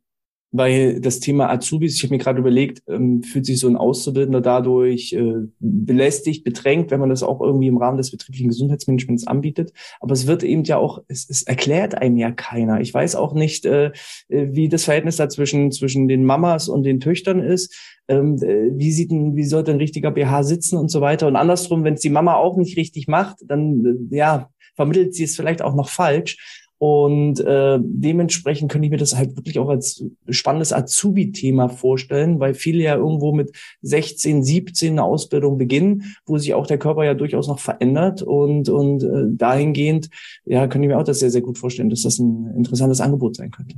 weil 0.57 1.01
das 1.01 1.21
Thema 1.21 1.51
Azubis, 1.51 1.95
ich 1.95 2.03
habe 2.03 2.15
mir 2.15 2.19
gerade 2.19 2.41
überlegt, 2.41 2.83
ähm, 2.89 3.23
fühlt 3.23 3.47
sich 3.47 3.59
so 3.59 3.69
ein 3.69 3.77
Auszubildender 3.77 4.41
dadurch 4.41 5.13
äh, 5.13 5.47
belästigt, 5.59 6.45
bedrängt, 6.45 6.91
wenn 6.91 7.01
man 7.01 7.11
das 7.11 7.23
auch 7.23 7.41
irgendwie 7.41 7.69
im 7.69 7.77
Rahmen 7.77 7.97
des 7.97 8.11
betrieblichen 8.11 8.49
Gesundheitsmanagements 8.49 9.27
anbietet. 9.27 9.73
Aber 10.01 10.13
es 10.13 10.27
wird 10.27 10.43
eben 10.43 10.65
ja 10.65 10.79
auch, 10.79 11.03
es, 11.09 11.29
es 11.29 11.43
erklärt 11.43 11.95
einem 11.95 12.17
ja 12.17 12.31
keiner. 12.31 12.81
Ich 12.81 12.93
weiß 12.93 13.17
auch 13.17 13.35
nicht, 13.35 13.67
äh, 13.67 13.93
äh 14.29 14.49
wie 14.51 14.69
das 14.69 14.85
Verhältnis 14.85 15.17
da 15.17 15.29
zwischen, 15.29 15.73
zwischen 15.73 16.09
den 16.09 16.25
Mamas 16.25 16.69
und 16.69 16.85
den 16.85 17.01
Töchtern 17.01 17.41
ist. 17.41 17.75
Ähm, 18.09 18.37
äh, 18.43 18.71
wie 18.73 18.93
sieht 18.93 19.11
ein, 19.11 19.37
wie 19.37 19.45
sollte 19.45 19.73
ein 19.73 19.79
richtiger 19.79 20.11
BH 20.11 20.45
sitzen 20.45 20.79
und 20.79 20.91
so 20.91 21.01
weiter. 21.01 21.27
Und 21.27 21.37
andersrum, 21.37 21.85
wenn 21.85 21.95
es 21.95 22.01
die 22.01 22.11
Mama 22.11 22.35
auch 22.35 22.57
nicht 22.57 22.77
richtig 22.77 23.09
macht, 23.09 23.39
dann 23.47 24.09
äh, 24.11 24.17
ja, 24.17 24.51
vermittelt 24.77 25.15
sie 25.15 25.25
es 25.25 25.35
vielleicht 25.35 25.63
auch 25.63 25.75
noch 25.75 25.89
falsch. 25.89 26.65
Und 26.79 27.41
äh, 27.41 27.79
dementsprechend 27.81 28.71
könnte 28.71 28.87
ich 28.87 28.91
mir 28.91 28.99
das 28.99 29.17
halt 29.17 29.35
wirklich 29.37 29.59
auch 29.59 29.69
als 29.69 30.05
spannendes 30.29 30.75
Azubi-Thema 30.75 31.69
vorstellen, 31.69 32.39
weil 32.39 32.53
viele 32.53 32.83
ja 32.83 32.97
irgendwo 32.97 33.33
mit 33.33 33.53
16, 33.81 34.43
17 34.43 34.93
eine 34.93 35.03
Ausbildung 35.03 35.57
beginnen, 35.57 36.17
wo 36.27 36.37
sich 36.37 36.53
auch 36.53 36.67
der 36.67 36.79
Körper 36.79 37.05
ja 37.05 37.15
durchaus 37.15 37.49
noch 37.49 37.61
verändert. 37.61 38.21
Und, 38.21 38.69
und 38.69 39.03
äh, 39.03 39.37
dahingehend, 39.37 40.11
ja, 40.45 40.67
könnte 40.67 40.87
ich 40.87 40.93
mir 40.93 40.99
auch 40.99 41.05
das 41.05 41.21
sehr, 41.21 41.31
sehr 41.31 41.41
gut 41.41 41.57
vorstellen, 41.57 41.89
dass 41.89 42.03
das 42.03 42.19
ein 42.19 42.53
interessantes 42.55 43.01
Angebot 43.01 43.37
sein 43.37 43.51
könnte. 43.51 43.77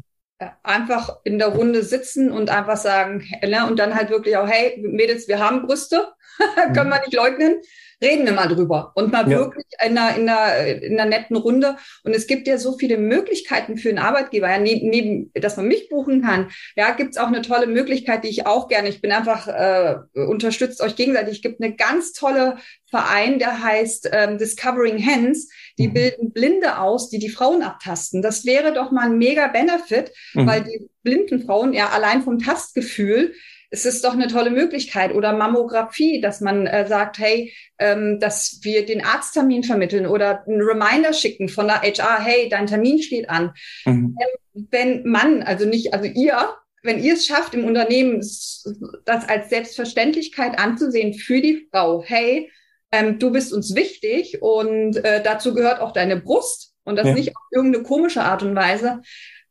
Einfach 0.63 1.19
in 1.25 1.39
der 1.39 1.49
Runde 1.49 1.83
sitzen 1.83 2.31
und 2.31 2.51
einfach 2.51 2.77
sagen, 2.77 3.25
ne, 3.43 3.67
und 3.69 3.79
dann 3.79 3.95
halt 3.95 4.11
wirklich 4.11 4.37
auch, 4.37 4.49
hey, 4.49 4.81
Mädels, 4.81 5.29
wir 5.29 5.39
haben 5.39 5.67
Brüste, 5.67 6.09
können 6.75 6.91
wir 6.91 7.01
nicht 7.01 7.15
leugnen 7.15 7.57
reden 8.01 8.27
wir 8.27 8.33
mal 8.33 8.49
drüber 8.49 8.93
und 8.95 9.11
mal 9.13 9.29
ja. 9.31 9.39
wirklich 9.39 9.65
in 9.85 9.99
einer, 9.99 10.17
in, 10.17 10.29
einer, 10.29 10.67
in 10.67 11.01
einer 11.01 11.09
netten 11.09 11.37
Runde. 11.37 11.77
Und 12.05 12.15
es 12.15 12.27
gibt 12.27 12.47
ja 12.47 12.59
so 12.59 12.79
viele 12.79 12.97
Möglichkeiten 12.97 13.77
für 13.77 13.89
einen 13.89 13.99
Arbeitgeber, 13.99 14.49
ja, 14.49 14.59
neben, 14.59 14.89
neben 14.89 15.33
dass 15.35 15.57
man 15.57 15.67
mich 15.67 15.89
buchen 15.89 16.23
kann. 16.23 16.51
Ja, 16.77 16.93
gibt's 16.93 17.17
auch 17.17 17.27
eine 17.27 17.43
tolle 17.43 17.67
Möglichkeit, 17.67 18.25
die 18.25 18.29
ich 18.29 18.47
auch 18.47 18.69
gerne, 18.69 18.89
ich 18.89 19.01
bin 19.01 19.13
einfach, 19.13 19.49
äh, 19.49 19.97
unterstützt 20.15 20.81
euch 20.81 20.97
gegenseitig. 20.97 21.37
Es 21.37 21.43
gibt 21.43 21.61
eine 21.63 21.75
ganz 21.75 22.13
tolle 22.13 22.59
Verein, 22.91 23.39
der 23.39 23.63
heißt 23.63 24.11
ähm, 24.13 24.39
Discovering 24.39 25.05
Hands. 25.05 25.49
Die 25.79 25.89
mhm. 25.89 25.95
bilden 25.95 26.33
Blinde 26.33 26.79
aus, 26.79 27.11
die 27.11 27.19
die 27.19 27.29
Frauen 27.29 27.63
abtasten. 27.63 28.23
Das 28.23 28.47
wäre 28.47 28.73
doch 28.73 28.91
mal 28.93 29.07
ein 29.07 29.19
mega 29.19 29.49
Benefit, 29.49 30.13
mhm. 30.35 30.47
weil 30.47 30.63
die 30.63 30.89
blinden 31.03 31.45
Frauen 31.45 31.73
ja 31.73 31.89
allein 31.91 32.23
vom 32.23 32.39
Tastgefühl 32.39 33.35
es 33.71 33.85
ist 33.85 34.05
doch 34.05 34.15
eine 34.15 34.29
tolle 34.29 34.51
Möglichkeit. 34.51 35.15
Oder 35.15 35.33
Mammographie, 35.33 36.21
dass 36.21 36.41
man 36.41 36.67
äh, 36.67 36.87
sagt, 36.87 37.19
hey, 37.19 37.53
ähm, 37.79 38.19
dass 38.21 38.61
wir 38.63 38.87
den 38.87 39.05
Arzttermin 39.05 39.63
vermitteln 39.63 40.07
oder 40.07 40.47
einen 40.47 40.63
Reminder 40.63 41.13
schicken 41.13 41.49
von 41.49 41.67
der 41.67 41.83
HR, 41.83 42.23
hey, 42.23 42.49
dein 42.49 42.67
Termin 42.67 43.03
steht 43.03 43.29
an. 43.29 43.53
Mhm. 43.85 44.17
Ähm, 44.21 44.69
wenn 44.71 45.05
man, 45.05 45.43
also 45.43 45.67
nicht, 45.67 45.93
also 45.93 46.07
ihr, 46.07 46.37
wenn 46.83 47.03
ihr 47.03 47.15
es 47.15 47.27
schafft, 47.27 47.55
im 47.55 47.65
Unternehmen 47.65 48.19
das 48.21 49.29
als 49.29 49.51
Selbstverständlichkeit 49.51 50.59
anzusehen 50.59 51.15
für 51.15 51.41
die 51.41 51.69
Frau, 51.71 52.03
hey, 52.05 52.51
ähm, 52.91 53.19
du 53.19 53.31
bist 53.31 53.53
uns 53.53 53.75
wichtig 53.75 54.41
und 54.41 54.97
äh, 54.97 55.23
dazu 55.23 55.55
gehört 55.55 55.81
auch 55.81 55.93
deine 55.93 56.17
Brust 56.17 56.75
und 56.85 56.97
das 56.97 57.09
ja. 57.09 57.15
nicht 57.15 57.37
auf 57.37 57.43
irgendeine 57.53 57.85
komische 57.85 58.23
Art 58.23 58.43
und 58.43 58.57
Weise, 58.57 59.03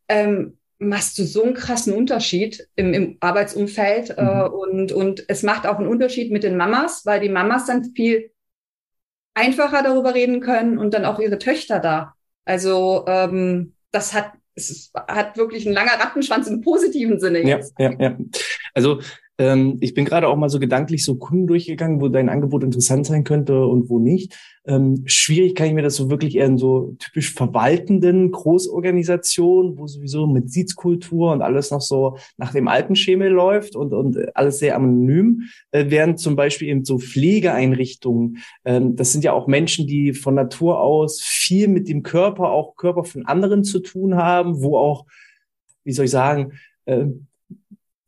ähm, 0.09 0.57
machst 0.79 1.17
du 1.17 1.23
so 1.23 1.43
einen 1.43 1.53
krassen 1.53 1.93
Unterschied 1.93 2.67
im, 2.75 2.93
im 2.93 3.17
Arbeitsumfeld 3.19 4.11
äh, 4.11 4.21
mhm. 4.21 4.27
äh, 4.27 4.43
und, 4.43 4.91
und 4.91 5.25
es 5.27 5.43
macht 5.43 5.65
auch 5.65 5.77
einen 5.77 5.87
Unterschied 5.87 6.31
mit 6.31 6.43
den 6.43 6.57
Mamas, 6.57 7.05
weil 7.05 7.19
die 7.19 7.29
Mamas 7.29 7.65
dann 7.65 7.83
viel 7.95 8.31
einfacher 9.33 9.83
darüber 9.83 10.13
reden 10.13 10.39
können 10.39 10.77
und 10.77 10.93
dann 10.93 11.05
auch 11.05 11.19
ihre 11.19 11.37
Töchter 11.37 11.79
da. 11.79 12.13
Also 12.45 13.05
ähm, 13.07 13.73
das 13.91 14.13
hat 14.13 14.33
es 14.55 14.91
hat 14.95 15.37
wirklich 15.37 15.67
ein 15.67 15.73
langer 15.73 15.99
Rattenschwanz 15.99 16.47
im 16.47 16.61
positiven 16.61 17.19
Sinne 17.19 17.43
jetzt. 17.43 17.75
Ja, 17.77 17.91
ja, 17.91 17.99
ja. 17.99 18.17
Also 18.73 19.01
Ähm, 19.37 19.77
ich 19.81 19.93
bin 19.93 20.05
gerade 20.05 20.27
auch 20.27 20.35
mal 20.35 20.49
so 20.49 20.59
gedanklich 20.59 21.05
so 21.05 21.15
Kunden 21.15 21.47
durchgegangen, 21.47 22.01
wo 22.01 22.07
dein 22.07 22.29
Angebot 22.29 22.63
interessant 22.63 23.05
sein 23.05 23.23
könnte 23.23 23.65
und 23.65 23.89
wo 23.89 23.99
nicht. 23.99 24.35
Ähm, 24.65 25.03
schwierig 25.05 25.55
kann 25.55 25.67
ich 25.67 25.73
mir 25.73 25.83
das 25.83 25.95
so 25.95 26.09
wirklich 26.09 26.35
eher 26.35 26.47
in 26.47 26.57
so 26.57 26.95
typisch 26.99 27.33
verwaltenden 27.33 28.31
Großorganisationen, 28.31 29.77
wo 29.77 29.87
sowieso 29.87 30.27
mit 30.27 30.51
Sitzkultur 30.51 31.31
und 31.31 31.41
alles 31.41 31.71
noch 31.71 31.81
so 31.81 32.17
nach 32.37 32.51
dem 32.51 32.67
alten 32.67 32.95
Schemel 32.95 33.29
läuft 33.29 33.75
und, 33.75 33.93
und 33.93 34.35
alles 34.35 34.59
sehr 34.59 34.75
anonym, 34.75 35.43
äh, 35.71 35.85
während 35.89 36.19
zum 36.19 36.35
Beispiel 36.35 36.69
eben 36.69 36.83
so 36.83 36.97
Pflegeeinrichtungen, 36.97 38.39
ähm, 38.65 38.95
das 38.95 39.11
sind 39.11 39.23
ja 39.23 39.33
auch 39.33 39.47
Menschen, 39.47 39.87
die 39.87 40.13
von 40.13 40.35
Natur 40.35 40.81
aus 40.81 41.21
viel 41.21 41.67
mit 41.67 41.87
dem 41.87 42.01
Körper, 42.01 42.49
auch 42.49 42.75
Körper 42.75 43.03
von 43.03 43.25
anderen 43.25 43.63
zu 43.63 43.79
tun 43.79 44.15
haben, 44.15 44.61
wo 44.61 44.77
auch, 44.77 45.05
wie 45.83 45.93
soll 45.93 46.05
ich 46.05 46.11
sagen, 46.11 46.53
äh, 46.85 47.05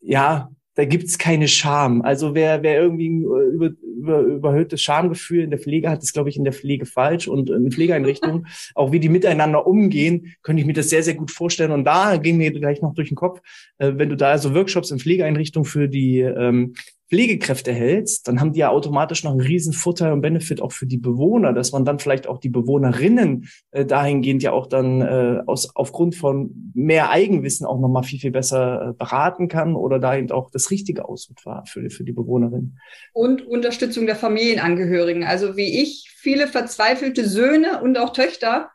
ja, 0.01 0.49
da 0.75 0.85
gibt's 0.85 1.17
keine 1.17 1.47
Scham. 1.47 2.01
Also 2.01 2.35
wer, 2.35 2.63
wer 2.63 2.81
irgendwie 2.81 3.09
ein 3.09 3.23
äh, 3.23 3.53
über, 3.53 3.69
über, 3.81 4.19
überhöhtes 4.21 4.81
Schamgefühl 4.81 5.43
in 5.43 5.49
der 5.49 5.59
Pflege 5.59 5.89
hat, 5.89 6.01
ist, 6.01 6.13
glaube 6.13 6.29
ich, 6.29 6.37
in 6.37 6.43
der 6.43 6.53
Pflege 6.53 6.85
falsch. 6.85 7.27
Und 7.27 7.49
in 7.49 7.71
Pflegeeinrichtungen, 7.71 8.47
auch 8.75 8.91
wie 8.91 8.99
die 8.99 9.09
miteinander 9.09 9.67
umgehen, 9.67 10.35
könnte 10.41 10.61
ich 10.61 10.67
mir 10.67 10.73
das 10.73 10.89
sehr, 10.89 11.03
sehr 11.03 11.15
gut 11.15 11.31
vorstellen. 11.31 11.71
Und 11.71 11.83
da 11.85 12.17
ging 12.17 12.37
mir 12.37 12.51
gleich 12.51 12.81
noch 12.81 12.93
durch 12.93 13.09
den 13.09 13.17
Kopf, 13.17 13.41
äh, 13.77 13.93
wenn 13.95 14.09
du 14.09 14.15
da 14.15 14.37
so 14.37 14.53
Workshops 14.55 14.91
in 14.91 14.99
Pflegeeinrichtungen 14.99 15.65
für 15.65 15.89
die 15.89 16.19
ähm, 16.19 16.75
Pflegekräfte 17.09 17.71
hältst, 17.71 18.27
dann 18.27 18.39
haben 18.39 18.53
die 18.53 18.59
ja 18.59 18.69
automatisch 18.69 19.23
noch 19.23 19.31
einen 19.31 19.41
riesen 19.41 19.73
Vorteil 19.73 20.13
und 20.13 20.21
Benefit 20.21 20.61
auch 20.61 20.71
für 20.71 20.85
die 20.85 20.97
Bewohner, 20.97 21.53
dass 21.53 21.71
man 21.71 21.83
dann 21.83 21.97
vielleicht 21.97 22.27
auch 22.27 22.37
die 22.37 22.49
Bewohnerinnen 22.49 23.49
äh, 23.71 23.85
dahingehend 23.85 24.43
ja 24.43 24.51
auch 24.51 24.67
dann 24.67 25.01
äh, 25.01 25.41
aus, 25.47 25.75
aufgrund 25.75 26.15
von 26.15 26.71
mehr 26.75 27.09
Eigenwissen 27.09 27.65
auch 27.65 27.79
nochmal 27.79 28.03
viel, 28.03 28.19
viel 28.19 28.31
besser 28.31 28.89
äh, 28.89 28.93
beraten 28.93 29.47
kann 29.47 29.75
oder 29.75 29.97
da 29.97 30.15
eben 30.15 30.29
auch 30.31 30.51
das 30.51 30.69
Richtige 30.69 31.09
aussucht 31.09 31.45
war 31.45 31.65
für, 31.65 31.89
für 31.89 32.03
die 32.03 32.13
Bewohnerin. 32.13 32.77
Und 33.13 33.45
Unterstützung 33.45 34.05
der 34.05 34.15
Familienangehörigen. 34.15 35.23
Also 35.23 35.57
wie 35.57 35.81
ich, 35.81 36.11
viele 36.15 36.47
verzweifelte 36.47 37.27
Söhne 37.27 37.81
und 37.81 37.97
auch 37.97 38.13
Töchter. 38.13 38.69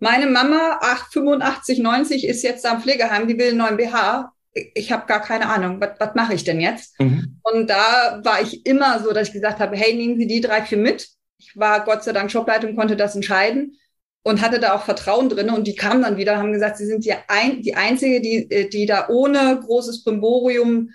Meine 0.00 0.26
Mama, 0.26 0.80
8, 0.82 1.12
85, 1.12 1.78
90, 1.78 2.26
ist 2.26 2.42
jetzt 2.42 2.66
am 2.66 2.82
Pflegeheim, 2.82 3.28
die 3.28 3.38
will 3.38 3.50
einen 3.50 3.58
neuen 3.58 3.76
BH 3.76 4.32
ich 4.74 4.92
habe 4.92 5.06
gar 5.06 5.20
keine 5.20 5.48
Ahnung, 5.48 5.80
was, 5.80 5.90
was 5.98 6.14
mache 6.14 6.34
ich 6.34 6.44
denn 6.44 6.60
jetzt? 6.60 6.98
Mhm. 7.00 7.40
Und 7.42 7.68
da 7.68 8.20
war 8.24 8.40
ich 8.40 8.64
immer 8.66 9.00
so, 9.00 9.12
dass 9.12 9.28
ich 9.28 9.34
gesagt 9.34 9.60
habe, 9.60 9.76
hey, 9.76 9.94
nehmen 9.94 10.18
Sie 10.18 10.26
die 10.26 10.40
drei, 10.40 10.62
vier 10.62 10.78
mit. 10.78 11.08
Ich 11.38 11.56
war 11.56 11.84
Gott 11.84 12.04
sei 12.04 12.12
Dank 12.12 12.30
Shopleitung, 12.30 12.74
konnte 12.76 12.96
das 12.96 13.14
entscheiden 13.14 13.76
und 14.22 14.40
hatte 14.40 14.58
da 14.58 14.74
auch 14.74 14.82
Vertrauen 14.82 15.28
drin. 15.28 15.50
Und 15.50 15.66
die 15.66 15.76
kamen 15.76 16.02
dann 16.02 16.16
wieder, 16.16 16.38
haben 16.38 16.52
gesagt, 16.52 16.78
sie 16.78 16.86
sind 16.86 17.04
die, 17.04 17.12
ein, 17.28 17.62
die 17.62 17.74
Einzige, 17.74 18.20
die, 18.20 18.50
äh, 18.50 18.68
die 18.68 18.86
da 18.86 19.08
ohne 19.08 19.60
großes 19.60 20.02
Brimborium 20.04 20.90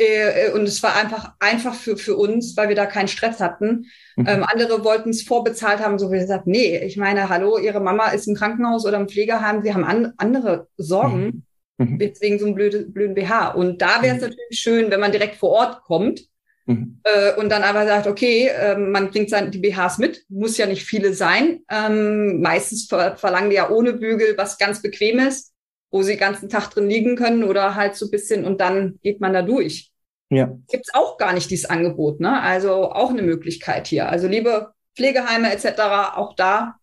äh, 0.00 0.46
äh, 0.46 0.52
und 0.52 0.62
es 0.62 0.82
war 0.82 0.96
einfach 0.96 1.34
einfach 1.40 1.74
für, 1.74 1.98
für 1.98 2.16
uns, 2.16 2.56
weil 2.56 2.70
wir 2.70 2.76
da 2.76 2.86
keinen 2.86 3.08
Stress 3.08 3.38
hatten. 3.38 3.86
Mhm. 4.16 4.26
Ähm, 4.26 4.44
andere 4.44 4.82
wollten 4.82 5.10
es 5.10 5.22
vorbezahlt 5.22 5.80
haben, 5.80 5.98
so 5.98 6.10
wie 6.10 6.18
gesagt, 6.18 6.46
nee, 6.46 6.78
ich 6.78 6.96
meine, 6.96 7.28
hallo, 7.28 7.58
ihre 7.58 7.80
Mama 7.80 8.08
ist 8.08 8.26
im 8.26 8.34
Krankenhaus 8.34 8.86
oder 8.86 8.96
im 8.96 9.08
Pflegeheim, 9.08 9.62
sie 9.62 9.74
haben 9.74 9.84
an, 9.84 10.14
andere 10.16 10.68
Sorgen. 10.78 11.24
Mhm. 11.24 11.42
Mhm. 11.80 11.98
Deswegen 11.98 12.38
so 12.38 12.46
ein 12.46 12.54
blöde, 12.54 12.84
blöden 12.84 13.14
BH. 13.14 13.52
Und 13.52 13.80
da 13.80 14.02
wäre 14.02 14.16
es 14.16 14.22
mhm. 14.22 14.28
natürlich 14.28 14.60
schön, 14.60 14.90
wenn 14.90 15.00
man 15.00 15.12
direkt 15.12 15.36
vor 15.36 15.50
Ort 15.50 15.82
kommt 15.82 16.20
mhm. 16.66 17.00
äh, 17.04 17.34
und 17.36 17.48
dann 17.48 17.62
aber 17.62 17.86
sagt, 17.86 18.06
okay, 18.06 18.48
äh, 18.48 18.76
man 18.76 19.10
bringt 19.10 19.30
sein, 19.30 19.50
die 19.50 19.60
BHs 19.60 19.96
mit, 19.96 20.24
muss 20.28 20.58
ja 20.58 20.66
nicht 20.66 20.84
viele 20.84 21.14
sein. 21.14 21.60
Ähm, 21.70 22.42
meistens 22.42 22.86
ver 22.86 23.16
verlangen 23.16 23.48
die 23.48 23.56
ja 23.56 23.70
ohne 23.70 23.94
Bügel 23.94 24.36
was 24.36 24.58
ganz 24.58 24.82
Bequemes, 24.82 25.54
wo 25.90 26.02
sie 26.02 26.12
den 26.12 26.20
ganzen 26.20 26.50
Tag 26.50 26.68
drin 26.68 26.88
liegen 26.88 27.16
können 27.16 27.44
oder 27.44 27.74
halt 27.76 27.96
so 27.96 28.06
ein 28.06 28.10
bisschen 28.10 28.44
und 28.44 28.60
dann 28.60 28.98
geht 29.02 29.22
man 29.22 29.32
da 29.32 29.40
durch. 29.40 29.90
Ja. 30.28 30.52
Gibt's 30.70 30.92
auch 30.92 31.16
gar 31.16 31.32
nicht 31.32 31.50
dieses 31.50 31.68
Angebot, 31.68 32.20
ne? 32.20 32.40
Also 32.42 32.92
auch 32.92 33.10
eine 33.10 33.22
Möglichkeit 33.22 33.86
hier. 33.86 34.10
Also 34.10 34.28
liebe 34.28 34.68
Pflegeheime 34.96 35.50
etc., 35.50 35.80
auch 36.14 36.36
da 36.36 36.76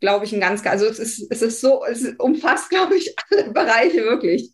glaube 0.00 0.24
ich, 0.24 0.32
ein 0.32 0.40
ganz, 0.40 0.64
also 0.66 0.86
es 0.86 0.98
ist, 0.98 1.26
es 1.30 1.42
ist 1.42 1.60
so, 1.60 1.84
es 1.84 2.14
umfasst, 2.18 2.70
glaube 2.70 2.96
ich, 2.96 3.14
alle 3.30 3.52
Bereiche 3.52 3.98
wirklich. 4.04 4.52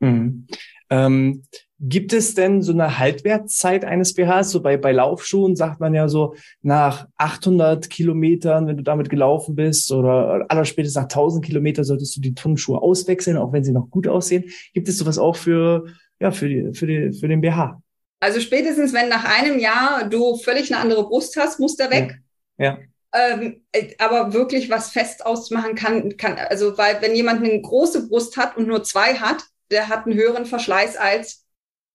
Mhm. 0.00 0.46
Ähm, 0.90 1.42
gibt 1.80 2.12
es 2.12 2.34
denn 2.34 2.62
so 2.62 2.72
eine 2.72 2.98
Haltwertszeit 2.98 3.84
eines 3.84 4.14
BHs? 4.14 4.50
So 4.50 4.62
bei, 4.62 4.76
bei 4.76 4.92
Laufschuhen 4.92 5.54
sagt 5.54 5.80
man 5.80 5.94
ja 5.94 6.08
so 6.08 6.34
nach 6.62 7.06
800 7.16 7.88
Kilometern, 7.88 8.66
wenn 8.66 8.76
du 8.76 8.82
damit 8.82 9.10
gelaufen 9.10 9.54
bist 9.54 9.92
oder 9.92 10.46
allerspätestens 10.48 10.96
nach 10.96 11.04
1000 11.04 11.44
Kilometern 11.44 11.84
solltest 11.84 12.16
du 12.16 12.20
die 12.20 12.34
Turnschuhe 12.34 12.82
auswechseln, 12.82 13.36
auch 13.36 13.52
wenn 13.52 13.64
sie 13.64 13.72
noch 13.72 13.90
gut 13.90 14.08
aussehen. 14.08 14.44
Gibt 14.72 14.88
es 14.88 14.98
sowas 14.98 15.18
auch 15.18 15.36
für, 15.36 15.86
ja, 16.20 16.32
für 16.32 16.48
die, 16.48 16.72
für 16.74 16.86
die, 16.86 17.12
für 17.12 17.28
den 17.28 17.40
BH? 17.40 17.80
Also 18.20 18.40
spätestens, 18.40 18.92
wenn 18.92 19.08
nach 19.08 19.24
einem 19.24 19.60
Jahr 19.60 20.08
du 20.08 20.36
völlig 20.36 20.72
eine 20.72 20.82
andere 20.82 21.04
Brust 21.04 21.36
hast, 21.36 21.60
muss 21.60 21.76
der 21.76 21.90
weg. 21.90 22.18
Ja. 22.58 22.64
ja. 22.64 22.78
Ähm, 23.14 23.62
äh, 23.72 23.94
aber 23.98 24.34
wirklich 24.34 24.68
was 24.68 24.90
fest 24.90 25.24
ausmachen 25.24 25.74
kann, 25.74 26.16
kann, 26.18 26.36
also 26.36 26.76
weil 26.76 27.00
wenn 27.00 27.14
jemand 27.14 27.42
eine 27.42 27.60
große 27.60 28.06
Brust 28.08 28.36
hat 28.36 28.56
und 28.58 28.68
nur 28.68 28.84
zwei 28.84 29.14
hat, 29.14 29.44
der 29.70 29.88
hat 29.88 30.04
einen 30.04 30.14
höheren 30.14 30.44
Verschleiß 30.44 30.96
als 30.96 31.46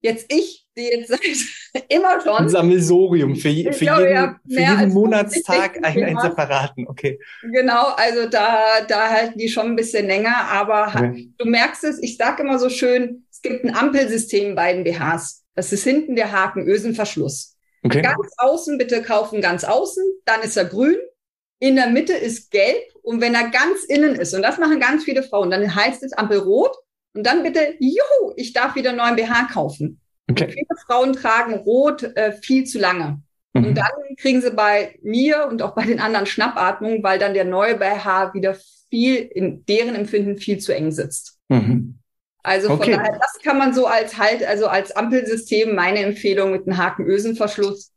jetzt 0.03 0.31
ich, 0.31 0.67
die 0.77 0.83
jetzt 0.83 1.09
seit 1.09 1.83
immer 1.89 2.21
schon. 2.21 2.35
Ein 2.35 2.49
Sammelsorium 2.49 3.35
für, 3.35 3.49
je, 3.49 3.71
für 3.71 3.85
glaube, 3.85 4.07
jeden, 4.07 4.39
für 4.47 4.59
jeden 4.59 4.93
Monatstag 4.93 5.83
einen, 5.83 6.03
einen 6.03 6.19
separaten, 6.19 6.87
okay. 6.87 7.19
Genau, 7.41 7.89
also 7.95 8.27
da, 8.27 8.81
da 8.87 9.09
halten 9.09 9.37
die 9.37 9.49
schon 9.49 9.67
ein 9.67 9.75
bisschen 9.75 10.07
länger, 10.07 10.35
aber 10.49 10.87
okay. 10.95 11.31
du 11.37 11.45
merkst 11.45 11.83
es, 11.85 12.01
ich 12.01 12.17
sage 12.17 12.43
immer 12.43 12.59
so 12.59 12.69
schön, 12.69 13.25
es 13.31 13.41
gibt 13.41 13.63
ein 13.63 13.75
Ampelsystem 13.75 14.55
bei 14.55 14.73
den 14.73 14.83
BHs. 14.83 15.43
Das 15.55 15.71
ist 15.71 15.83
hinten 15.83 16.15
der 16.15 16.31
Haken, 16.31 16.67
Ösenverschluss. 16.67 17.52
Okay. 17.83 18.01
Ganz 18.01 18.31
außen 18.37 18.77
bitte 18.77 19.01
kaufen, 19.01 19.41
ganz 19.41 19.63
außen, 19.63 20.03
dann 20.25 20.41
ist 20.41 20.57
er 20.57 20.65
grün. 20.65 20.97
In 21.59 21.75
der 21.75 21.87
Mitte 21.87 22.13
ist 22.13 22.51
gelb 22.51 22.83
und 23.03 23.21
wenn 23.21 23.35
er 23.35 23.49
ganz 23.49 23.83
innen 23.85 24.15
ist, 24.15 24.33
und 24.33 24.41
das 24.41 24.57
machen 24.57 24.79
ganz 24.79 25.03
viele 25.03 25.23
Frauen, 25.23 25.49
dann 25.49 25.75
heißt 25.75 26.03
es 26.03 26.13
Ampel 26.13 26.39
rot 26.39 26.75
und 27.13 27.25
dann 27.25 27.43
bitte, 27.43 27.75
juhu, 27.79 28.33
ich 28.35 28.53
darf 28.53 28.75
wieder 28.75 28.89
einen 28.89 28.99
neuen 28.99 29.15
BH 29.15 29.49
kaufen. 29.53 29.99
Okay. 30.29 30.49
viele 30.49 30.79
Frauen 30.85 31.13
tragen 31.13 31.55
rot 31.55 32.03
äh, 32.03 32.31
viel 32.31 32.63
zu 32.63 32.79
lange. 32.79 33.21
Mhm. 33.53 33.65
Und 33.65 33.77
dann 33.77 33.91
kriegen 34.17 34.41
sie 34.41 34.51
bei 34.51 34.97
mir 35.03 35.47
und 35.49 35.61
auch 35.61 35.75
bei 35.75 35.85
den 35.85 35.99
anderen 35.99 36.25
Schnappatmungen, 36.25 37.03
weil 37.03 37.19
dann 37.19 37.33
der 37.33 37.45
neue 37.45 37.75
BH 37.75 38.33
wieder 38.33 38.57
viel, 38.89 39.17
in 39.17 39.65
deren 39.65 39.95
Empfinden 39.95 40.37
viel 40.37 40.59
zu 40.59 40.73
eng 40.73 40.91
sitzt. 40.91 41.39
Mhm. 41.49 41.99
Also 42.43 42.67
von 42.67 42.79
okay. 42.79 42.91
daher, 42.91 43.19
das 43.19 43.41
kann 43.41 43.57
man 43.57 43.73
so 43.73 43.87
als 43.87 44.17
halt, 44.17 44.45
also 44.45 44.67
als 44.67 44.93
Ampelsystem, 44.95 45.75
meine 45.75 45.99
Empfehlung 45.99 46.51
mit 46.51 46.67
einem 46.67 46.77
Hakenösenverschluss, 46.77 47.91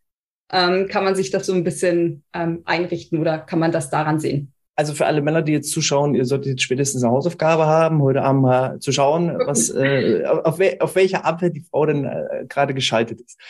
ähm, 0.53 0.87
kann 0.89 1.05
man 1.05 1.17
sich 1.17 1.31
das 1.31 1.47
so 1.47 1.53
ein 1.53 1.65
bisschen 1.65 2.23
ähm, 2.33 2.63
einrichten 2.65 3.19
oder 3.19 3.39
kann 3.39 3.59
man 3.59 3.73
das 3.73 3.91
daran 3.91 4.21
sehen? 4.21 4.53
Also 4.77 4.93
für 4.93 5.07
alle 5.07 5.23
Männer, 5.23 5.43
die 5.43 5.53
jetzt 5.53 5.73
zuschauen, 5.73 6.15
ihr 6.15 6.27
solltet 6.27 6.53
jetzt 6.53 6.63
spätestens 6.63 7.03
eine 7.03 7.13
Hausaufgabe 7.13 7.67
haben, 7.67 8.03
heute 8.03 8.23
Abend 8.23 8.43
mal 8.43 8.79
zu 8.79 8.93
schauen, 8.93 9.37
was, 9.47 9.71
äh, 9.71 10.25
auf, 10.27 10.61
auf 10.81 10.95
welcher 10.95 11.25
Ampel 11.25 11.51
die 11.51 11.63
Frau 11.63 11.87
denn 11.87 12.05
äh, 12.05 12.45
gerade 12.47 12.75
geschaltet 12.75 13.23
ist. 13.23 13.41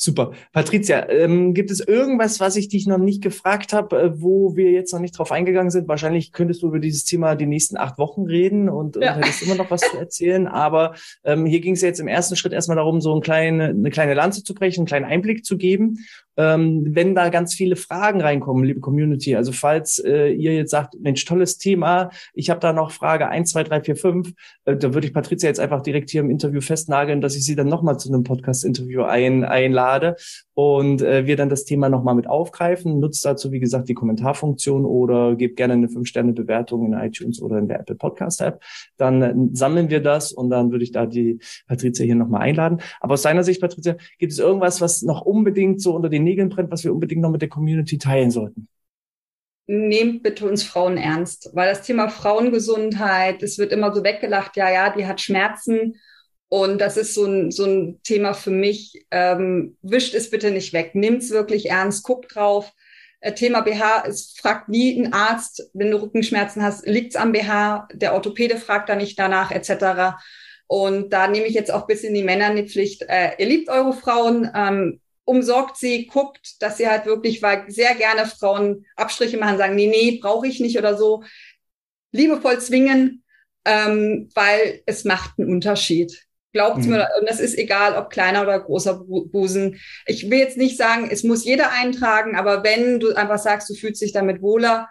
Super. 0.00 0.30
Patricia, 0.52 1.08
ähm, 1.08 1.54
gibt 1.54 1.72
es 1.72 1.80
irgendwas, 1.80 2.38
was 2.38 2.54
ich 2.54 2.68
dich 2.68 2.86
noch 2.86 2.98
nicht 2.98 3.20
gefragt 3.20 3.72
habe, 3.72 4.00
äh, 4.00 4.22
wo 4.22 4.54
wir 4.54 4.70
jetzt 4.70 4.92
noch 4.92 5.00
nicht 5.00 5.18
drauf 5.18 5.32
eingegangen 5.32 5.72
sind? 5.72 5.88
Wahrscheinlich 5.88 6.30
könntest 6.30 6.62
du 6.62 6.68
über 6.68 6.78
dieses 6.78 7.04
Thema 7.04 7.34
die 7.34 7.46
nächsten 7.46 7.76
acht 7.76 7.98
Wochen 7.98 8.24
reden 8.24 8.68
und, 8.68 8.94
ja. 8.94 9.16
und 9.16 9.24
hättest 9.24 9.42
immer 9.42 9.56
noch 9.56 9.72
was 9.72 9.80
zu 9.80 9.98
erzählen. 9.98 10.46
Aber 10.46 10.94
ähm, 11.24 11.46
hier 11.46 11.58
ging 11.58 11.74
es 11.74 11.80
ja 11.80 11.88
jetzt 11.88 11.98
im 11.98 12.06
ersten 12.06 12.36
Schritt 12.36 12.52
erstmal 12.52 12.76
darum, 12.76 13.00
so 13.00 13.12
ein 13.12 13.22
kleine, 13.22 13.70
eine 13.70 13.90
kleine 13.90 14.14
Lanze 14.14 14.44
zu 14.44 14.54
brechen, 14.54 14.82
einen 14.82 14.86
kleinen 14.86 15.04
Einblick 15.04 15.44
zu 15.44 15.56
geben 15.56 15.98
ähm, 16.38 16.86
wenn 16.94 17.16
da 17.16 17.28
ganz 17.30 17.52
viele 17.52 17.74
Fragen 17.74 18.20
reinkommen, 18.20 18.64
liebe 18.64 18.78
Community. 18.80 19.34
Also 19.34 19.50
falls 19.50 19.98
äh, 19.98 20.28
ihr 20.28 20.54
jetzt 20.54 20.70
sagt, 20.70 20.94
Mensch, 21.00 21.24
tolles 21.24 21.58
Thema, 21.58 22.10
ich 22.32 22.48
habe 22.48 22.60
da 22.60 22.72
noch 22.72 22.92
Frage 22.92 23.28
1, 23.28 23.50
2, 23.50 23.64
3, 23.64 23.82
4, 23.82 23.96
5, 23.96 24.32
äh, 24.64 24.76
da 24.76 24.94
würde 24.94 25.08
ich 25.08 25.12
Patricia 25.12 25.48
jetzt 25.48 25.58
einfach 25.58 25.82
direkt 25.82 26.10
hier 26.10 26.20
im 26.20 26.30
Interview 26.30 26.60
festnageln, 26.60 27.20
dass 27.20 27.34
ich 27.34 27.44
sie 27.44 27.56
dann 27.56 27.66
nochmal 27.66 27.98
zu 27.98 28.08
einem 28.08 28.22
Podcast-Interview 28.22 29.02
ein, 29.02 29.44
einlade 29.44 30.14
und 30.54 31.02
äh, 31.02 31.26
wir 31.26 31.36
dann 31.36 31.48
das 31.48 31.64
Thema 31.64 31.88
nochmal 31.88 32.14
mit 32.14 32.28
aufgreifen. 32.28 33.00
Nutzt 33.00 33.24
dazu, 33.24 33.50
wie 33.50 33.60
gesagt, 33.60 33.88
die 33.88 33.94
Kommentarfunktion 33.94 34.84
oder 34.84 35.34
gebt 35.34 35.56
gerne 35.56 35.72
eine 35.72 35.88
5-Sterne-Bewertung 35.88 36.86
in 36.86 36.92
iTunes 36.92 37.42
oder 37.42 37.58
in 37.58 37.66
der 37.66 37.80
Apple 37.80 37.96
Podcast-App. 37.96 38.62
Dann 38.96 39.22
äh, 39.22 39.34
sammeln 39.54 39.90
wir 39.90 40.00
das 40.00 40.32
und 40.32 40.50
dann 40.50 40.70
würde 40.70 40.84
ich 40.84 40.92
da 40.92 41.04
die 41.06 41.40
Patricia 41.66 42.04
hier 42.04 42.14
nochmal 42.14 42.42
einladen. 42.42 42.78
Aber 43.00 43.14
aus 43.14 43.22
deiner 43.22 43.42
Sicht, 43.42 43.60
Patricia, 43.60 43.96
gibt 44.18 44.32
es 44.32 44.38
irgendwas, 44.38 44.80
was 44.80 45.02
noch 45.02 45.22
unbedingt 45.22 45.82
so 45.82 45.96
unter 45.96 46.08
den 46.08 46.27
Nägeln 46.28 46.48
brennt, 46.48 46.70
was 46.70 46.84
wir 46.84 46.92
unbedingt 46.92 47.22
noch 47.22 47.30
mit 47.30 47.42
der 47.42 47.48
Community 47.48 47.98
teilen 47.98 48.30
sollten? 48.30 48.68
Nehmt 49.66 50.22
bitte 50.22 50.48
uns 50.48 50.62
Frauen 50.62 50.96
ernst, 50.96 51.50
weil 51.52 51.68
das 51.68 51.82
Thema 51.82 52.08
Frauengesundheit, 52.08 53.42
es 53.42 53.58
wird 53.58 53.72
immer 53.72 53.94
so 53.94 54.02
weggelacht, 54.02 54.56
ja, 54.56 54.70
ja, 54.70 54.94
die 54.94 55.06
hat 55.06 55.20
Schmerzen. 55.20 55.96
Und 56.48 56.80
das 56.80 56.96
ist 56.96 57.14
so 57.14 57.26
ein, 57.26 57.50
so 57.50 57.64
ein 57.66 58.00
Thema 58.02 58.32
für 58.32 58.50
mich. 58.50 59.04
Ähm, 59.10 59.76
wischt 59.82 60.14
es 60.14 60.30
bitte 60.30 60.50
nicht 60.50 60.72
weg. 60.72 60.94
Nimmt 60.94 61.22
es 61.22 61.30
wirklich 61.30 61.68
ernst, 61.68 62.04
guckt 62.04 62.34
drauf. 62.34 62.72
Äh, 63.20 63.34
Thema 63.34 63.60
BH, 63.60 64.04
es 64.06 64.34
fragt 64.38 64.68
nie 64.68 64.98
ein 64.98 65.12
Arzt, 65.12 65.70
wenn 65.74 65.90
du 65.90 66.00
Rückenschmerzen 66.00 66.62
hast, 66.62 66.86
liegt's 66.86 67.16
am 67.16 67.32
BH. 67.32 67.88
Der 67.92 68.14
Orthopäde 68.14 68.56
fragt 68.56 68.88
da 68.88 68.96
nicht 68.96 69.18
danach, 69.18 69.50
etc. 69.50 70.16
Und 70.66 71.12
da 71.12 71.28
nehme 71.28 71.46
ich 71.46 71.54
jetzt 71.54 71.72
auch 71.72 71.86
bis 71.86 72.04
in 72.04 72.14
die 72.14 72.22
Männer 72.22 72.50
in 72.50 72.56
die 72.56 72.68
Pflicht. 72.70 73.02
Äh, 73.08 73.32
ihr 73.38 73.46
liebt 73.46 73.68
eure 73.68 73.92
Frauen, 73.92 74.50
ähm, 74.54 75.00
umsorgt 75.28 75.76
sie, 75.76 76.06
guckt, 76.06 76.62
dass 76.62 76.78
sie 76.78 76.88
halt 76.88 77.04
wirklich, 77.04 77.42
weil 77.42 77.70
sehr 77.70 77.94
gerne 77.94 78.26
Frauen 78.26 78.86
Abstriche 78.96 79.36
machen, 79.36 79.58
sagen, 79.58 79.74
nee, 79.74 79.88
nee, 79.88 80.18
brauche 80.20 80.46
ich 80.46 80.58
nicht 80.58 80.78
oder 80.78 80.96
so. 80.96 81.22
Liebevoll 82.12 82.58
zwingen, 82.60 83.22
ähm, 83.66 84.30
weil 84.34 84.82
es 84.86 85.04
macht 85.04 85.38
einen 85.38 85.50
Unterschied. 85.50 86.26
Glaubt 86.54 86.78
mhm. 86.78 86.92
mir, 86.92 87.08
und 87.20 87.28
das 87.28 87.40
ist 87.40 87.58
egal, 87.58 87.94
ob 87.94 88.08
kleiner 88.08 88.40
oder 88.40 88.58
großer 88.58 89.04
Busen. 89.04 89.78
Ich 90.06 90.30
will 90.30 90.38
jetzt 90.38 90.56
nicht 90.56 90.78
sagen, 90.78 91.08
es 91.10 91.24
muss 91.24 91.44
jeder 91.44 91.70
eintragen, 91.72 92.34
aber 92.34 92.64
wenn 92.64 92.98
du 92.98 93.14
einfach 93.14 93.38
sagst, 93.38 93.68
du 93.68 93.74
fühlst 93.74 94.00
dich 94.00 94.12
damit 94.12 94.40
wohler, 94.40 94.88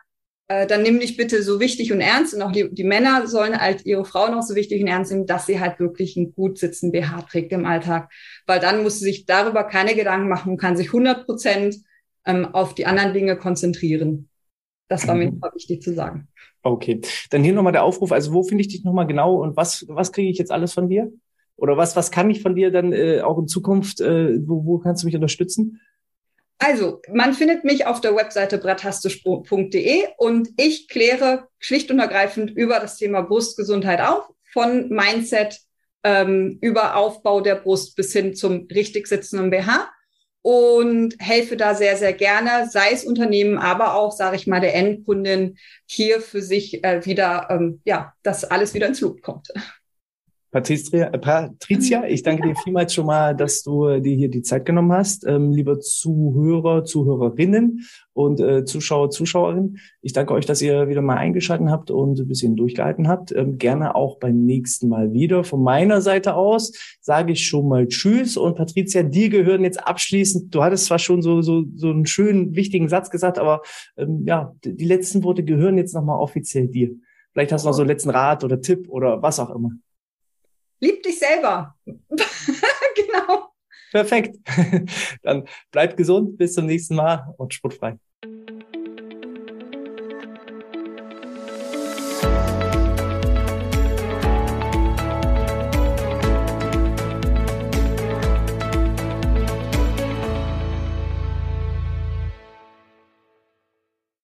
dann 0.47 0.81
nimm 0.81 0.99
dich 0.99 1.17
bitte 1.17 1.43
so 1.43 1.59
wichtig 1.59 1.91
und 1.91 1.99
ernst. 1.99 2.33
Und 2.33 2.41
auch 2.41 2.51
die, 2.51 2.73
die 2.73 2.83
Männer 2.85 3.27
sollen 3.27 3.59
halt 3.59 3.85
ihre 3.85 4.05
Frauen 4.05 4.33
auch 4.33 4.43
so 4.43 4.55
wichtig 4.55 4.81
und 4.81 4.87
ernst 4.87 5.11
nehmen, 5.11 5.25
dass 5.25 5.45
sie 5.45 5.59
halt 5.59 5.79
wirklich 5.79 6.15
einen 6.15 6.33
gut 6.33 6.57
sitzenden 6.57 6.99
BH 6.99 7.23
trägt 7.23 7.51
im 7.51 7.65
Alltag. 7.65 8.11
Weil 8.45 8.59
dann 8.59 8.83
muss 8.83 8.99
sie 8.99 9.05
sich 9.05 9.25
darüber 9.25 9.65
keine 9.65 9.95
Gedanken 9.95 10.29
machen 10.29 10.53
und 10.53 10.57
kann 10.57 10.77
sich 10.77 10.87
100 10.87 11.25
Prozent 11.25 11.77
ähm, 12.25 12.45
auf 12.53 12.75
die 12.75 12.85
anderen 12.85 13.13
Dinge 13.13 13.35
konzentrieren. 13.35 14.29
Das 14.87 15.07
war 15.07 15.15
mir 15.15 15.31
mhm. 15.31 15.41
wichtig 15.53 15.81
zu 15.81 15.93
sagen. 15.93 16.29
Okay, 16.63 17.01
dann 17.29 17.43
hier 17.43 17.53
nochmal 17.53 17.73
der 17.73 17.83
Aufruf. 17.83 18.11
Also 18.11 18.33
wo 18.33 18.43
finde 18.43 18.61
ich 18.61 18.69
dich 18.69 18.83
nochmal 18.83 19.07
genau 19.07 19.41
und 19.41 19.57
was, 19.57 19.85
was 19.87 20.11
kriege 20.11 20.29
ich 20.29 20.37
jetzt 20.37 20.51
alles 20.51 20.73
von 20.73 20.89
dir? 20.89 21.11
Oder 21.55 21.75
was, 21.75 21.95
was 21.95 22.11
kann 22.11 22.29
ich 22.29 22.41
von 22.41 22.55
dir 22.55 22.71
dann 22.71 22.93
äh, 22.93 23.21
auch 23.21 23.39
in 23.39 23.47
Zukunft, 23.47 23.99
äh, 23.99 24.37
wo, 24.47 24.65
wo 24.65 24.77
kannst 24.77 25.03
du 25.03 25.07
mich 25.07 25.15
unterstützen? 25.15 25.81
Also, 26.59 27.01
man 27.13 27.33
findet 27.33 27.63
mich 27.63 27.85
auf 27.85 28.01
der 28.01 28.15
Webseite 28.15 28.57
bratastisch.de 28.57 30.07
und 30.17 30.49
ich 30.57 30.87
kläre 30.87 31.47
schlicht 31.59 31.91
und 31.91 31.99
ergreifend 31.99 32.51
über 32.51 32.79
das 32.79 32.97
Thema 32.97 33.21
Brustgesundheit 33.21 34.01
auf, 34.01 34.27
von 34.51 34.89
Mindset 34.89 35.59
ähm, 36.03 36.57
über 36.61 36.95
Aufbau 36.95 37.41
der 37.41 37.55
Brust 37.55 37.95
bis 37.95 38.11
hin 38.13 38.33
zum 38.33 38.67
richtig 38.73 39.07
sitzenden 39.07 39.51
BH 39.51 39.87
und 40.41 41.15
helfe 41.19 41.57
da 41.57 41.75
sehr, 41.75 41.97
sehr 41.97 42.13
gerne, 42.13 42.69
sei 42.71 42.91
es 42.91 43.03
Unternehmen, 43.03 43.57
aber 43.57 43.95
auch, 43.95 44.11
sage 44.11 44.37
ich 44.37 44.47
mal, 44.47 44.61
der 44.61 44.75
Endkundin 44.75 45.57
hier 45.85 46.21
für 46.21 46.41
sich 46.41 46.83
äh, 46.83 47.05
wieder, 47.05 47.47
ähm, 47.49 47.81
ja, 47.83 48.13
dass 48.23 48.45
alles 48.45 48.73
wieder 48.73 48.87
ins 48.87 49.01
Loop 49.01 49.21
kommt. 49.21 49.49
Patricia, 50.57 51.09
äh, 51.13 51.19
Patricia, 51.19 52.05
ich 52.07 52.23
danke 52.23 52.47
dir 52.47 52.55
vielmals 52.55 52.91
schon 52.91 53.05
mal, 53.05 53.35
dass 53.35 53.61
du 53.61 53.85
äh, 53.85 54.01
dir 54.01 54.15
hier 54.15 54.31
die 54.31 54.41
Zeit 54.41 54.65
genommen 54.65 54.91
hast. 54.91 55.23
Ähm, 55.27 55.51
liebe 55.51 55.77
Zuhörer, 55.77 56.83
Zuhörerinnen 56.83 57.85
und 58.13 58.39
äh, 58.39 58.65
Zuschauer, 58.65 59.11
Zuschauerinnen, 59.11 59.77
ich 60.01 60.13
danke 60.13 60.33
euch, 60.33 60.47
dass 60.47 60.59
ihr 60.63 60.87
wieder 60.87 61.03
mal 61.03 61.17
eingeschaltet 61.17 61.67
habt 61.69 61.91
und 61.91 62.19
ein 62.19 62.27
bisschen 62.27 62.55
durchgehalten 62.55 63.07
habt. 63.07 63.31
Ähm, 63.33 63.59
gerne 63.59 63.93
auch 63.93 64.17
beim 64.17 64.45
nächsten 64.45 64.89
Mal 64.89 65.13
wieder. 65.13 65.43
Von 65.43 65.61
meiner 65.61 66.01
Seite 66.01 66.33
aus 66.33 66.73
sage 67.01 67.33
ich 67.33 67.45
schon 67.45 67.67
mal 67.67 67.87
Tschüss 67.87 68.35
und 68.35 68.55
Patricia, 68.55 69.03
dir 69.03 69.29
gehören 69.29 69.63
jetzt 69.63 69.85
abschließend, 69.85 70.55
du 70.55 70.63
hattest 70.63 70.85
zwar 70.85 70.97
schon 70.97 71.21
so, 71.21 71.43
so, 71.43 71.65
so 71.75 71.91
einen 71.91 72.07
schönen, 72.07 72.55
wichtigen 72.55 72.89
Satz 72.89 73.11
gesagt, 73.11 73.37
aber 73.37 73.61
ähm, 73.95 74.23
ja, 74.25 74.55
die 74.65 74.85
letzten 74.85 75.23
Worte 75.23 75.43
gehören 75.43 75.77
jetzt 75.77 75.93
nochmal 75.93 76.19
offiziell 76.19 76.67
dir. 76.67 76.95
Vielleicht 77.33 77.51
hast 77.51 77.63
du 77.63 77.69
noch 77.69 77.75
so 77.75 77.83
einen 77.83 77.89
letzten 77.89 78.09
Rat 78.09 78.43
oder 78.43 78.59
Tipp 78.59 78.89
oder 78.89 79.21
was 79.21 79.39
auch 79.39 79.53
immer. 79.53 79.69
Lieb 80.79 81.03
dich 81.03 81.19
selber. 81.19 81.75
genau. 81.85 83.49
Perfekt. 83.91 84.37
Dann 85.23 85.47
bleib 85.71 85.97
gesund. 85.97 86.37
Bis 86.37 86.53
zum 86.53 86.65
nächsten 86.65 86.95
Mal 86.95 87.33
und 87.37 87.53
sportfrei. 87.53 87.97